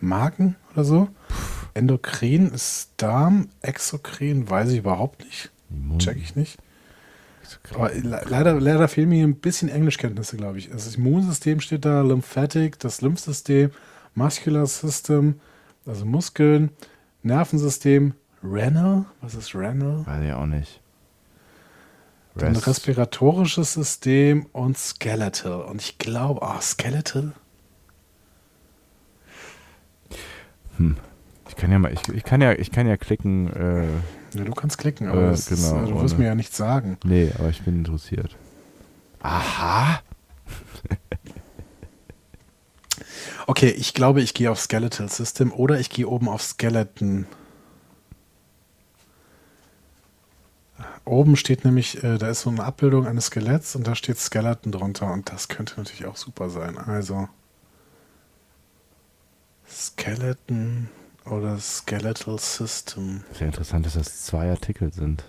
Magen 0.01 0.57
oder 0.73 0.85
so. 0.85 1.09
Endokrin 1.75 2.51
ist 2.51 2.91
Darm. 2.97 3.49
Exokrin 3.61 4.49
weiß 4.49 4.71
ich 4.71 4.79
überhaupt 4.79 5.25
nicht. 5.25 5.51
Check 5.99 6.17
ich 6.17 6.37
nicht. 6.37 6.59
Aber 7.75 7.93
le 7.93 8.23
leider, 8.29 8.61
leider 8.61 8.89
fehlen 8.89 9.09
mir 9.09 9.27
ein 9.27 9.37
bisschen 9.37 9.69
Englischkenntnisse, 9.69 10.37
glaube 10.37 10.59
ich. 10.59 10.71
Das 10.71 10.95
Immunsystem 10.95 11.61
steht 11.61 11.85
da, 11.85 12.03
Lymphatic, 12.03 12.79
das 12.79 13.01
Lymphsystem, 13.01 13.71
Muscular 14.15 14.67
System, 14.67 15.41
also 15.87 16.05
Muskeln, 16.05 16.71
Nervensystem, 17.23 18.15
Renal. 18.43 19.05
Was 19.21 19.35
ist 19.35 19.55
Renal? 19.55 20.07
Weiß 20.07 20.23
ich 20.25 20.33
auch 20.33 20.47
nicht. 20.47 20.81
Rest- 22.37 22.67
respiratorisches 22.69 23.73
System 23.75 24.47
und 24.53 24.79
Skeletal. 24.79 25.63
Und 25.63 25.81
ich 25.83 25.99
glaube, 25.99 26.43
ah, 26.43 26.61
Skeletal? 26.61 27.33
Ich 31.49 31.57
kann 31.57 31.73
ja 31.73 31.79
mal, 31.81 31.93
ich, 31.93 32.07
ich 32.09 32.23
kann 32.23 32.41
ja, 32.41 32.53
ich 32.53 32.71
kann 32.71 32.87
ja 32.87 32.97
klicken. 32.97 33.53
Äh, 33.53 33.87
Ja, 34.39 34.45
du 34.45 34.53
kannst 34.53 34.79
klicken, 34.79 35.09
aber 35.09 35.31
Äh, 35.31 35.35
ist, 35.35 35.49
genau, 35.49 35.87
du 35.87 36.01
wirst 36.03 36.15
ohne. 36.15 36.23
mir 36.23 36.29
ja 36.29 36.35
nichts 36.37 36.57
sagen. 36.57 36.99
nee, 37.05 37.33
aber 37.37 37.49
ich 37.49 37.63
bin 37.63 37.79
interessiert. 37.79 38.37
Aha. 39.21 40.01
Okay, 43.47 43.71
ich 43.71 43.95
glaube, 43.95 44.21
ich 44.21 44.35
gehe 44.35 44.51
auf 44.51 44.61
Skeletal 44.61 45.09
System 45.09 45.53
oder 45.53 45.81
ich 45.81 45.89
gehe 45.89 46.07
oben 46.07 46.29
auf 46.29 46.43
Skeleton. 46.43 47.27
Oben 51.09 51.37
steht 51.37 51.65
nämlich, 51.65 52.05
äh, 52.05 52.19
da 52.19 52.29
ist 52.29 52.43
so 52.43 52.51
eine 52.51 52.63
Abbildung 52.63 53.07
eines 53.07 53.27
Skeletts 53.27 53.75
und 53.75 53.87
da 53.87 53.95
steht 53.95 54.19
Skeleton 54.19 54.73
drunter 54.73 55.11
und 55.11 55.31
das 55.33 55.49
könnte 55.49 55.75
natürlich 55.79 56.05
auch 56.05 56.17
super 56.17 56.51
sein. 56.51 56.77
Also 56.77 57.29
Skeleton 59.67 60.91
oder 61.25 61.59
Skeletal 61.59 62.39
System. 62.39 63.25
Sehr 63.33 63.47
interessant, 63.47 63.87
dass 63.87 63.95
das 63.95 64.25
zwei 64.25 64.51
Artikel 64.51 64.93
sind. 64.93 65.25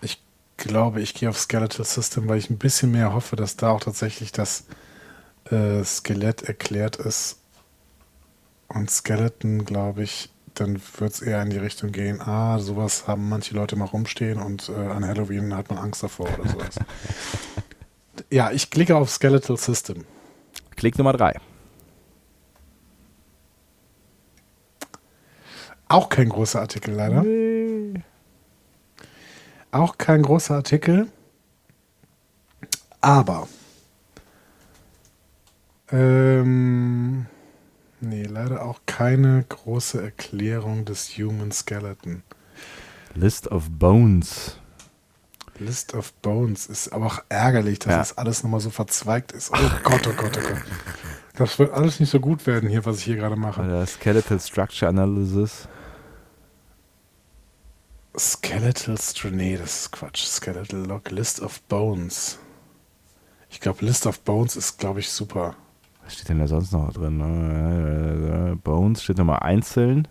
Ich 0.00 0.22
glaube, 0.56 1.02
ich 1.02 1.12
gehe 1.12 1.28
auf 1.28 1.38
Skeletal 1.38 1.84
System, 1.84 2.28
weil 2.28 2.38
ich 2.38 2.48
ein 2.48 2.58
bisschen 2.58 2.92
mehr 2.92 3.12
hoffe, 3.12 3.36
dass 3.36 3.56
da 3.56 3.70
auch 3.70 3.80
tatsächlich 3.80 4.32
das 4.32 4.64
äh, 5.50 5.84
Skelett 5.84 6.42
erklärt 6.44 6.96
ist. 6.96 7.40
Und 8.68 8.90
Skeleton, 8.90 9.66
glaube 9.66 10.02
ich, 10.02 10.30
dann 10.54 10.80
wird 10.98 11.12
es 11.12 11.22
eher 11.22 11.42
in 11.42 11.50
die 11.50 11.58
Richtung 11.58 11.92
gehen, 11.92 12.20
ah, 12.20 12.58
sowas 12.58 13.06
haben 13.06 13.28
manche 13.28 13.54
Leute 13.54 13.76
mal 13.76 13.86
rumstehen 13.86 14.40
und 14.40 14.68
äh, 14.68 14.72
an 14.72 15.06
Halloween 15.06 15.54
hat 15.54 15.68
man 15.70 15.78
Angst 15.78 16.02
davor 16.02 16.28
oder 16.38 16.48
sowas. 16.48 16.76
ja, 18.30 18.50
ich 18.50 18.70
klicke 18.70 18.96
auf 18.96 19.10
Skeletal 19.10 19.56
System. 19.56 20.04
Klick 20.76 20.98
Nummer 20.98 21.12
drei. 21.12 21.36
Auch 25.88 26.08
kein 26.08 26.28
großer 26.28 26.60
Artikel 26.60 26.94
leider. 26.94 27.24
Auch 29.70 29.98
kein 29.98 30.22
großer 30.22 30.54
Artikel. 30.54 31.08
Aber. 33.00 33.48
Ähm, 35.90 37.26
nee, 38.04 38.24
leider 38.24 38.64
auch 38.64 38.80
keine 38.86 39.44
große 39.48 40.02
Erklärung 40.02 40.84
des 40.84 41.08
Human 41.18 41.52
Skeleton. 41.52 42.22
List 43.14 43.48
of 43.50 43.70
Bones. 43.70 44.56
List 45.58 45.94
of 45.94 46.12
Bones 46.14 46.66
ist 46.66 46.92
aber 46.92 47.06
auch 47.06 47.22
ärgerlich, 47.28 47.78
dass 47.78 47.90
Ja. 47.92 47.98
das 47.98 48.18
alles 48.18 48.42
nochmal 48.42 48.60
so 48.60 48.70
verzweigt 48.70 49.32
ist. 49.32 49.50
Oh 49.52 49.70
Gott, 49.84 50.06
oh 50.06 50.12
Gott, 50.16 50.36
oh 50.36 50.48
Gott. 50.48 50.62
Das 51.36 51.58
wird 51.58 51.72
alles 51.72 52.00
nicht 52.00 52.10
so 52.10 52.20
gut 52.20 52.46
werden 52.46 52.68
hier, 52.68 52.84
was 52.84 52.98
ich 52.98 53.04
hier 53.04 53.16
gerade 53.16 53.36
mache. 53.36 53.60
Oder 53.62 53.86
Skeletal 53.86 54.38
Structure 54.40 54.88
Analysis. 54.88 55.68
Skeletal 58.18 58.96
Str 59.00 59.30
Nee, 59.30 59.56
das 59.56 59.82
ist 59.82 59.92
Quatsch. 59.92 60.24
Skeletal 60.24 60.84
Log, 60.86 61.10
List 61.10 61.40
of 61.40 61.60
Bones. 61.62 62.38
Ich 63.50 63.60
glaube, 63.60 63.84
List 63.84 64.06
of 64.06 64.20
Bones 64.20 64.56
ist, 64.56 64.78
glaube 64.78 65.00
ich, 65.00 65.10
super. 65.10 65.56
Was 66.04 66.14
steht 66.14 66.28
denn 66.28 66.38
da 66.38 66.46
sonst 66.46 66.72
noch 66.72 66.92
drin? 66.92 67.20
Äh, 67.20 68.54
Bones 68.56 69.02
steht 69.02 69.18
nochmal 69.18 69.40
einzeln. 69.40 70.06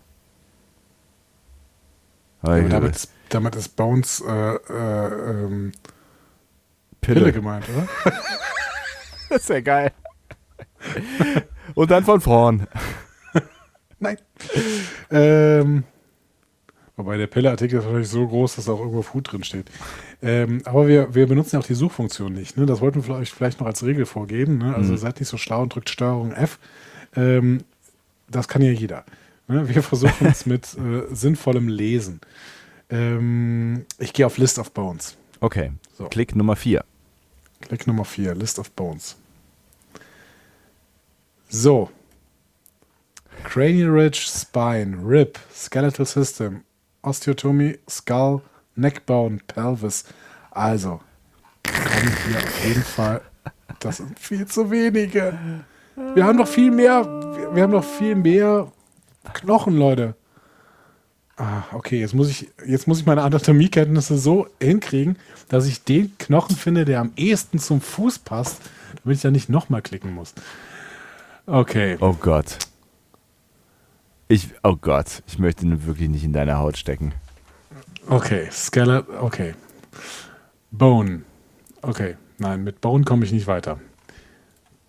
Aber 2.41 2.59
ich- 2.59 2.69
damit, 2.69 2.95
ist- 2.95 3.11
damit 3.29 3.55
ist 3.55 3.75
Bones 3.75 4.21
äh, 4.27 4.55
äh, 4.55 5.29
ähm, 5.45 5.71
Pille. 7.01 7.19
Pille 7.21 7.33
gemeint, 7.33 7.65
oder? 7.69 7.87
Das 9.29 9.41
ist 9.43 9.49
ja 9.49 9.61
geil. 9.61 9.91
Und 11.73 11.89
dann 11.89 12.03
von 12.03 12.21
vorn. 12.21 12.67
Nein. 13.99 14.17
ähm, 15.09 15.85
wobei 17.03 17.17
der 17.17 17.27
Pille-Artikel 17.27 17.79
ist 17.79 17.85
wahrscheinlich 17.85 18.09
so 18.09 18.27
groß, 18.27 18.55
dass 18.55 18.65
da 18.65 18.71
auch 18.73 18.79
irgendwo 18.79 19.01
Food 19.01 19.31
drin 19.31 19.43
steht. 19.43 19.69
Ähm, 20.21 20.61
aber 20.65 20.87
wir, 20.87 21.13
wir 21.13 21.27
benutzen 21.27 21.55
ja 21.55 21.59
auch 21.59 21.65
die 21.67 21.73
Suchfunktion 21.73 22.33
nicht. 22.33 22.57
Ne? 22.57 22.65
Das 22.65 22.81
wollten 22.81 22.97
wir 22.97 23.03
vielleicht, 23.03 23.33
vielleicht 23.33 23.59
noch 23.59 23.67
als 23.67 23.83
Regel 23.83 24.05
vorgeben. 24.05 24.57
Ne? 24.59 24.73
Also 24.75 24.93
Mhm. 24.93 24.97
seid 24.97 25.19
nicht 25.19 25.29
so 25.29 25.37
schlau 25.37 25.61
und 25.63 25.73
drückt 25.75 25.89
Steuerung 25.89 26.31
F. 26.31 26.59
Ähm, 27.15 27.63
das 28.29 28.47
kann 28.47 28.61
ja 28.61 28.71
jeder. 28.71 29.03
Ne? 29.47 29.67
Wir 29.69 29.83
versuchen 29.83 30.27
es 30.27 30.45
mit 30.45 30.75
äh, 30.77 31.13
sinnvollem 31.13 31.67
Lesen. 31.67 32.21
Ähm, 32.89 33.85
ich 33.99 34.13
gehe 34.13 34.25
auf 34.25 34.37
List 34.37 34.59
of 34.59 34.71
Bones. 34.71 35.15
Okay. 35.41 35.71
So. 35.97 36.05
Klick 36.05 36.35
Nummer 36.35 36.55
vier. 36.55 36.83
Klick 37.61 37.87
Nummer 37.87 38.03
4, 38.03 38.35
List 38.35 38.59
of 38.59 38.71
Bones. 38.71 39.15
So. 41.49 41.89
Cranial 43.43 43.89
Ridge, 43.89 44.19
Spine, 44.27 44.97
Rib, 45.05 45.39
Skeletal 45.53 46.05
System, 46.05 46.61
Osteotomie, 47.03 47.77
Skull, 47.87 48.41
Neckbone, 48.75 49.37
Pelvis. 49.47 50.05
Also, 50.51 50.99
kommen 51.63 52.17
hier 52.27 52.37
auf 52.37 52.65
jeden 52.65 52.83
Fall. 52.83 53.21
Das 53.79 53.97
sind 53.97 54.17
viel 54.19 54.45
zu 54.47 54.71
wenige. 54.71 55.37
Wir 56.15 56.25
haben 56.25 56.37
doch 56.37 56.47
viel 56.47 56.71
mehr. 56.71 57.05
Wir, 57.05 57.55
wir 57.55 57.63
haben 57.63 57.71
doch 57.71 57.83
viel 57.83 58.15
mehr 58.15 58.71
Knochen, 59.33 59.77
Leute. 59.77 60.15
Ah, 61.35 61.63
okay, 61.71 61.99
jetzt 61.99 62.13
muss 62.13 62.29
ich, 62.29 62.49
jetzt 62.65 62.87
muss 62.87 62.99
ich 62.99 63.05
meine 63.05 63.23
Anatomiekenntnisse 63.23 64.17
so 64.17 64.47
hinkriegen, 64.61 65.17
dass 65.49 65.65
ich 65.65 65.83
den 65.83 66.15
Knochen 66.19 66.55
finde, 66.55 66.85
der 66.85 66.99
am 66.99 67.11
ehesten 67.15 67.57
zum 67.59 67.81
Fuß 67.81 68.19
passt, 68.19 68.61
damit 69.03 69.17
ich 69.17 69.23
da 69.23 69.31
nicht 69.31 69.49
nochmal 69.49 69.81
klicken 69.81 70.13
muss. 70.13 70.33
Okay. 71.45 71.97
Oh 71.99 72.13
Gott. 72.13 72.57
Ich, 74.33 74.49
oh 74.63 74.75
Gott, 74.75 75.21
ich 75.27 75.37
möchte 75.37 75.67
nun 75.67 75.85
wirklich 75.85 76.09
nicht 76.09 76.23
in 76.23 76.33
deine 76.33 76.57
Haut 76.57 76.75
stecken. 76.75 77.13
Okay, 78.09 78.47
Skeleton, 78.51 79.15
okay. 79.19 79.53
Bone. 80.71 81.21
Okay, 81.83 82.15
nein, 82.39 82.63
mit 82.63 82.81
Bone 82.81 83.03
komme 83.03 83.25
ich 83.25 83.31
nicht 83.31 83.45
weiter. 83.45 83.79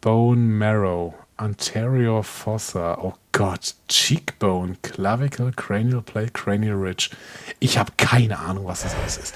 Bone 0.00 0.40
Marrow, 0.40 1.12
Anterior 1.36 2.24
Fossa, 2.24 2.96
oh 3.02 3.12
Gott, 3.32 3.74
Cheekbone, 3.86 4.76
Clavicle, 4.80 5.52
Cranial 5.54 6.00
Plate, 6.00 6.32
Cranial 6.32 6.76
Ridge. 6.76 7.10
Ich 7.60 7.76
habe 7.76 7.92
keine 7.98 8.38
Ahnung, 8.38 8.64
was 8.64 8.84
das 8.84 8.94
alles 8.94 9.18
ist. 9.18 9.34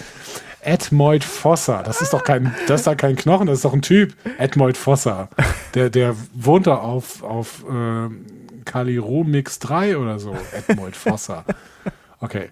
Ethmoid 0.62 1.23
Fossa, 1.23 1.83
das 1.83 2.01
ist 2.01 2.14
doch 2.14 2.25
kein, 2.25 2.55
das 2.66 2.81
ist 2.81 2.87
doch 2.87 2.97
kein 2.97 3.14
Knochen, 3.14 3.47
das 3.47 3.59
ist 3.59 3.64
doch 3.66 3.75
ein 3.75 3.83
Typ. 3.83 4.14
Ethmoid 4.38 4.79
Fossa. 4.79 5.29
Der, 5.75 5.90
der 5.90 6.16
wohnt 6.33 6.66
da 6.66 6.77
auf, 6.77 7.23
auf 7.23 7.62
äh, 7.68 8.09
Caliromix 8.68 9.59
3 9.59 9.96
oder 9.96 10.18
so. 10.18 10.37
Ethmoid 10.52 10.94
Fossa. 10.94 11.44
Okay. 12.20 12.50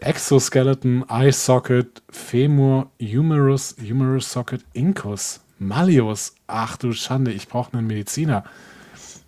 Exoskeleton, 0.00 1.04
Eye 1.08 1.32
Socket, 1.32 2.02
Femur, 2.08 2.90
Humerus, 3.00 3.74
Humerus 3.80 4.30
Socket, 4.32 4.64
Incus, 4.72 5.40
Malleus. 5.58 6.34
Ach 6.46 6.76
du 6.76 6.92
Schande, 6.92 7.32
ich 7.32 7.48
brauche 7.48 7.76
einen 7.76 7.86
Mediziner. 7.86 8.44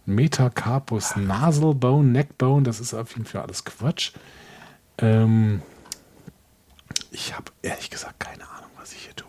Metacarpus, 0.06 1.16
Nasal 1.16 1.74
Bone, 1.74 2.08
Neckbone, 2.08 2.62
das 2.62 2.80
ist 2.80 2.94
auf 2.94 3.10
jeden 3.12 3.24
Fall 3.24 3.42
alles 3.42 3.64
Quatsch. 3.64 4.12
Ähm, 4.98 5.60
ich 7.10 7.34
habe 7.34 7.50
ehrlich 7.62 7.90
gesagt 7.90 8.20
keine 8.20 8.48
Ahnung, 8.48 8.70
was 8.78 8.92
ich 8.92 9.04
hier 9.04 9.16
tue. 9.16 9.28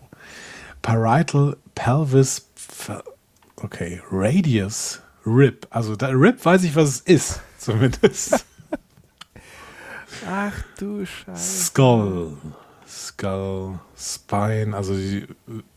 Parietal, 0.82 1.58
Pelvis, 1.76 2.48
okay, 3.58 4.02
Radius, 4.12 5.02
Rib. 5.26 5.68
Also 5.70 5.96
da, 5.96 6.08
Rib 6.08 6.44
weiß 6.44 6.64
ich, 6.64 6.76
was 6.76 6.90
es 6.90 7.00
ist, 7.02 7.42
zumindest. 7.58 8.46
Ach 10.28 10.54
du 10.78 11.06
Scheiße. 11.06 11.66
Skull. 11.66 12.38
Skull, 12.88 13.80
Spine, 13.98 14.76
also 14.76 14.94
die 14.94 15.26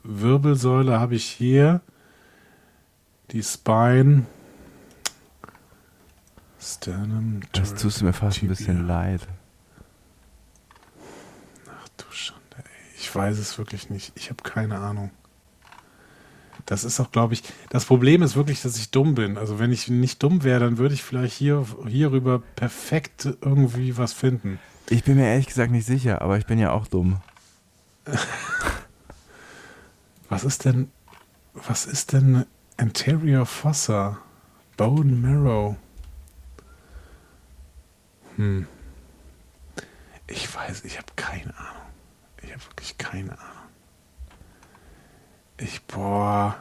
Wirbelsäule 0.03 0.99
habe 0.99 1.15
ich 1.15 1.25
hier. 1.25 1.81
Die 3.31 3.43
Spine. 3.43 4.27
Sternum. 6.61 7.41
Das 7.53 7.75
tust 7.75 8.01
du 8.01 8.07
mir 8.07 8.13
fast 8.13 8.43
ein 8.43 8.49
bisschen 8.49 8.87
leid. 8.87 9.21
Ach 11.69 11.89
du 11.97 12.05
Schande, 12.11 12.41
ey. 12.57 12.65
Ich 12.99 13.15
weiß 13.15 13.39
es 13.39 13.59
wirklich 13.59 13.91
nicht. 13.91 14.13
Ich 14.17 14.31
habe 14.31 14.43
keine 14.43 14.79
Ahnung. 14.79 15.11
Das 16.67 16.85
ist 16.85 16.99
auch, 17.01 17.13
glaube 17.13 17.35
ich, 17.35 17.43
das 17.69 17.85
Problem 17.85 18.23
ist 18.23 18.37
wirklich, 18.37 18.63
dass 18.63 18.77
ich 18.79 18.91
dumm 18.91 19.15
bin. 19.15 19.37
Also 19.37 19.59
wenn 19.59 19.71
ich 19.71 19.89
nicht 19.89 20.23
dumm 20.23 20.45
wäre, 20.45 20.61
dann 20.61 20.79
würde 20.79 20.95
ich 20.95 21.03
vielleicht 21.03 21.37
hier 21.37 21.67
hierüber 21.87 22.43
perfekt 22.57 23.29
irgendwie 23.43 23.99
was 23.99 24.13
finden. 24.15 24.59
Ich 24.89 25.05
bin 25.05 25.17
mir 25.17 25.27
ehrlich 25.27 25.47
gesagt 25.47 25.71
nicht 25.73 25.87
sicher, 25.87 26.23
aber 26.23 26.39
ich 26.39 26.47
bin 26.47 26.59
ja 26.59 26.73
auch 26.73 26.87
dumm. 26.87 27.21
Was 30.31 30.43
ist 30.43 30.65
denn, 30.65 30.91
was 31.53 31.87
ist 31.87 32.13
denn 32.13 32.45
Anterior 32.77 33.47
Fossa? 33.47 34.19
Bone 34.77 35.13
Marrow. 35.13 35.77
Ich 40.27 40.53
weiß, 40.53 40.85
ich 40.85 40.97
habe 40.99 41.07
keine 41.15 41.57
Ahnung. 41.57 41.93
Ich 42.43 42.53
habe 42.53 42.65
wirklich 42.65 42.99
keine 42.99 43.39
Ahnung. 43.39 43.64
Ich, 45.59 45.83
boah. 45.87 46.57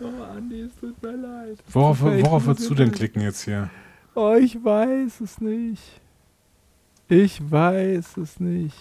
Oh, 0.00 0.22
Andi, 0.22 0.62
es 0.62 0.74
tut 0.76 1.02
mir 1.02 1.12
leid. 1.12 1.58
Worauf, 1.68 2.00
Tut 2.00 2.12
mir 2.12 2.22
worauf 2.22 2.46
würdest 2.46 2.68
du 2.68 2.74
denn 2.74 2.92
klicken 2.92 3.22
jetzt 3.22 3.42
hier? 3.42 3.70
Oh, 4.14 4.34
ich 4.34 4.62
weiß 4.62 5.20
es 5.20 5.40
nicht. 5.40 5.82
Ich 7.08 7.50
weiß 7.50 8.16
es 8.18 8.40
nicht. 8.40 8.76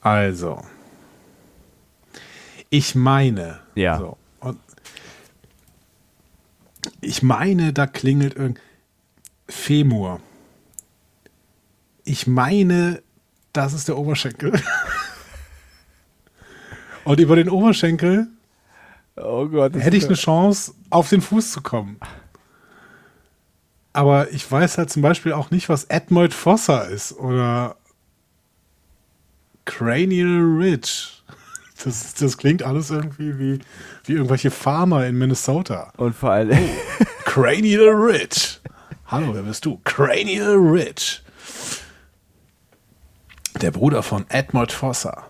Also. 0.00 0.62
Ich 2.70 2.94
meine. 2.94 3.60
Ja. 3.74 3.98
So, 3.98 4.18
und 4.40 4.60
ich 7.00 7.22
meine, 7.22 7.72
da 7.72 7.86
klingelt 7.86 8.34
irgend. 8.34 8.60
Femur. 9.48 10.20
Ich 12.08 12.26
meine, 12.26 13.02
das 13.52 13.74
ist 13.74 13.88
der 13.88 13.98
Oberschenkel. 13.98 14.52
und 17.04 17.20
über 17.20 17.36
den 17.36 17.50
Oberschenkel 17.50 18.28
Oh 19.16 19.46
Gott. 19.46 19.74
hätte 19.74 19.96
ich 19.96 20.06
eine 20.06 20.14
Chance, 20.14 20.72
auf 20.88 21.10
den 21.10 21.20
Fuß 21.20 21.52
zu 21.52 21.60
kommen. 21.60 22.00
Aber 23.92 24.32
ich 24.32 24.50
weiß 24.50 24.78
halt 24.78 24.90
zum 24.90 25.02
Beispiel 25.02 25.32
auch 25.32 25.50
nicht, 25.50 25.68
was 25.68 25.84
Edmoid 25.84 26.32
Fossa 26.32 26.82
ist 26.82 27.12
oder 27.12 27.76
Cranial 29.66 30.40
Ridge. 30.40 31.08
Das, 31.84 32.14
das 32.14 32.38
klingt 32.38 32.62
alles 32.62 32.90
irgendwie 32.90 33.38
wie, 33.38 33.58
wie 34.04 34.12
irgendwelche 34.12 34.50
Farmer 34.50 35.06
in 35.06 35.18
Minnesota. 35.18 35.92
Und 35.98 36.14
vor 36.14 36.30
allem. 36.30 36.70
Cranial 37.24 37.90
Ridge. 37.90 38.60
Hallo, 39.08 39.34
wer 39.34 39.42
bist 39.42 39.66
du? 39.66 39.78
Cranial 39.84 40.54
Ridge. 40.54 41.20
Der 43.60 43.70
Bruder 43.70 44.02
von 44.02 44.24
Edmund 44.28 44.72
Fossa. 44.72 45.24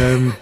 ähm, 0.00 0.34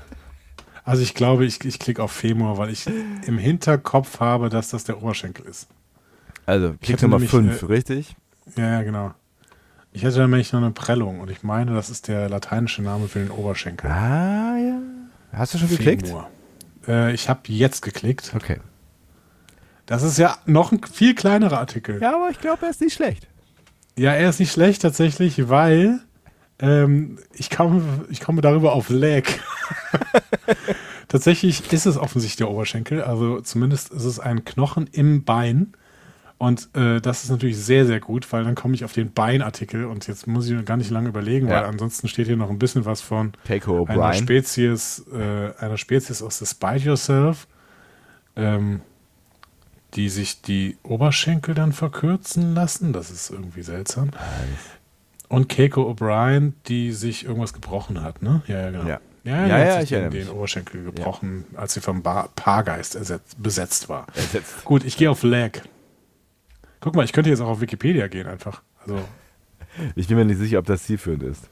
also 0.84 1.02
ich 1.02 1.14
glaube, 1.14 1.44
ich, 1.44 1.64
ich 1.64 1.78
klicke 1.78 2.02
auf 2.02 2.12
Femur, 2.12 2.58
weil 2.58 2.70
ich 2.70 2.86
im 3.26 3.38
Hinterkopf 3.38 4.20
habe, 4.20 4.48
dass 4.48 4.70
das 4.70 4.84
der 4.84 5.02
Oberschenkel 5.02 5.46
ist. 5.46 5.68
Also, 6.46 6.74
Klick 6.80 7.00
Nummer 7.02 7.16
nämlich, 7.16 7.30
5, 7.30 7.62
äh, 7.62 7.66
richtig? 7.66 8.16
Ja, 8.56 8.70
ja, 8.70 8.82
genau. 8.82 9.14
Ich 9.92 10.04
hätte 10.04 10.20
nämlich 10.20 10.52
noch 10.52 10.60
eine 10.60 10.70
Prellung 10.70 11.20
und 11.20 11.30
ich 11.30 11.42
meine, 11.42 11.74
das 11.74 11.90
ist 11.90 12.08
der 12.08 12.28
lateinische 12.28 12.82
Name 12.82 13.08
für 13.08 13.20
den 13.20 13.30
Oberschenkel. 13.30 13.90
Ah, 13.90 14.56
ja. 14.58 14.78
Hast 15.32 15.54
du 15.54 15.58
schon 15.58 15.68
geklickt? 15.68 16.06
Femur. 16.06 16.28
Äh, 16.88 17.14
ich 17.14 17.28
habe 17.28 17.40
jetzt 17.46 17.82
geklickt. 17.82 18.32
Okay. 18.34 18.58
Das 19.86 20.02
ist 20.02 20.18
ja 20.18 20.36
noch 20.46 20.72
ein 20.72 20.80
viel 20.82 21.14
kleinerer 21.14 21.58
Artikel. 21.58 22.00
Ja, 22.00 22.14
aber 22.14 22.30
ich 22.30 22.40
glaube, 22.40 22.64
er 22.64 22.70
ist 22.70 22.80
nicht 22.80 22.94
schlecht. 22.94 23.28
Ja, 23.96 24.12
er 24.12 24.30
ist 24.30 24.40
nicht 24.40 24.52
schlecht 24.52 24.82
tatsächlich, 24.82 25.48
weil 25.48 26.00
ähm, 26.62 27.18
ich, 27.34 27.50
komme, 27.50 27.82
ich 28.08 28.20
komme 28.20 28.40
darüber 28.40 28.72
auf 28.72 28.88
Lag. 28.88 29.24
tatsächlich 31.08 31.70
ist 31.72 31.86
es 31.86 31.98
offensichtlich 31.98 32.38
der 32.38 32.50
Oberschenkel, 32.50 33.02
also 33.02 33.40
zumindest 33.40 33.92
ist 33.92 34.04
es 34.04 34.18
ein 34.18 34.44
Knochen 34.44 34.86
im 34.92 35.24
Bein. 35.24 35.74
Und 36.38 36.70
äh, 36.74 37.00
das 37.00 37.22
ist 37.22 37.30
natürlich 37.30 37.56
sehr, 37.56 37.86
sehr 37.86 38.00
gut, 38.00 38.32
weil 38.32 38.42
dann 38.42 38.56
komme 38.56 38.74
ich 38.74 38.84
auf 38.84 38.92
den 38.92 39.12
Beinartikel 39.12 39.84
und 39.84 40.08
jetzt 40.08 40.26
muss 40.26 40.48
ich 40.48 40.64
gar 40.64 40.76
nicht 40.76 40.90
lange 40.90 41.08
überlegen, 41.08 41.46
Ja. 41.46 41.54
weil 41.56 41.64
ansonsten 41.66 42.08
steht 42.08 42.26
hier 42.26 42.36
noch 42.36 42.50
ein 42.50 42.58
bisschen 42.58 42.84
was 42.84 43.00
von 43.00 43.32
einer. 43.84 44.14
Spezies, 44.14 45.04
äh, 45.12 45.52
einer 45.58 45.76
Spezies 45.78 46.20
aus 46.20 46.38
The 46.40 46.46
Spite 46.46 46.84
Yourself, 46.84 47.46
ähm, 48.34 48.80
die 49.94 50.08
sich 50.08 50.42
die 50.42 50.78
Oberschenkel 50.82 51.54
dann 51.54 51.72
verkürzen 51.72 52.54
lassen. 52.54 52.92
Das 52.92 53.10
ist 53.12 53.30
irgendwie 53.30 53.62
seltsam. 53.62 54.10
Und 55.32 55.48
Keiko 55.48 55.90
O'Brien, 55.90 56.52
die 56.66 56.92
sich 56.92 57.24
irgendwas 57.24 57.54
gebrochen 57.54 58.02
hat, 58.02 58.20
ne? 58.20 58.42
Ja, 58.48 58.60
ja, 58.60 58.70
genau. 58.70 58.86
Ja. 58.86 59.00
Ja, 59.24 59.46
Ja, 59.46 59.58
ja, 59.58 59.64
hat 59.76 59.80
sich 59.80 59.92
ich 59.92 59.98
den, 59.98 60.10
den. 60.10 60.28
Oberschenkel 60.28 60.84
gebrochen, 60.84 61.46
als 61.54 61.72
sie 61.72 61.80
vom 61.80 62.02
Bar 62.02 62.28
Paargeist 62.36 62.96
ersetzt, 62.96 63.42
besetzt 63.42 63.88
war. 63.88 64.06
Ersetzt. 64.14 64.62
Gut, 64.64 64.84
ich 64.84 64.96
gehe 64.98 65.10
auf 65.10 65.22
Lag. 65.22 65.60
Guck 66.80 66.94
mal, 66.96 67.04
ich 67.04 67.14
könnte 67.14 67.30
jetzt 67.30 67.40
auch 67.40 67.48
auf 67.48 67.60
Wikipedia 67.62 68.08
gehen 68.08 68.26
einfach. 68.26 68.60
Also, 68.80 68.98
Ich 69.94 70.08
bin 70.08 70.18
mir 70.18 70.26
nicht 70.26 70.38
sicher, 70.38 70.58
ob 70.58 70.66
das 70.66 70.82
zielführend 70.84 71.22
ist. 71.22 71.48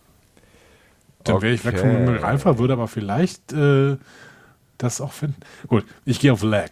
Dann 1.25 1.41
wäre 1.41 1.55
ich 1.55 1.65
weg 1.65 1.79
vom 1.79 1.89
Okay. 1.89 2.19
Alpha, 2.23 2.59
würde 2.59 2.75
aber 2.75 2.87
vielleicht 2.87 3.53
äh, 3.55 3.97
das 4.77 5.01
auch 5.01 5.13
finden. 5.13 5.41
Gut, 5.69 5.87
ich 6.05 6.21
gehe 6.21 6.35
auf 6.35 6.43
Lag. 6.43 6.71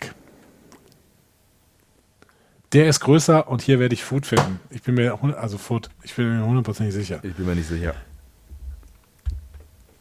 Der 2.73 2.89
ist 2.89 3.01
größer 3.01 3.49
und 3.49 3.63
hier 3.63 3.79
werde 3.79 3.95
ich 3.95 4.05
Food 4.05 4.27
finden. 4.27 4.61
Ich 4.71 4.83
bin 4.83 4.95
mir, 4.95 5.19
also 5.39 5.57
Food, 5.57 5.89
ich 6.03 6.15
bin 6.15 6.39
mir 6.39 6.45
hundertprozentig 6.45 6.95
sicher. 6.95 7.21
Ich 7.23 7.35
bin 7.35 7.47
mir 7.47 7.55
nicht 7.55 7.69
sicher. 7.69 7.95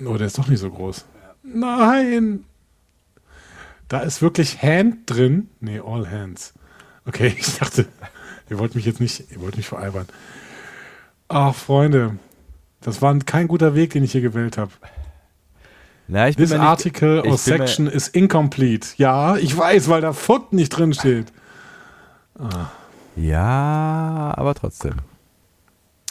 Oh, 0.04 0.18
der 0.18 0.28
ist 0.28 0.38
doch 0.38 0.48
nicht 0.48 0.60
so 0.60 0.70
groß. 0.70 1.06
Nein! 1.44 2.44
Da 3.88 4.02
ist 4.02 4.22
wirklich 4.22 4.62
Hand 4.62 5.10
drin. 5.10 5.50
Nee, 5.62 5.80
All 5.80 6.10
Hands. 6.12 6.54
Okay, 7.06 7.34
ich 7.40 7.58
dachte, 7.58 7.86
ihr 8.50 8.60
wollt 8.60 8.76
mich 8.76 8.86
jetzt 8.86 9.00
nicht, 9.00 9.32
ihr 9.32 9.40
wollt 9.40 9.56
mich 9.56 9.68
veralbern. 9.68 10.08
Ach, 11.30 11.56
Freunde, 11.56 12.18
das 12.82 13.02
war 13.02 13.18
kein 13.20 13.48
guter 13.48 13.76
Weg, 13.76 13.92
den 13.92 14.04
ich 14.04 14.12
hier 14.12 14.22
gewählt 14.22 14.58
habe. 14.58 14.72
Na, 16.10 16.26
This 16.28 16.38
mir 16.38 16.58
nicht, 16.58 16.60
article 16.60 17.22
or 17.26 17.38
section 17.38 17.88
is 17.88 18.08
incomplete. 18.08 18.90
Ja, 18.98 19.38
ich 19.38 19.58
weiß, 19.58 19.90
weil 19.90 20.02
da 20.02 20.14
Foot 20.14 20.54
nicht 20.54 20.70
drin 20.70 20.94
steht. 20.94 21.34
Ja, 23.16 24.34
aber 24.38 24.54
trotzdem. 24.56 24.96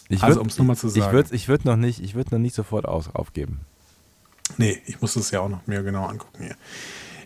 Ich 0.09 0.23
Also, 0.23 0.39
würd- 0.41 0.43
um's 0.43 0.59
noch 0.59 0.65
mal 0.67 0.77
zu 0.77 0.89
Ich 0.89 0.95
sagen. 0.95 1.13
würde 1.13 1.35
ich 1.35 1.49
würd 1.49 1.65
noch 1.65 1.77
nicht, 1.77 2.01
ich 2.01 2.15
würde 2.15 2.31
noch 2.35 2.39
nicht 2.41 2.55
sofort 2.55 2.85
aus, 2.87 3.09
aufgeben. 3.15 3.61
Nee, 4.57 4.81
ich 4.87 5.01
muss 5.01 5.15
das 5.15 5.31
ja 5.33 5.41
auch 5.41 5.49
noch 5.49 5.67
mir 5.67 5.83
genau 5.83 6.07
angucken 6.07 6.45
hier. 6.45 6.57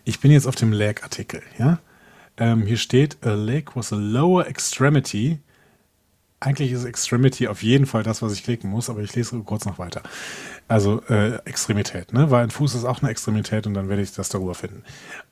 Ich 0.03 0.19
bin 0.19 0.31
jetzt 0.31 0.47
auf 0.47 0.55
dem 0.55 0.71
Leg-Artikel, 0.73 1.41
ja. 1.59 1.79
Ähm, 2.37 2.63
hier 2.65 2.77
steht, 2.77 3.23
a 3.25 3.33
leg 3.33 3.75
was 3.75 3.93
a 3.93 3.95
lower 3.97 4.47
extremity. 4.47 5.39
Eigentlich 6.39 6.71
ist 6.71 6.85
Extremity 6.85 7.47
auf 7.47 7.61
jeden 7.61 7.85
Fall 7.85 8.01
das, 8.01 8.23
was 8.23 8.33
ich 8.33 8.43
klicken 8.43 8.71
muss, 8.71 8.89
aber 8.89 9.01
ich 9.01 9.13
lese 9.15 9.37
kurz 9.41 9.65
noch 9.65 9.77
weiter. 9.77 10.01
Also 10.67 11.01
äh, 11.09 11.35
Extremität, 11.43 12.13
ne? 12.13 12.31
Weil 12.31 12.43
ein 12.43 12.49
Fuß 12.49 12.75
ist 12.75 12.85
auch 12.85 13.01
eine 13.01 13.11
Extremität 13.11 13.67
und 13.67 13.73
dann 13.73 13.89
werde 13.89 14.01
ich 14.01 14.13
das 14.13 14.29
darüber 14.29 14.55
finden. 14.55 14.83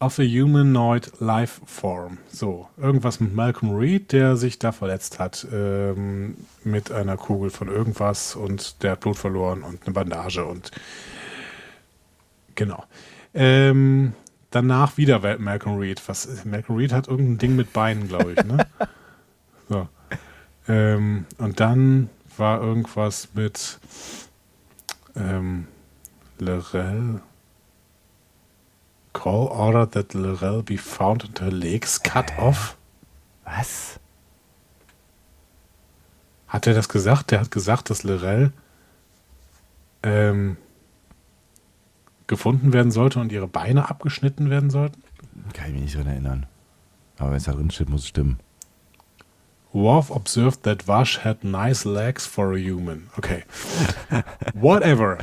Of 0.02 0.20
a 0.20 0.24
humanoid 0.24 1.12
life 1.20 1.62
form. 1.66 2.18
So, 2.30 2.68
irgendwas 2.78 3.22
mit 3.22 3.34
Malcolm 3.34 3.74
Reed, 3.74 4.12
der 4.12 4.36
sich 4.36 4.60
da 4.60 4.74
verletzt 4.74 5.18
hat 5.18 5.48
ähm, 5.54 6.36
mit 6.66 6.92
einer 6.92 7.16
Kugel 7.16 7.52
von 7.52 7.70
irgendwas 7.70 8.36
und 8.36 8.84
der 8.84 8.92
hat 8.92 9.00
Blut 9.00 9.18
verloren 9.18 9.64
und 9.64 9.86
eine 9.86 9.94
Bandage 9.94 10.44
und 10.44 10.72
Genau. 12.60 12.84
Ähm, 13.34 14.12
danach 14.52 14.98
wieder 14.98 15.38
Malcolm 15.38 15.78
Reed. 15.78 16.02
Was, 16.08 16.44
Malcolm 16.44 16.78
Reed 16.78 16.92
hat 16.92 17.08
irgendein 17.08 17.38
Ding 17.38 17.56
mit 17.56 17.72
Beinen, 17.72 18.10
glaube 18.10 18.34
ich. 18.34 18.44
Ne? 18.44 18.68
so. 19.70 19.88
ähm, 20.68 21.26
und 21.38 21.62
dann 21.62 22.10
war 22.36 22.62
irgendwas 22.62 23.30
mit 23.34 23.80
ähm, 25.16 25.68
Lorel. 26.40 27.22
Call 29.14 29.48
order 29.48 29.90
that 29.90 30.14
Lorel 30.14 30.64
be 30.64 30.78
found 30.78 31.26
and 31.26 31.40
her 31.42 31.52
legs 31.52 32.02
cut 32.02 32.32
off. 32.38 32.78
Was? 33.44 34.00
Hat 36.48 36.68
er 36.68 36.74
das 36.74 36.90
gesagt? 36.90 37.32
Der 37.32 37.42
hat 37.42 37.52
gesagt, 37.52 37.90
dass 37.90 38.04
Lorel 38.04 38.54
ähm, 40.04 40.58
gefunden 42.28 42.74
werden 42.74 42.92
sollte 42.92 43.20
und 43.20 43.32
ihre 43.32 43.48
Beine 43.48 43.90
abgeschnitten 43.90 44.50
werden 44.50 44.70
sollten. 44.70 45.02
Kann 45.54 45.68
ich 45.68 45.74
mich 45.74 45.82
nicht 45.82 45.98
dran 45.98 46.08
erinnern. 46.08 46.46
Aber 47.18 47.32
wenn 47.32 47.38
es 47.38 47.44
da 47.44 47.52
drin 47.52 47.72
steht, 47.72 47.90
muss 47.90 48.02
es 48.02 48.08
stimmen. 48.08 48.40
Worf 49.72 50.10
observed 50.10 50.64
that 50.64 50.88
Vash 50.88 51.24
had 51.24 51.44
nice 51.44 51.86
legs 51.86 52.26
for 52.26 52.54
a 52.54 52.58
human. 52.58 53.10
Okay. 53.18 53.44
Whatever. 54.54 55.20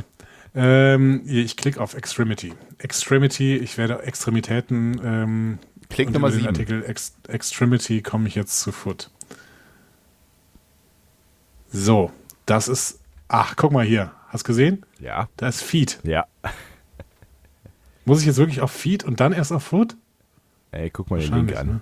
Ähm, 0.55 1.21
ich 1.27 1.57
klicke 1.57 1.81
auf 1.81 1.93
Extremity. 1.93 2.53
Extremity, 2.79 3.57
ich 3.57 3.77
werde 3.77 4.01
Extremitäten. 4.03 5.01
Ähm, 5.03 5.59
Klick 5.89 6.09
Nummer 6.11 6.27
über 6.27 6.37
den 6.37 6.39
sieben. 6.39 6.47
Artikel 6.47 6.85
Ex 6.85 7.13
Extremity 7.27 8.01
komme 8.01 8.27
ich 8.27 8.35
jetzt 8.35 8.61
zu 8.61 8.71
Foot. 8.71 9.09
So, 11.69 12.11
das 12.45 12.67
ist. 12.67 12.99
Ach, 13.27 13.55
guck 13.57 13.71
mal 13.71 13.85
hier. 13.85 14.11
Hast 14.29 14.43
gesehen? 14.45 14.85
Ja. 14.99 15.27
Da 15.37 15.47
ist 15.49 15.61
Feet. 15.61 15.99
Ja. 16.03 16.25
Muss 18.05 18.21
ich 18.21 18.25
jetzt 18.25 18.37
wirklich 18.37 18.61
auf 18.61 18.71
Feet 18.71 19.03
und 19.03 19.19
dann 19.19 19.33
erst 19.33 19.51
auf 19.51 19.63
Foot? 19.63 19.95
Ey, 20.71 20.89
guck 20.89 21.09
mal 21.09 21.19
den 21.19 21.33
Link 21.33 21.55
an. 21.57 21.67
ne? 21.67 21.81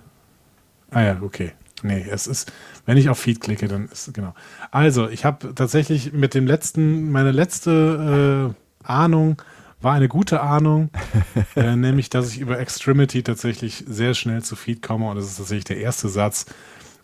Ah 0.90 1.02
ja, 1.02 1.18
okay. 1.22 1.52
Nee, 1.82 2.06
es 2.10 2.26
ist, 2.26 2.52
wenn 2.86 2.96
ich 2.96 3.08
auf 3.08 3.18
Feed 3.18 3.40
klicke, 3.40 3.68
dann 3.68 3.88
ist 3.88 4.12
genau. 4.14 4.34
Also, 4.70 5.08
ich 5.08 5.24
habe 5.24 5.54
tatsächlich 5.54 6.12
mit 6.12 6.34
dem 6.34 6.46
letzten, 6.46 7.10
meine 7.10 7.32
letzte 7.32 8.54
äh, 8.84 8.86
Ahnung 8.86 9.42
war 9.80 9.94
eine 9.94 10.08
gute 10.08 10.40
Ahnung, 10.40 10.90
äh, 11.56 11.76
nämlich, 11.76 12.08
dass 12.08 12.30
ich 12.32 12.40
über 12.40 12.58
Extremity 12.58 13.22
tatsächlich 13.22 13.84
sehr 13.86 14.14
schnell 14.14 14.42
zu 14.42 14.56
Feed 14.56 14.82
komme 14.82 15.08
und 15.08 15.16
das 15.16 15.26
ist 15.26 15.36
tatsächlich 15.36 15.64
der 15.64 15.78
erste 15.78 16.08
Satz. 16.08 16.46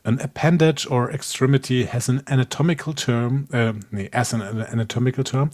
An 0.05 0.19
appendage 0.19 0.91
or 0.91 1.13
extremity 1.13 1.87
has 1.87 2.09
an 2.09 2.23
anatomical 2.27 2.93
term, 2.93 3.47
äh, 3.53 3.73
nee, 3.91 4.11
as 4.13 4.35
an 4.35 4.43
anatomical 4.43 5.23
term, 5.23 5.51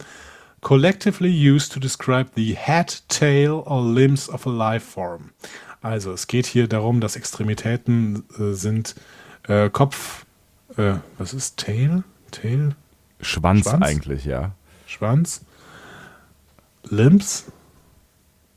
collectively 0.62 1.28
used 1.28 1.72
to 1.72 1.80
describe 1.80 2.30
the 2.34 2.54
head, 2.54 3.00
tail 3.08 3.62
or 3.66 3.82
limbs 3.82 4.28
of 4.28 4.46
a 4.46 4.50
life 4.50 4.84
form. 4.84 5.32
Also 5.80 6.12
es 6.12 6.26
geht 6.26 6.46
hier 6.46 6.68
darum, 6.68 7.00
dass 7.00 7.16
Extremitäten 7.16 8.24
äh, 8.38 8.52
sind 8.52 8.96
äh, 9.46 9.70
Kopf, 9.70 10.26
äh, 10.76 10.94
was 11.16 11.34
ist 11.34 11.56
Tail? 11.56 12.02
Tail? 12.30 12.74
Schwanz, 13.20 13.64
Schwanz? 13.64 13.86
eigentlich, 13.86 14.24
ja. 14.24 14.52
Schwanz? 14.86 15.44
Limbs? 16.84 17.46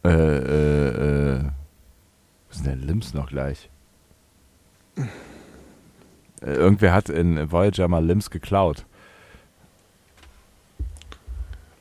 Äh, 0.04 0.10
äh, 0.10 1.38
äh. 1.38 1.44
Was 2.50 2.58
ist 2.58 2.66
denn 2.66 2.82
Limbs 2.82 3.14
noch 3.14 3.30
gleich? 3.30 3.70
Äh, 4.96 5.06
irgendwer 6.42 6.94
hat 6.94 7.10
in 7.10 7.52
Voyager 7.52 7.88
mal 7.88 8.04
Limbs 8.04 8.30
geklaut. 8.30 8.86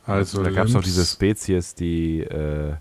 Also 0.07 0.43
da 0.43 0.51
gab 0.51 0.66
es 0.66 0.72
noch 0.72 0.82
diese 0.82 1.05
Spezies, 1.05 1.74
die, 1.74 2.20
äh, 2.20 2.74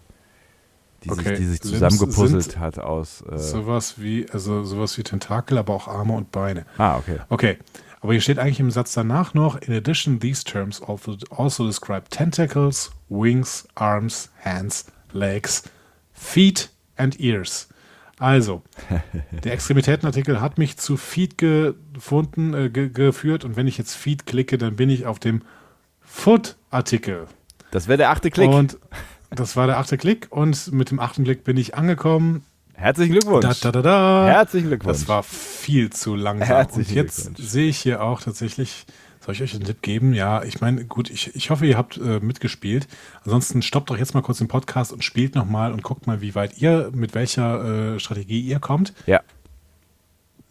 die, 1.03 1.09
Okay, 1.11 1.35
sich, 1.35 1.37
die 1.37 1.45
sich 1.45 1.61
zusammengepuzzelt 1.61 2.57
hat 2.57 2.79
aus. 2.79 3.23
Äh, 3.29 3.37
Sowas 3.37 3.95
wie, 3.97 4.27
also 4.31 4.63
sowas 4.63 4.97
wie 4.97 5.03
Tentakel, 5.03 5.57
aber 5.57 5.73
auch 5.73 5.87
Arme 5.87 6.13
und 6.13 6.31
Beine. 6.31 6.65
ah, 6.77 6.97
okay. 6.97 7.19
Okay, 7.29 7.57
aber 8.01 8.13
hier 8.13 8.21
steht 8.21 8.39
eigentlich 8.39 8.59
im 8.59 8.71
Satz 8.71 8.93
danach 8.93 9.33
noch, 9.33 9.57
in 9.61 9.73
addition, 9.73 10.19
these 10.19 10.43
terms 10.43 10.81
also, 10.81 11.17
also 11.35 11.67
describe 11.67 12.07
tentacles, 12.09 12.91
wings, 13.09 13.67
arms, 13.75 14.29
hands, 14.43 14.85
legs, 15.11 15.63
feet 16.13 16.69
and 16.95 17.19
ears. 17.19 17.67
Also, 18.17 18.63
der 19.43 19.53
Extremitätenartikel 19.53 20.41
hat 20.41 20.57
mich 20.57 20.77
zu 20.77 20.97
Feet 20.97 21.37
gefunden, 21.37 22.53
äh, 22.53 22.69
ge 22.69 22.89
geführt 22.89 23.45
und 23.45 23.55
wenn 23.55 23.67
ich 23.67 23.77
jetzt 23.77 23.95
Feet 23.95 24.25
klicke, 24.25 24.57
dann 24.57 24.75
bin 24.75 24.89
ich 24.89 25.05
auf 25.05 25.19
dem 25.19 25.41
Foot-Artikel. 26.01 27.27
Das 27.71 27.87
wäre 27.87 27.97
der 27.97 28.09
achte 28.09 28.29
Klick. 28.31 28.49
Und 28.49 28.77
das 29.31 29.55
war 29.55 29.67
der 29.67 29.77
achte 29.77 29.97
Klick 29.97 30.27
und 30.29 30.71
mit 30.71 30.91
dem 30.91 30.99
achten 30.99 31.23
Klick 31.23 31.43
bin 31.43 31.57
ich 31.57 31.75
angekommen. 31.75 32.43
Herzlichen 32.73 33.11
Glückwunsch. 33.11 33.59
Da, 33.59 33.71
da, 33.71 33.81
da. 33.81 34.27
Herzlichen 34.27 34.67
Glückwunsch. 34.69 34.99
Das 34.99 35.07
war 35.07 35.23
viel 35.23 35.89
zu 35.89 36.15
langsam. 36.15 36.47
Herzlichen 36.47 36.91
und 36.91 36.95
jetzt 36.95 37.37
sehe 37.37 37.67
ich 37.67 37.77
hier 37.77 38.01
auch 38.01 38.21
tatsächlich, 38.21 38.85
soll 39.19 39.35
ich 39.35 39.43
euch 39.43 39.53
einen 39.53 39.65
Tipp 39.65 39.81
geben? 39.81 40.13
Ja, 40.13 40.43
ich 40.43 40.61
meine, 40.61 40.85
gut, 40.85 41.09
ich, 41.09 41.35
ich 41.35 41.49
hoffe, 41.49 41.65
ihr 41.65 41.77
habt 41.77 41.97
äh, 41.97 42.21
mitgespielt. 42.21 42.87
Ansonsten 43.25 43.61
stoppt 43.61 43.89
doch 43.89 43.97
jetzt 43.97 44.13
mal 44.13 44.21
kurz 44.21 44.37
den 44.37 44.47
Podcast 44.47 44.93
und 44.93 45.03
spielt 45.03 45.35
nochmal 45.35 45.73
und 45.73 45.83
guckt 45.83 46.07
mal, 46.07 46.21
wie 46.21 46.35
weit 46.35 46.57
ihr, 46.59 46.89
mit 46.93 47.15
welcher 47.15 47.95
äh, 47.95 47.99
Strategie 47.99 48.39
ihr 48.39 48.59
kommt. 48.59 48.93
ja. 49.05 49.21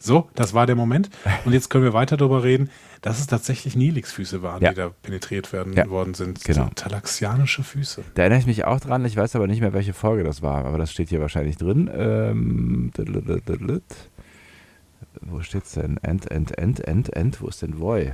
So, 0.01 0.31
das 0.35 0.55
war 0.55 0.67
der 0.67 0.77
Moment. 0.77 1.11
Und 1.45 1.53
jetzt 1.53 1.71
können 1.71 1.83
wir 1.83 1.93
weiter 1.93 2.17
darüber 2.17 2.45
reden, 2.45 2.71
dass 3.01 3.19
es 3.19 3.27
tatsächlich 3.27 3.75
Nilix-Füße 3.77 4.43
waren, 4.43 4.63
Ja. 4.63 4.71
die 4.71 4.77
da 4.77 4.91
penetriert 5.03 5.53
werden 5.53 5.73
Ja, 5.73 5.89
worden 5.91 6.15
sind. 6.15 6.45
genau. 6.45 6.65
So 6.67 6.71
Talaxianische 6.75 7.65
Füße. 7.65 8.05
Da 8.15 8.23
erinnere 8.23 8.39
ich 8.39 8.47
mich 8.47 8.65
auch 8.65 8.79
dran, 8.79 9.05
ich 9.05 9.17
weiß 9.17 9.35
aber 9.35 9.47
nicht 9.49 9.61
mehr, 9.61 9.73
welche 9.73 9.93
Folge 9.95 10.23
das 10.25 10.41
war, 10.43 10.65
aber 10.65 10.79
das 10.79 10.93
steht 10.93 11.09
hier 11.09 11.21
wahrscheinlich 11.21 11.57
drin. 11.57 11.91
Ähm, 11.93 12.93
wo 15.21 15.41
steht's 15.43 15.73
denn? 15.73 15.97
End, 16.03 16.31
End, 16.31 16.57
End, 16.59 16.81
End, 16.87 17.13
End, 17.17 17.41
wo 17.43 17.49
ist 17.49 17.63
denn 17.63 17.81
Voy? 17.81 18.13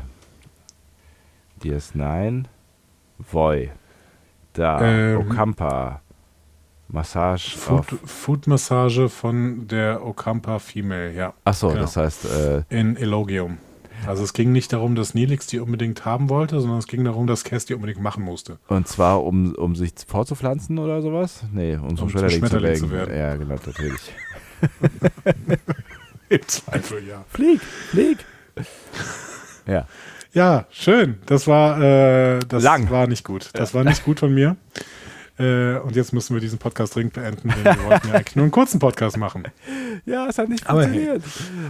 DS9, 1.63 2.45
Voy. 3.19 3.71
Da, 4.55 4.81
Ähm, 4.83 5.19
Okampa. 5.19 6.01
Massage 6.89 7.57
Food, 7.57 7.79
auf. 7.81 7.99
Food-Massage 8.05 9.09
von 9.09 9.67
der 9.69 10.05
Okampa 10.05 10.59
Female, 10.59 11.13
ja. 11.13 11.35
Achso, 11.45 11.69
genau. 11.69 11.81
das 11.81 11.97
heißt, 11.97 12.25
äh, 12.27 12.63
In 12.69 12.97
Elogium. 12.97 13.59
Also 14.07 14.23
es 14.23 14.33
ging 14.35 14.53
nicht 14.53 14.73
darum, 14.73 14.95
dass 14.97 15.15
Nelix 15.15 15.47
die 15.47 15.61
unbedingt 15.61 16.05
haben 16.05 16.29
wollte, 16.29 16.61
sondern 16.61 16.79
es 16.79 16.87
ging 16.87 17.05
darum, 17.05 17.27
dass 17.27 17.43
Cass 17.43 17.65
die 17.65 17.75
unbedingt 17.75 18.01
machen 18.01 18.23
musste. 18.23 18.59
und 18.69 18.87
zwar 18.87 19.25
um, 19.25 19.55
um 19.55 19.77
sich 19.77 19.93
vorzupflanzen 20.07 20.79
oder 20.79 21.01
sowas? 21.01 21.43
Nee, 21.53 21.77
um 21.77 21.81
zum 21.81 21.89
Um 21.89 21.97
zum 21.97 22.09
Schmetterling, 22.11 22.39
Schmetterling 22.41 22.75
zu 22.75 22.81
zu 22.87 22.91
werden. 22.91 23.15
werden. 23.15 23.19
Ja, 23.19 23.37
genau, 23.37 23.55
natürlich. 23.65 24.13
Im 26.29 26.49
Zweifel, 26.49 27.07
ja. 27.09 27.25
Flieg, 27.29 27.61
flieg. 27.91 28.19
Ja. 29.67 29.87
Ja, 30.33 30.67
schön. 30.71 31.19
Das 31.27 31.47
war, 31.47 31.81
äh, 31.81 32.41
das 32.49 32.63
Lang. 32.63 32.91
war 32.91 33.07
nicht 33.07 33.25
gut. 33.25 33.51
Das 33.55 33.73
war 33.73 33.85
nicht 33.85 34.05
gut 34.05 34.21
von 34.21 34.35
mir. 34.35 34.57
Äh, 35.39 35.79
und 35.79 35.97
jetzt 35.97 36.13
müssen 36.13 36.35
wir 36.35 36.41
diesen 36.41 36.59
Podcast 36.59 36.95
dringend 36.95 37.15
beenden, 37.15 37.49
denn 37.49 37.65
wir 37.65 37.85
wollten 37.85 38.09
ja 38.09 38.15
eigentlich 38.15 38.37
nur 38.37 38.45
einen 38.45 38.53
kurzen 38.53 38.79
Podcast 38.79 39.17
machen. 39.17 39.45
Ja, 40.07 40.27
es 40.29 40.39
hat 40.39 40.49
nicht 40.49 40.69
Aber 40.69 40.83
funktioniert. 40.83 41.23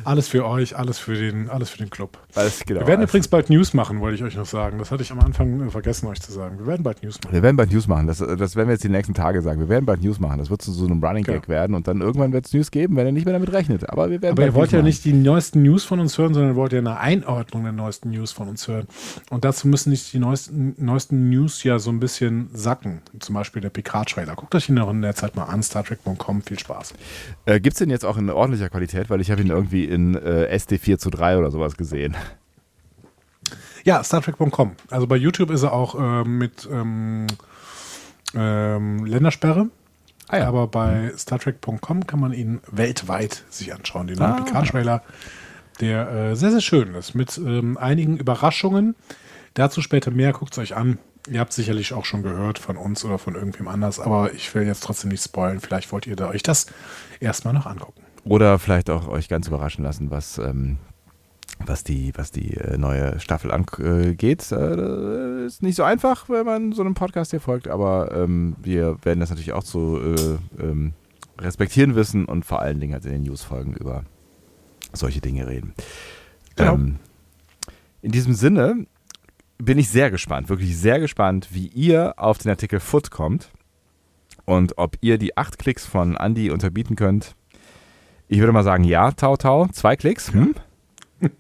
Alles 0.05 0.29
für 0.29 0.47
euch, 0.47 0.77
alles 0.77 0.99
für 0.99 1.15
den, 1.15 1.51
alles 1.51 1.69
für 1.69 1.77
den 1.79 1.91
Club. 1.91 2.19
Alles, 2.35 2.61
genau, 2.65 2.81
Wir 2.81 2.87
werden 2.87 3.01
alles. 3.01 3.11
übrigens 3.11 3.29
bald 3.29 3.51
News 3.51 3.75
machen, 3.75 4.01
wollte 4.01 4.17
ich 4.17 4.25
euch 4.25 4.35
noch 4.35 4.47
sagen. 4.47 4.79
Das 4.79 4.91
hatte 4.91 5.03
ich 5.03 5.12
am 5.12 5.21
Anfang 5.21 5.61
äh, 5.61 5.71
vergessen, 5.71 6.07
euch 6.09 6.23
zu 6.23 6.33
sagen. 6.33 6.59
Wir 6.59 6.67
werden 6.67 6.83
bald 6.83 7.03
News 7.03 7.19
machen. 7.23 7.35
Wir 7.35 7.43
werden 7.43 7.57
bald 7.59 7.71
News 7.71 7.87
machen. 7.87 8.07
Das, 8.07 8.19
das 8.19 8.57
werden 8.57 8.69
wir 8.69 8.73
jetzt 8.73 8.83
die 8.83 8.89
nächsten 8.89 9.12
Tage 9.12 9.43
sagen. 9.43 9.61
Wir 9.61 9.69
werden 9.69 9.85
bald 9.85 10.03
News 10.03 10.19
machen. 10.21 10.39
Das 10.39 10.49
wird 10.49 10.62
zu 10.62 10.73
so 10.73 10.87
einem 10.87 11.05
Running 11.05 11.23
Gag 11.23 11.43
Genau. 11.43 11.49
werden 11.49 11.77
und 11.77 11.87
dann 11.87 12.01
irgendwann 12.01 12.33
wird 12.33 12.47
es 12.47 12.55
News 12.55 12.71
geben, 12.71 12.97
wenn 12.97 13.05
ihr 13.07 13.12
nicht 13.12 13.27
mehr 13.27 13.35
damit 13.35 13.53
rechnet. 13.53 13.89
Aber 13.91 14.09
wir 14.11 14.23
werden 14.23 14.33
Aber 14.33 14.45
ihr 14.47 14.55
wollt 14.55 14.69
News 14.69 14.73
ja 14.73 14.79
machen. 14.79 14.87
nicht 14.87 15.05
die 15.05 15.12
neuesten 15.12 15.62
News 15.62 15.85
von 15.85 16.01
uns 16.01 16.17
hören, 16.17 16.33
sondern 16.33 16.53
ihr 16.53 16.57
wollt 16.57 16.73
ja 16.73 16.79
eine 16.79 16.99
Einordnung 16.99 17.65
der 17.65 17.73
neuesten 17.73 18.09
News 18.11 18.33
von 18.33 18.49
uns 18.49 18.67
hören. 18.69 18.87
Und 19.29 19.45
dazu 19.45 19.69
müssen 19.69 19.91
nicht 19.91 20.11
die 20.15 20.19
neuesten, 20.19 20.75
neuesten 20.79 21.29
News 21.29 21.62
ja 21.62 21.79
so 21.79 21.91
ein 21.91 22.01
bisschen 22.01 22.49
sacken. 22.55 23.03
Zum 23.21 23.35
Beispiel 23.35 23.53
der 23.61 23.70
Picard-Trailer. 23.70 24.34
Guckt 24.34 24.55
euch 24.55 24.68
ihn 24.68 24.74
noch 24.76 24.90
in 24.90 25.02
der 25.02 25.14
Zeit 25.14 25.36
mal 25.36 25.44
an, 25.44 25.62
StarTrek.com. 25.62 26.42
Viel 26.42 26.59
Spaß. 26.59 26.94
Äh, 27.46 27.61
Gibt 27.61 27.74
es 27.74 27.78
den 27.78 27.90
jetzt 27.90 28.05
auch 28.05 28.16
in 28.16 28.30
ordentlicher 28.30 28.68
Qualität? 28.68 29.11
Weil 29.11 29.20
ich 29.20 29.30
habe 29.30 29.42
ihn 29.42 29.50
irgendwie 29.50 29.84
in 29.84 30.14
äh, 30.14 30.46
SD 30.46 30.78
4 30.78 30.98
zu 30.98 31.11
3 31.11 31.38
oder 31.38 31.50
sowas 31.50 31.76
gesehen. 31.76 32.16
Ja, 33.84 34.02
StarTrek.com. 34.02 34.72
Also 34.90 35.07
bei 35.07 35.16
YouTube 35.16 35.50
ist 35.50 35.62
er 35.62 35.72
auch 35.72 35.94
äh, 35.98 36.24
mit 36.26 36.68
ähm, 36.72 37.26
ähm, 38.34 39.05
Ländersperre. 39.05 39.68
Ah 40.28 40.38
ja. 40.38 40.48
Aber 40.48 40.66
bei 40.68 41.12
StarTrek.com 41.16 42.07
kann 42.07 42.18
man 42.20 42.32
ihn 42.32 42.61
weltweit 42.70 43.44
sich 43.50 43.74
anschauen. 43.74 44.07
Den 44.07 44.20
Ah. 44.22 44.40
Picard-Trailer, 44.40 45.02
der 45.80 46.11
äh, 46.11 46.36
sehr, 46.36 46.50
sehr 46.50 46.62
schön 46.62 46.94
ist. 46.94 47.14
Mit 47.14 47.36
ähm, 47.36 47.76
einigen 47.76 48.16
Überraschungen. 48.16 48.94
Dazu 49.52 49.82
später 49.82 50.11
mehr. 50.11 50.32
Guckt 50.32 50.52
es 50.52 50.59
euch 50.59 50.74
an. 50.76 50.98
Ihr 51.31 51.41
habt 51.41 51.53
sicherlich 51.53 51.95
auch 51.95 52.05
schon 52.05 52.22
gehört 52.22 52.59
von 52.59 52.77
uns 52.77 53.05
oder 53.05 53.18
von 53.18 53.35
irgendwem 53.35 53.66
anders. 53.68 53.99
Aber 53.99 54.35
ich 54.35 54.55
will 54.55 54.64
jetzt 54.66 54.83
trotzdem 54.83 55.11
nicht 55.11 55.25
spoilen. 55.25 55.61
Vielleicht 55.61 55.91
wollt 55.91 56.07
ihr 56.07 56.16
da 56.16 56.29
euch 56.29 56.43
das 56.43 56.66
erstmal 57.20 57.55
noch 57.55 57.66
angucken. 57.66 58.03
Oder 58.25 58.59
vielleicht 58.59 58.91
auch 58.91 59.09
euch 59.09 59.29
ganz 59.29 59.49
überraschen 59.49 59.85
lassen, 59.85 60.11
was, 60.11 60.39
ähm, 60.39 60.79
was 61.64 61.85
die, 61.85 62.12
was 62.16 62.31
die 62.31 62.57
äh, 62.57 62.77
neue 62.77 63.20
Staffel 63.20 63.51
angeht. 63.51 64.51
Äh, 64.53 65.47
ist 65.47 65.62
nicht 65.62 65.77
so 65.77 65.83
einfach, 65.83 66.29
wenn 66.29 66.45
man 66.45 66.72
so 66.72 66.83
einem 66.83 66.95
Podcast 66.95 67.31
hier 67.31 67.41
folgt, 67.41 67.68
aber 67.68 68.12
ähm, 68.14 68.57
wir 68.62 68.99
werden 69.03 69.20
das 69.20 69.31
natürlich 69.31 69.53
auch 69.53 69.64
zu 69.64 69.99
äh, 69.99 70.62
ähm, 70.62 70.93
respektieren 71.39 71.95
wissen 71.95 72.27
und 72.27 72.45
vor 72.45 72.61
allen 72.61 72.81
Dingen 72.81 72.93
halt 72.93 73.05
in 73.07 73.12
den 73.12 73.22
Newsfolgen 73.22 73.75
über 73.75 74.05
solche 74.93 75.20
Dinge 75.20 75.47
reden. 75.47 75.75
Genau. 76.57 76.75
Ähm, 76.75 76.99
in 78.03 78.12
diesem 78.12 78.35
Sinne 78.35 78.87
bin 79.59 79.78
ich 79.78 79.88
sehr 79.88 80.11
gespannt, 80.11 80.48
wirklich 80.48 80.76
sehr 80.76 81.00
gespannt, 81.00 81.48
wie 81.52 81.68
ihr 81.68 82.14
auf 82.16 82.38
den 82.38 82.50
Artikel 82.50 82.80
Foot 82.80 83.11
kommt 83.11 83.50
und 84.44 84.78
ob 84.78 84.96
ihr 85.00 85.18
die 85.18 85.36
acht 85.36 85.59
Klicks 85.59 85.86
von 85.86 86.16
Andy 86.16 86.50
unterbieten 86.50 86.96
könnt. 86.96 87.34
Ich 88.28 88.40
würde 88.40 88.52
mal 88.52 88.64
sagen, 88.64 88.84
ja, 88.84 89.12
Tau 89.12 89.36
Tau, 89.36 89.68
zwei 89.68 89.96
Klicks. 89.96 90.32
Hm? 90.32 90.55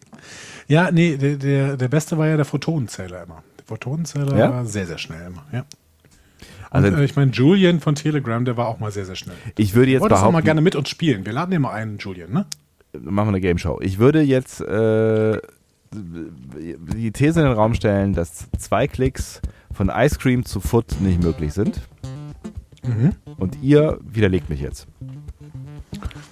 Ja, 0.66 0.90
nee, 0.90 1.18
der, 1.18 1.36
der, 1.36 1.76
der 1.76 1.88
beste 1.88 2.16
war 2.16 2.26
ja 2.26 2.36
der 2.36 2.46
Photonenzähler 2.46 3.24
immer. 3.24 3.44
Der 3.58 3.66
Photonenzähler 3.66 4.34
Ja? 4.34 4.50
war 4.50 4.64
sehr, 4.64 4.86
sehr 4.86 4.96
schnell 4.96 5.26
immer. 5.26 5.44
Ja. 5.52 5.66
Also 6.70 6.88
Und, 6.88 6.94
äh, 6.94 7.04
ich 7.04 7.16
meine, 7.16 7.32
Julian 7.32 7.80
von 7.80 7.94
Telegram, 7.94 8.42
der 8.46 8.56
war 8.56 8.68
auch 8.68 8.80
mal 8.80 8.90
sehr, 8.90 9.04
sehr 9.04 9.14
schnell. 9.14 9.36
ich 9.58 9.74
würde 9.74 9.90
jetzt 9.90 10.00
Wolltest 10.00 10.22
auch 10.22 10.26
mal 10.26 10.30
behaupten, 10.30 10.46
gerne 10.46 10.60
mit 10.62 10.74
uns 10.74 10.88
spielen. 10.88 11.26
Wir 11.26 11.34
laden 11.34 11.50
dir 11.50 11.60
mal 11.60 11.72
einen, 11.72 11.98
Julian, 11.98 12.32
ne? 12.32 12.46
machen 12.98 13.26
wir 13.26 13.28
eine 13.28 13.40
Game 13.40 13.58
Show. 13.58 13.78
Ich 13.82 13.98
würde 13.98 14.22
jetzt 14.22 14.60
äh, 14.60 15.38
die 15.94 17.12
These 17.12 17.40
in 17.40 17.46
den 17.46 17.54
Raum 17.54 17.74
stellen, 17.74 18.12
dass 18.12 18.48
zwei 18.58 18.86
Klicks 18.86 19.40
von 19.72 19.90
Ice 19.94 20.18
Cream 20.18 20.44
zu 20.44 20.60
Foot 20.60 21.00
nicht 21.00 21.22
möglich 21.22 21.52
sind. 21.52 21.80
Mhm. 22.84 23.12
Und 23.38 23.58
ihr 23.62 23.98
widerlegt 24.04 24.50
mich 24.50 24.60
jetzt. 24.60 24.86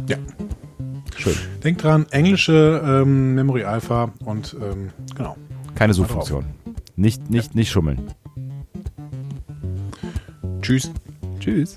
Ja. 0.06 0.16
Schön. 1.16 1.34
Denkt 1.62 1.84
dran, 1.84 2.06
englische 2.10 2.82
ähm, 2.84 3.34
Memory 3.34 3.64
Alpha 3.64 4.12
und 4.24 4.56
ähm, 4.60 4.90
genau. 5.14 5.36
Keine 5.74 5.94
Suchfunktion. 5.94 6.44
Nicht, 6.96 7.30
nicht, 7.30 7.54
nicht 7.54 7.70
schummeln. 7.70 8.10
Tschüss. 10.60 10.92
Tschüss. 11.40 11.76